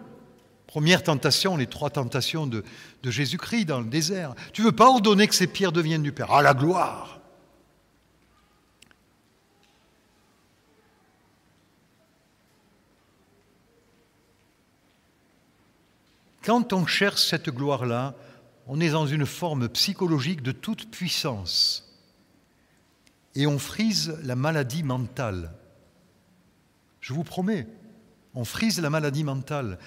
Première 0.66 1.02
tentation, 1.02 1.56
les 1.56 1.66
trois 1.66 1.90
tentations 1.90 2.46
de, 2.46 2.64
Jésus-Christ 3.04 3.66
dans 3.66 3.80
le 3.80 3.86
désert. 3.86 4.34
Tu 4.52 4.62
ne 4.62 4.66
veux 4.66 4.72
pas 4.72 4.88
ordonner 4.88 5.28
que 5.28 5.34
ces 5.34 5.46
pierres 5.46 5.70
deviennent 5.70 6.02
du 6.02 6.10
Père. 6.10 6.32
Ah, 6.32 6.42
la 6.42 6.54
gloire 6.54 7.20
Quand 16.44 16.72
on 16.72 16.86
cherche 16.86 17.22
cette 17.22 17.50
gloire-là, 17.50 18.14
on 18.66 18.80
est 18.80 18.90
dans 18.90 19.06
une 19.06 19.26
forme 19.26 19.68
psychologique 19.68 20.42
de 20.42 20.52
toute 20.52 20.90
puissance 20.90 21.86
et 23.34 23.46
on 23.46 23.58
frise 23.58 24.18
la 24.22 24.34
maladie 24.34 24.82
mentale. 24.82 25.52
Je 27.00 27.12
vous 27.12 27.22
promets, 27.22 27.66
on 28.34 28.44
frise 28.44 28.80
la 28.80 28.90
maladie 28.90 29.24
mentale. 29.24 29.78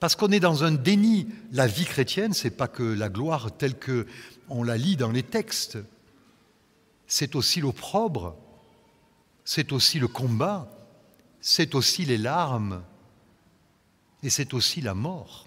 Parce 0.00 0.14
qu'on 0.14 0.30
est 0.30 0.40
dans 0.40 0.64
un 0.64 0.72
déni. 0.72 1.28
La 1.52 1.66
vie 1.66 1.86
chrétienne, 1.86 2.34
ce 2.34 2.44
n'est 2.44 2.54
pas 2.54 2.68
que 2.68 2.82
la 2.82 3.08
gloire 3.08 3.56
telle 3.56 3.76
qu'on 3.78 4.62
la 4.62 4.76
lit 4.76 4.96
dans 4.96 5.10
les 5.10 5.22
textes. 5.22 5.78
C'est 7.06 7.34
aussi 7.34 7.60
l'opprobre, 7.60 8.36
c'est 9.44 9.72
aussi 9.72 9.98
le 9.98 10.08
combat, 10.08 10.70
c'est 11.40 11.74
aussi 11.74 12.04
les 12.04 12.18
larmes, 12.18 12.82
et 14.22 14.28
c'est 14.28 14.52
aussi 14.54 14.80
la 14.80 14.94
mort. 14.94 15.45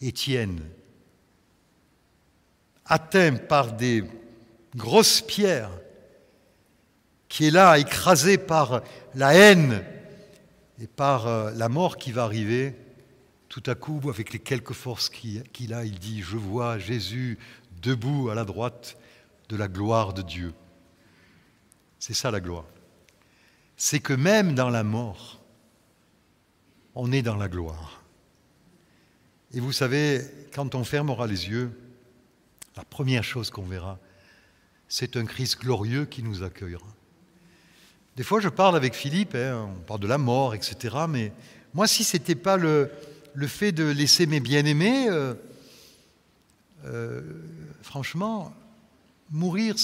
Étienne, 0.00 0.60
atteint 2.86 3.36
par 3.36 3.72
des 3.72 4.04
grosses 4.74 5.20
pierres, 5.20 5.70
qui 7.28 7.46
est 7.46 7.50
là, 7.50 7.78
écrasé 7.78 8.38
par 8.38 8.82
la 9.14 9.34
haine 9.34 9.84
et 10.80 10.86
par 10.86 11.26
euh, 11.26 11.50
la 11.54 11.68
mort 11.68 11.96
qui 11.96 12.12
va 12.12 12.24
arriver, 12.24 12.74
tout 13.48 13.62
à 13.66 13.74
coup, 13.74 14.00
avec 14.08 14.32
les 14.32 14.38
quelques 14.38 14.72
forces 14.72 15.08
qu'il 15.10 15.74
a, 15.74 15.84
il 15.84 15.98
dit, 15.98 16.22
je 16.22 16.36
vois 16.36 16.78
Jésus 16.78 17.38
debout 17.82 18.30
à 18.30 18.34
la 18.34 18.44
droite 18.44 18.96
de 19.48 19.56
la 19.56 19.68
gloire 19.68 20.12
de 20.12 20.22
Dieu. 20.22 20.54
C'est 21.98 22.14
ça 22.14 22.30
la 22.30 22.40
gloire. 22.40 22.66
C'est 23.76 24.00
que 24.00 24.12
même 24.12 24.54
dans 24.54 24.70
la 24.70 24.84
mort, 24.84 25.40
on 26.94 27.12
est 27.12 27.22
dans 27.22 27.36
la 27.36 27.48
gloire. 27.48 28.02
Et 29.54 29.60
vous 29.60 29.72
savez, 29.72 30.22
quand 30.54 30.74
on 30.74 30.84
fermera 30.84 31.26
les 31.26 31.48
yeux, 31.48 31.70
la 32.76 32.84
première 32.84 33.24
chose 33.24 33.50
qu'on 33.50 33.64
verra, 33.64 33.98
c'est 34.88 35.16
un 35.16 35.24
Christ 35.24 35.60
glorieux 35.60 36.04
qui 36.04 36.22
nous 36.22 36.42
accueillera. 36.42 36.86
Des 38.16 38.24
fois, 38.24 38.40
je 38.40 38.48
parle 38.48 38.76
avec 38.76 38.94
Philippe, 38.94 39.34
hein, 39.34 39.68
on 39.76 39.80
parle 39.80 40.00
de 40.00 40.06
la 40.06 40.18
mort, 40.18 40.54
etc. 40.54 40.96
Mais 41.08 41.32
moi, 41.72 41.86
si 41.86 42.04
ce 42.04 42.16
n'était 42.16 42.34
pas 42.34 42.56
le, 42.56 42.90
le, 43.34 43.46
fait 43.46 43.72
de 43.72 43.84
laisser 43.84 44.26
mes 44.26 44.40
bien-aimés, 44.40 45.08
euh, 45.08 45.34
euh, 46.84 47.22
franchement, 47.82 48.52
mourir, 49.30 49.76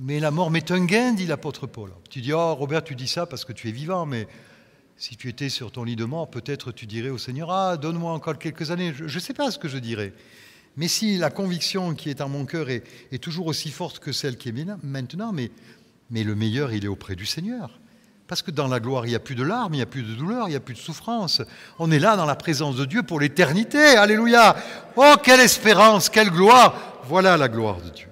mais 0.00 0.20
la 0.20 0.30
mort 0.30 0.50
m'est 0.50 0.70
un 0.70 0.84
gain, 0.84 1.12
dit 1.12 1.26
l'apôtre 1.26 1.66
Paul. 1.66 1.90
Tu 2.10 2.20
dis, 2.20 2.32
oh 2.32 2.54
Robert, 2.54 2.84
tu 2.84 2.94
dis 2.94 3.08
ça 3.08 3.26
parce 3.26 3.44
que 3.44 3.52
tu 3.52 3.68
es 3.68 3.72
vivant, 3.72 4.04
mais 4.04 4.26
si 4.96 5.16
tu 5.16 5.28
étais 5.28 5.48
sur 5.48 5.72
ton 5.72 5.84
lit 5.84 5.96
de 5.96 6.04
mort, 6.04 6.30
peut-être 6.30 6.72
tu 6.72 6.86
dirais 6.86 7.10
au 7.10 7.18
Seigneur, 7.18 7.50
ah, 7.50 7.76
donne-moi 7.76 8.12
encore 8.12 8.38
quelques 8.38 8.70
années. 8.70 8.94
Je 8.94 9.04
ne 9.04 9.20
sais 9.20 9.34
pas 9.34 9.50
ce 9.50 9.58
que 9.58 9.68
je 9.68 9.78
dirais. 9.78 10.12
Mais 10.76 10.88
si 10.88 11.16
la 11.18 11.30
conviction 11.30 11.94
qui 11.94 12.10
est 12.10 12.20
en 12.20 12.28
mon 12.28 12.44
cœur 12.44 12.68
est, 12.68 12.82
toujours 13.20 13.46
aussi 13.46 13.70
forte 13.70 13.98
que 13.98 14.12
celle 14.12 14.36
qui 14.36 14.50
est 14.50 14.66
maintenant, 14.82 15.32
mais 15.32 15.50
mais 16.10 16.22
le 16.22 16.34
meilleur, 16.34 16.72
il 16.72 16.84
est 16.84 16.88
auprès 16.88 17.16
du 17.16 17.26
Seigneur. 17.26 17.78
Parce 18.28 18.42
que 18.42 18.50
dans 18.50 18.68
la 18.68 18.80
gloire, 18.80 19.06
il 19.06 19.10
n'y 19.10 19.14
a 19.14 19.20
plus 19.20 19.34
de 19.34 19.44
larmes, 19.44 19.74
il 19.74 19.78
n'y 19.78 19.82
a 19.82 19.86
plus 19.86 20.02
de 20.02 20.14
douleur, 20.14 20.48
il 20.48 20.50
n'y 20.50 20.56
a 20.56 20.60
plus 20.60 20.74
de 20.74 20.80
souffrance. 20.80 21.42
On 21.78 21.90
est 21.90 21.98
là 21.98 22.16
dans 22.16 22.24
la 22.24 22.34
présence 22.34 22.76
de 22.76 22.84
Dieu 22.84 23.02
pour 23.02 23.20
l'éternité. 23.20 23.78
Alléluia. 23.78 24.56
Oh, 24.96 25.14
quelle 25.22 25.40
espérance, 25.40 26.08
quelle 26.08 26.30
gloire. 26.30 27.00
Voilà 27.04 27.36
la 27.36 27.48
gloire 27.48 27.80
de 27.80 27.90
Dieu. 27.90 28.08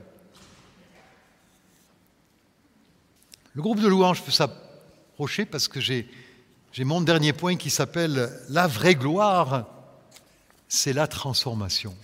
Le 3.54 3.62
groupe 3.62 3.80
de 3.80 3.88
louanges 3.88 4.22
peut 4.22 4.32
s'approcher 4.32 5.46
parce 5.46 5.68
que 5.68 5.80
j'ai, 5.80 6.08
mon 6.82 7.00
dernier 7.00 7.32
point 7.32 7.54
qui 7.54 7.70
s'appelle 7.70 8.32
La 8.48 8.66
vraie 8.66 8.96
gloire, 8.96 9.68
c'est 10.66 10.92
la 10.92 11.06
transformation. 11.06 11.94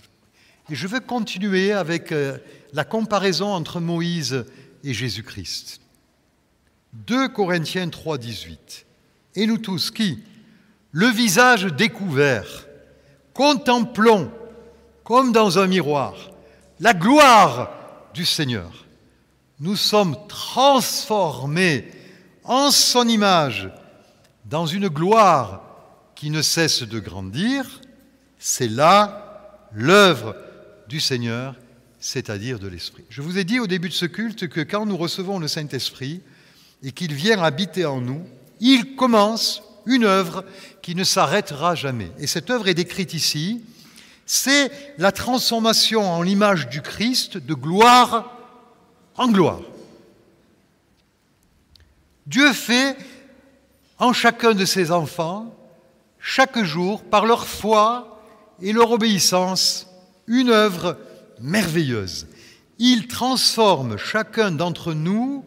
Et 0.69 0.75
je 0.75 0.87
veux 0.87 1.01
continuer 1.01 1.73
avec 1.73 2.13
euh, 2.13 2.37
la 2.71 2.85
comparaison 2.85 3.51
entre 3.51 3.81
Moïse 3.81 4.45
et 4.85 4.93
Jésus-Christ. 4.93 5.81
2 6.93 7.27
Corinthiens 7.29 7.89
3, 7.89 8.17
18. 8.17 8.85
Et 9.35 9.45
nous 9.45 9.57
tous 9.57 9.91
qui, 9.91 10.23
le 10.91 11.07
visage 11.07 11.65
découvert, 11.65 12.67
contemplons 13.33 14.31
comme 15.03 15.33
dans 15.33 15.59
un 15.59 15.67
miroir 15.67 16.15
la 16.79 16.93
gloire 16.93 17.71
du 18.13 18.25
Seigneur 18.25 18.85
nous 19.61 19.75
sommes 19.75 20.15
transformés 20.27 21.87
en 22.43 22.71
son 22.71 23.07
image 23.07 23.69
dans 24.51 24.65
une 24.65 24.89
gloire 24.89 25.61
qui 26.13 26.29
ne 26.29 26.41
cesse 26.41 26.83
de 26.83 26.99
grandir, 26.99 27.79
c'est 28.37 28.67
là 28.67 29.67
l'œuvre 29.73 30.35
du 30.89 30.99
Seigneur, 30.99 31.55
c'est-à-dire 32.01 32.59
de 32.59 32.67
l'Esprit. 32.67 33.05
Je 33.09 33.21
vous 33.21 33.37
ai 33.37 33.45
dit 33.45 33.61
au 33.61 33.67
début 33.67 33.87
de 33.87 33.93
ce 33.93 34.05
culte 34.05 34.49
que 34.49 34.59
quand 34.59 34.85
nous 34.85 34.97
recevons 34.97 35.39
le 35.39 35.47
Saint-Esprit 35.47 36.21
et 36.83 36.91
qu'il 36.91 37.13
vient 37.13 37.41
habiter 37.41 37.85
en 37.85 38.01
nous, 38.01 38.27
il 38.59 38.97
commence 38.97 39.63
une 39.85 40.03
œuvre 40.03 40.43
qui 40.81 40.95
ne 40.95 41.05
s'arrêtera 41.05 41.73
jamais. 41.73 42.11
Et 42.19 42.27
cette 42.27 42.49
œuvre 42.49 42.67
est 42.67 42.73
décrite 42.73 43.13
ici, 43.13 43.63
c'est 44.25 44.69
la 44.97 45.13
transformation 45.13 46.11
en 46.11 46.21
l'image 46.21 46.67
du 46.67 46.81
Christ 46.81 47.37
de 47.37 47.53
gloire 47.53 48.37
en 49.15 49.29
gloire. 49.29 49.61
Dieu 52.27 52.51
fait 52.51 52.97
en 54.01 54.13
chacun 54.13 54.55
de 54.55 54.65
ses 54.65 54.91
enfants, 54.91 55.55
chaque 56.19 56.61
jour, 56.63 57.03
par 57.03 57.27
leur 57.27 57.47
foi 57.47 58.19
et 58.59 58.73
leur 58.73 58.91
obéissance, 58.91 59.87
une 60.25 60.49
œuvre 60.49 60.97
merveilleuse. 61.39 62.27
Il 62.79 63.07
transforme 63.07 63.97
chacun 63.97 64.51
d'entre 64.51 64.93
nous 64.93 65.45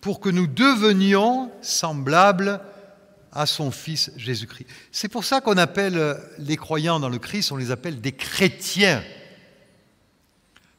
pour 0.00 0.18
que 0.18 0.30
nous 0.30 0.46
devenions 0.46 1.52
semblables 1.60 2.62
à 3.32 3.44
son 3.44 3.70
Fils 3.70 4.10
Jésus-Christ. 4.16 4.66
C'est 4.90 5.08
pour 5.08 5.24
ça 5.24 5.42
qu'on 5.42 5.58
appelle 5.58 6.16
les 6.38 6.56
croyants 6.56 7.00
dans 7.00 7.10
le 7.10 7.18
Christ, 7.18 7.52
on 7.52 7.56
les 7.56 7.70
appelle 7.70 8.00
des 8.00 8.12
chrétiens. 8.12 9.04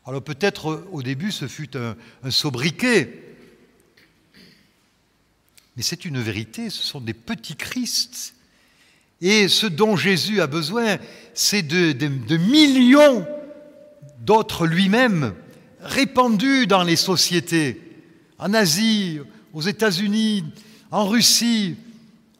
Alors 0.07 0.24
peut-être 0.24 0.88
au 0.91 1.03
début 1.03 1.32
ce 1.32 1.47
fut 1.47 1.78
un, 1.78 1.95
sobriquet, 2.32 3.30
mais 5.82 5.86
c'est 5.86 6.05
une 6.05 6.21
vérité, 6.21 6.69
ce 6.69 6.84
sont 6.84 7.01
des 7.01 7.15
petits 7.15 7.55
Christ. 7.55 8.36
Et 9.19 9.47
ce 9.47 9.65
dont 9.65 9.95
Jésus 9.95 10.39
a 10.39 10.45
besoin, 10.45 10.99
c'est 11.34 11.63
de, 11.63 11.91
de 11.91 12.38
millions 12.38 13.25
d'autres 14.19 14.67
lui-même, 14.67 15.34
répandus 15.79 16.67
dans 16.67 16.84
les 16.84 16.95
sociétés, 16.95 17.82
en 18.38 18.53
Asie, 18.53 19.21
aux 19.53 19.63
États-Unis, 19.63 20.45
en 20.91 21.07
Russie, 21.07 21.77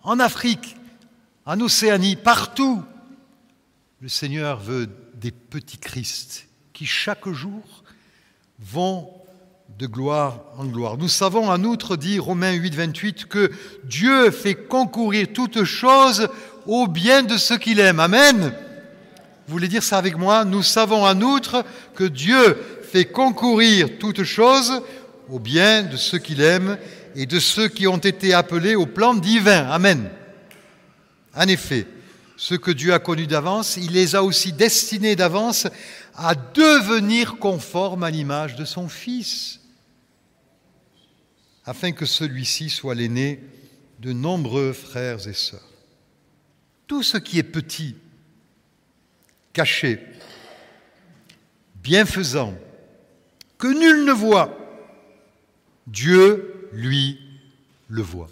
en 0.04 0.20
Afrique, 0.20 0.76
en 1.48 1.60
Océanie, 1.62 2.18
partout. 2.18 2.84
Le 4.02 4.08
Seigneur 4.08 4.60
veut 4.60 4.88
des 5.16 5.32
petits 5.32 5.80
Christ 5.80 6.48
qui 6.74 6.86
chaque 6.86 7.28
jour 7.28 7.84
vont 8.60 9.12
de 9.82 9.88
gloire 9.88 10.42
en 10.60 10.66
gloire. 10.66 10.96
Nous 10.96 11.08
savons 11.08 11.50
en 11.50 11.64
outre, 11.64 11.96
dit 11.96 12.20
Romains 12.20 12.52
8, 12.52 12.76
28, 12.76 13.26
que 13.26 13.50
Dieu 13.84 14.30
fait 14.30 14.54
concourir 14.54 15.30
toutes 15.34 15.64
choses 15.64 16.30
au 16.68 16.86
bien 16.86 17.24
de 17.24 17.36
ceux 17.36 17.58
qu'il 17.58 17.80
aime. 17.80 18.00
Amen. 18.00 18.54
Vous 19.48 19.52
voulez 19.52 19.68
dire 19.68 19.82
ça 19.82 19.98
avec 19.98 20.20
moi? 20.20 20.46
Nous 20.46 20.62
savons 20.62 21.04
en 21.04 21.20
outre 21.22 21.66
que 21.96 22.04
Dieu 22.04 22.56
fait 22.92 23.06
concourir 23.06 23.98
toutes 23.98 24.22
choses 24.22 24.84
au 25.32 25.40
bien 25.40 25.82
de 25.82 25.98
ceux 25.98 26.20
qu'il 26.20 26.42
aime 26.42 26.78
et 27.16 27.26
de 27.26 27.40
ceux 27.40 27.68
qui 27.68 27.88
ont 27.88 27.98
été 27.98 28.36
appelés 28.36 28.76
au 28.76 28.86
plan 28.86 29.16
divin. 29.16 29.68
Amen. 29.68 30.12
En 31.36 31.48
effet, 31.48 31.88
ceux 32.38 32.60
que 32.60 32.70
Dieu 32.70 32.94
a 32.94 33.00
connus 33.00 33.26
d'avance, 33.26 33.78
il 33.78 33.94
les 33.94 34.14
a 34.14 34.22
aussi 34.22 34.54
destinés 34.54 35.16
d'avance 35.16 35.66
à 36.16 36.36
devenir 36.36 37.38
conformes 37.38 38.04
à 38.04 38.12
l'image 38.12 38.56
de 38.56 38.66
son 38.66 38.88
Fils, 38.88 39.61
afin 41.72 41.94
que 41.94 42.06
celui-ci 42.06 42.70
soit 42.70 42.96
l'aîné 42.96 43.40
de 44.00 44.12
nombreux 44.12 44.74
frères 44.74 45.26
et 45.30 45.34
sœurs. 45.34 45.70
Tout 46.86 47.02
ce 47.02 47.18
qui 47.18 47.40
est 47.40 47.44
petit, 47.44 47.96
caché, 49.54 50.06
bienfaisant, 51.76 52.54
que 53.58 53.68
nul 53.68 54.04
ne 54.04 54.12
voit, 54.12 54.54
Dieu, 55.88 56.68
lui, 56.74 57.18
le 57.88 58.02
voit. 58.02 58.30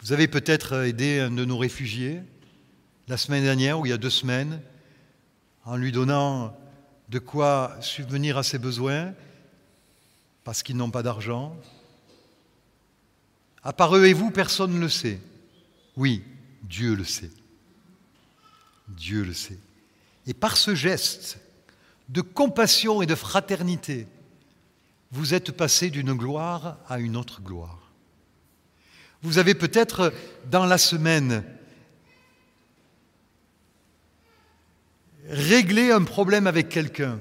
Vous 0.00 0.14
avez 0.14 0.26
peut-être 0.26 0.86
aidé 0.86 1.18
un 1.18 1.30
de 1.30 1.44
nos 1.44 1.58
réfugiés 1.58 2.22
la 3.06 3.18
semaine 3.18 3.44
dernière 3.44 3.78
ou 3.78 3.84
il 3.84 3.90
y 3.90 3.92
a 3.92 3.98
deux 3.98 4.08
semaines 4.08 4.62
en 5.66 5.76
lui 5.76 5.92
donnant 5.92 6.56
de 7.10 7.18
quoi 7.18 7.76
subvenir 7.82 8.38
à 8.38 8.42
ses 8.42 8.58
besoins 8.58 9.12
parce 10.42 10.62
qu'ils 10.62 10.78
n'ont 10.78 10.90
pas 10.90 11.02
d'argent. 11.02 11.54
À 13.64 13.72
part 13.72 13.96
eux 13.96 14.04
et 14.04 14.12
vous, 14.12 14.30
personne 14.30 14.74
ne 14.74 14.80
le 14.80 14.88
sait. 14.88 15.18
Oui, 15.96 16.22
Dieu 16.62 16.94
le 16.94 17.04
sait. 17.04 17.30
Dieu 18.88 19.24
le 19.24 19.32
sait. 19.32 19.58
Et 20.26 20.34
par 20.34 20.56
ce 20.56 20.74
geste 20.74 21.38
de 22.10 22.20
compassion 22.20 23.00
et 23.00 23.06
de 23.06 23.14
fraternité, 23.14 24.06
vous 25.10 25.32
êtes 25.32 25.52
passé 25.52 25.90
d'une 25.90 26.12
gloire 26.12 26.78
à 26.88 26.98
une 26.98 27.16
autre 27.16 27.40
gloire. 27.40 27.92
Vous 29.22 29.38
avez 29.38 29.54
peut-être, 29.54 30.12
dans 30.50 30.66
la 30.66 30.76
semaine, 30.76 31.44
régler 35.28 35.90
un 35.90 36.04
problème 36.04 36.46
avec 36.46 36.68
quelqu'un 36.68 37.18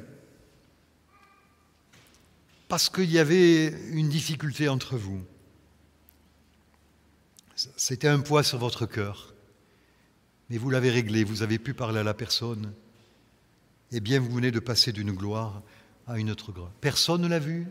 parce 2.67 2.89
qu'il 2.89 3.11
y 3.11 3.19
avait 3.19 3.67
une 3.91 4.09
difficulté 4.09 4.67
entre 4.67 4.97
vous. 4.97 5.23
C'était 7.55 8.07
un 8.07 8.19
poids 8.19 8.43
sur 8.43 8.57
votre 8.57 8.85
cœur, 8.85 9.33
mais 10.49 10.57
vous 10.57 10.69
l'avez 10.69 10.89
réglé, 10.89 11.23
vous 11.23 11.43
avez 11.43 11.59
pu 11.59 11.73
parler 11.73 11.99
à 11.99 12.03
la 12.03 12.13
personne. 12.13 12.73
Eh 13.91 13.99
bien, 13.99 14.19
vous 14.19 14.31
venez 14.31 14.51
de 14.51 14.59
passer 14.59 14.91
d'une 14.91 15.11
gloire 15.11 15.61
à 16.07 16.17
une 16.17 16.31
autre 16.31 16.51
gloire. 16.51 16.71
Personne 16.81 17.21
ne 17.21 17.27
l'a 17.27 17.39
vu? 17.39 17.67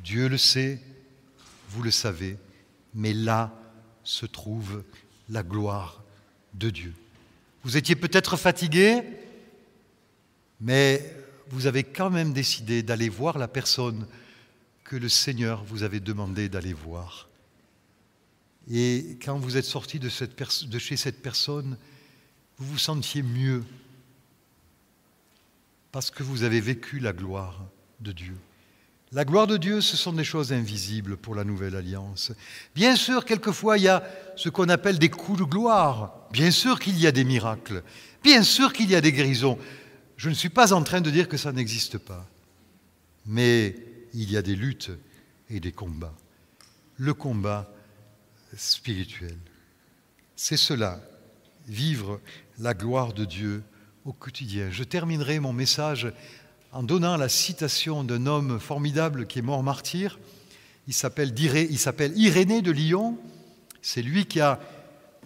Dieu 0.00 0.28
le 0.28 0.38
sait, 0.38 0.80
vous 1.70 1.82
le 1.82 1.90
savez, 1.90 2.38
mais 2.94 3.12
là 3.12 3.52
se 4.04 4.26
trouve 4.26 4.84
la 5.28 5.42
gloire 5.42 6.02
de 6.54 6.70
Dieu. 6.70 6.94
Vous 7.64 7.76
étiez 7.76 7.96
peut-être 7.96 8.36
fatigué, 8.36 9.02
mais 10.60 11.14
vous 11.48 11.66
avez 11.66 11.82
quand 11.82 12.10
même 12.10 12.32
décidé 12.32 12.82
d'aller 12.82 13.08
voir 13.08 13.38
la 13.38 13.48
personne 13.48 14.06
que 14.84 14.96
le 14.96 15.08
Seigneur 15.08 15.64
vous 15.64 15.82
avait 15.82 16.00
demandé 16.00 16.48
d'aller 16.48 16.72
voir. 16.72 17.27
Et 18.70 19.18
quand 19.24 19.38
vous 19.38 19.56
êtes 19.56 19.64
sorti 19.64 19.98
de, 19.98 20.08
chez 20.08 20.96
cette 20.96 21.22
personne, 21.22 21.76
vous 22.58 22.72
vous 22.72 22.78
sentiez 22.78 23.22
mieux 23.22 23.64
parce 25.90 26.10
que 26.10 26.22
vous 26.22 26.42
avez 26.42 26.60
vécu 26.60 26.98
la 26.98 27.12
gloire 27.12 27.64
de 28.00 28.12
Dieu. 28.12 28.36
La 29.10 29.24
gloire 29.24 29.46
de 29.46 29.56
Dieu, 29.56 29.80
ce 29.80 29.96
sont 29.96 30.12
des 30.12 30.24
choses 30.24 30.52
invisibles 30.52 31.16
pour 31.16 31.34
la 31.34 31.44
nouvelle 31.44 31.76
alliance. 31.76 32.30
Bien 32.74 32.94
sûr, 32.94 33.24
quelquefois, 33.24 33.78
il 33.78 33.84
y 33.84 33.88
a 33.88 34.04
ce 34.36 34.50
qu'on 34.50 34.68
appelle 34.68 34.98
des 34.98 35.08
coups 35.08 35.38
de 35.38 35.44
gloire. 35.44 36.28
Bien 36.30 36.50
sûr 36.50 36.78
qu'il 36.78 36.98
y 36.98 37.06
a 37.06 37.12
des 37.12 37.24
miracles. 37.24 37.82
Bien 38.22 38.42
sûr 38.42 38.74
qu'il 38.74 38.90
y 38.90 38.94
a 38.94 39.00
des 39.00 39.12
guérisons. 39.12 39.58
Je 40.18 40.28
ne 40.28 40.34
suis 40.34 40.50
pas 40.50 40.74
en 40.74 40.82
train 40.82 41.00
de 41.00 41.10
dire 41.10 41.26
que 41.26 41.38
ça 41.38 41.52
n'existe 41.52 41.96
pas. 41.96 42.28
Mais 43.24 43.76
il 44.12 44.30
y 44.30 44.36
a 44.36 44.42
des 44.42 44.56
luttes 44.56 44.90
et 45.48 45.58
des 45.58 45.72
combats. 45.72 46.14
Le 46.98 47.14
combat 47.14 47.72
spirituel. 48.56 49.36
C'est 50.36 50.56
cela, 50.56 51.00
vivre 51.66 52.20
la 52.58 52.74
gloire 52.74 53.12
de 53.12 53.24
Dieu 53.24 53.62
au 54.04 54.12
quotidien. 54.12 54.70
Je 54.70 54.84
terminerai 54.84 55.40
mon 55.40 55.52
message 55.52 56.12
en 56.72 56.82
donnant 56.82 57.16
la 57.16 57.28
citation 57.28 58.04
d'un 58.04 58.26
homme 58.26 58.60
formidable 58.60 59.26
qui 59.26 59.38
est 59.38 59.42
mort 59.42 59.62
martyr 59.62 60.18
il 60.88 60.94
s'appelle 60.94 61.32
Irénée 62.16 62.62
de 62.62 62.70
Lyon. 62.70 63.18
C'est 63.82 64.00
lui 64.00 64.24
qui 64.24 64.40
a 64.40 64.58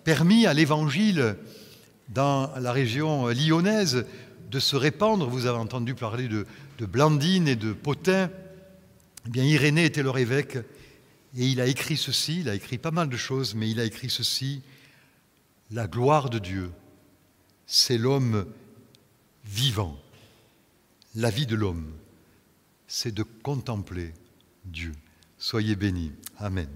permis 0.02 0.44
à 0.44 0.52
l'Évangile 0.54 1.36
dans 2.08 2.50
la 2.58 2.72
région 2.72 3.28
lyonnaise 3.28 4.04
de 4.50 4.58
se 4.58 4.74
répandre. 4.74 5.28
Vous 5.28 5.46
avez 5.46 5.58
entendu 5.58 5.94
parler 5.94 6.26
de, 6.26 6.46
Blandine 6.84 7.46
et 7.46 7.54
de 7.54 7.72
Potin. 7.72 8.28
Eh 9.24 9.30
bien, 9.30 9.44
Irénée 9.44 9.84
était 9.84 10.02
leur 10.02 10.18
évêque 10.18 10.58
et 11.36 11.46
il 11.46 11.60
a 11.60 11.66
écrit 11.66 11.96
ceci, 11.96 12.40
il 12.40 12.48
a 12.48 12.54
écrit 12.54 12.78
pas 12.78 12.90
mal 12.90 13.08
de 13.08 13.16
choses, 13.16 13.54
mais 13.54 13.70
il 13.70 13.80
a 13.80 13.84
écrit 13.84 14.10
ceci, 14.10 14.62
la 15.70 15.86
gloire 15.86 16.28
de 16.28 16.38
Dieu, 16.38 16.70
c'est 17.66 17.98
l'homme 17.98 18.46
vivant. 19.44 19.98
La 21.14 21.30
vie 21.30 21.46
de 21.46 21.56
l'homme, 21.56 21.92
c'est 22.86 23.14
de 23.14 23.22
contempler 23.22 24.12
Dieu. 24.64 24.92
Soyez 25.38 25.76
bénis. 25.76 26.12
Amen. 26.38 26.68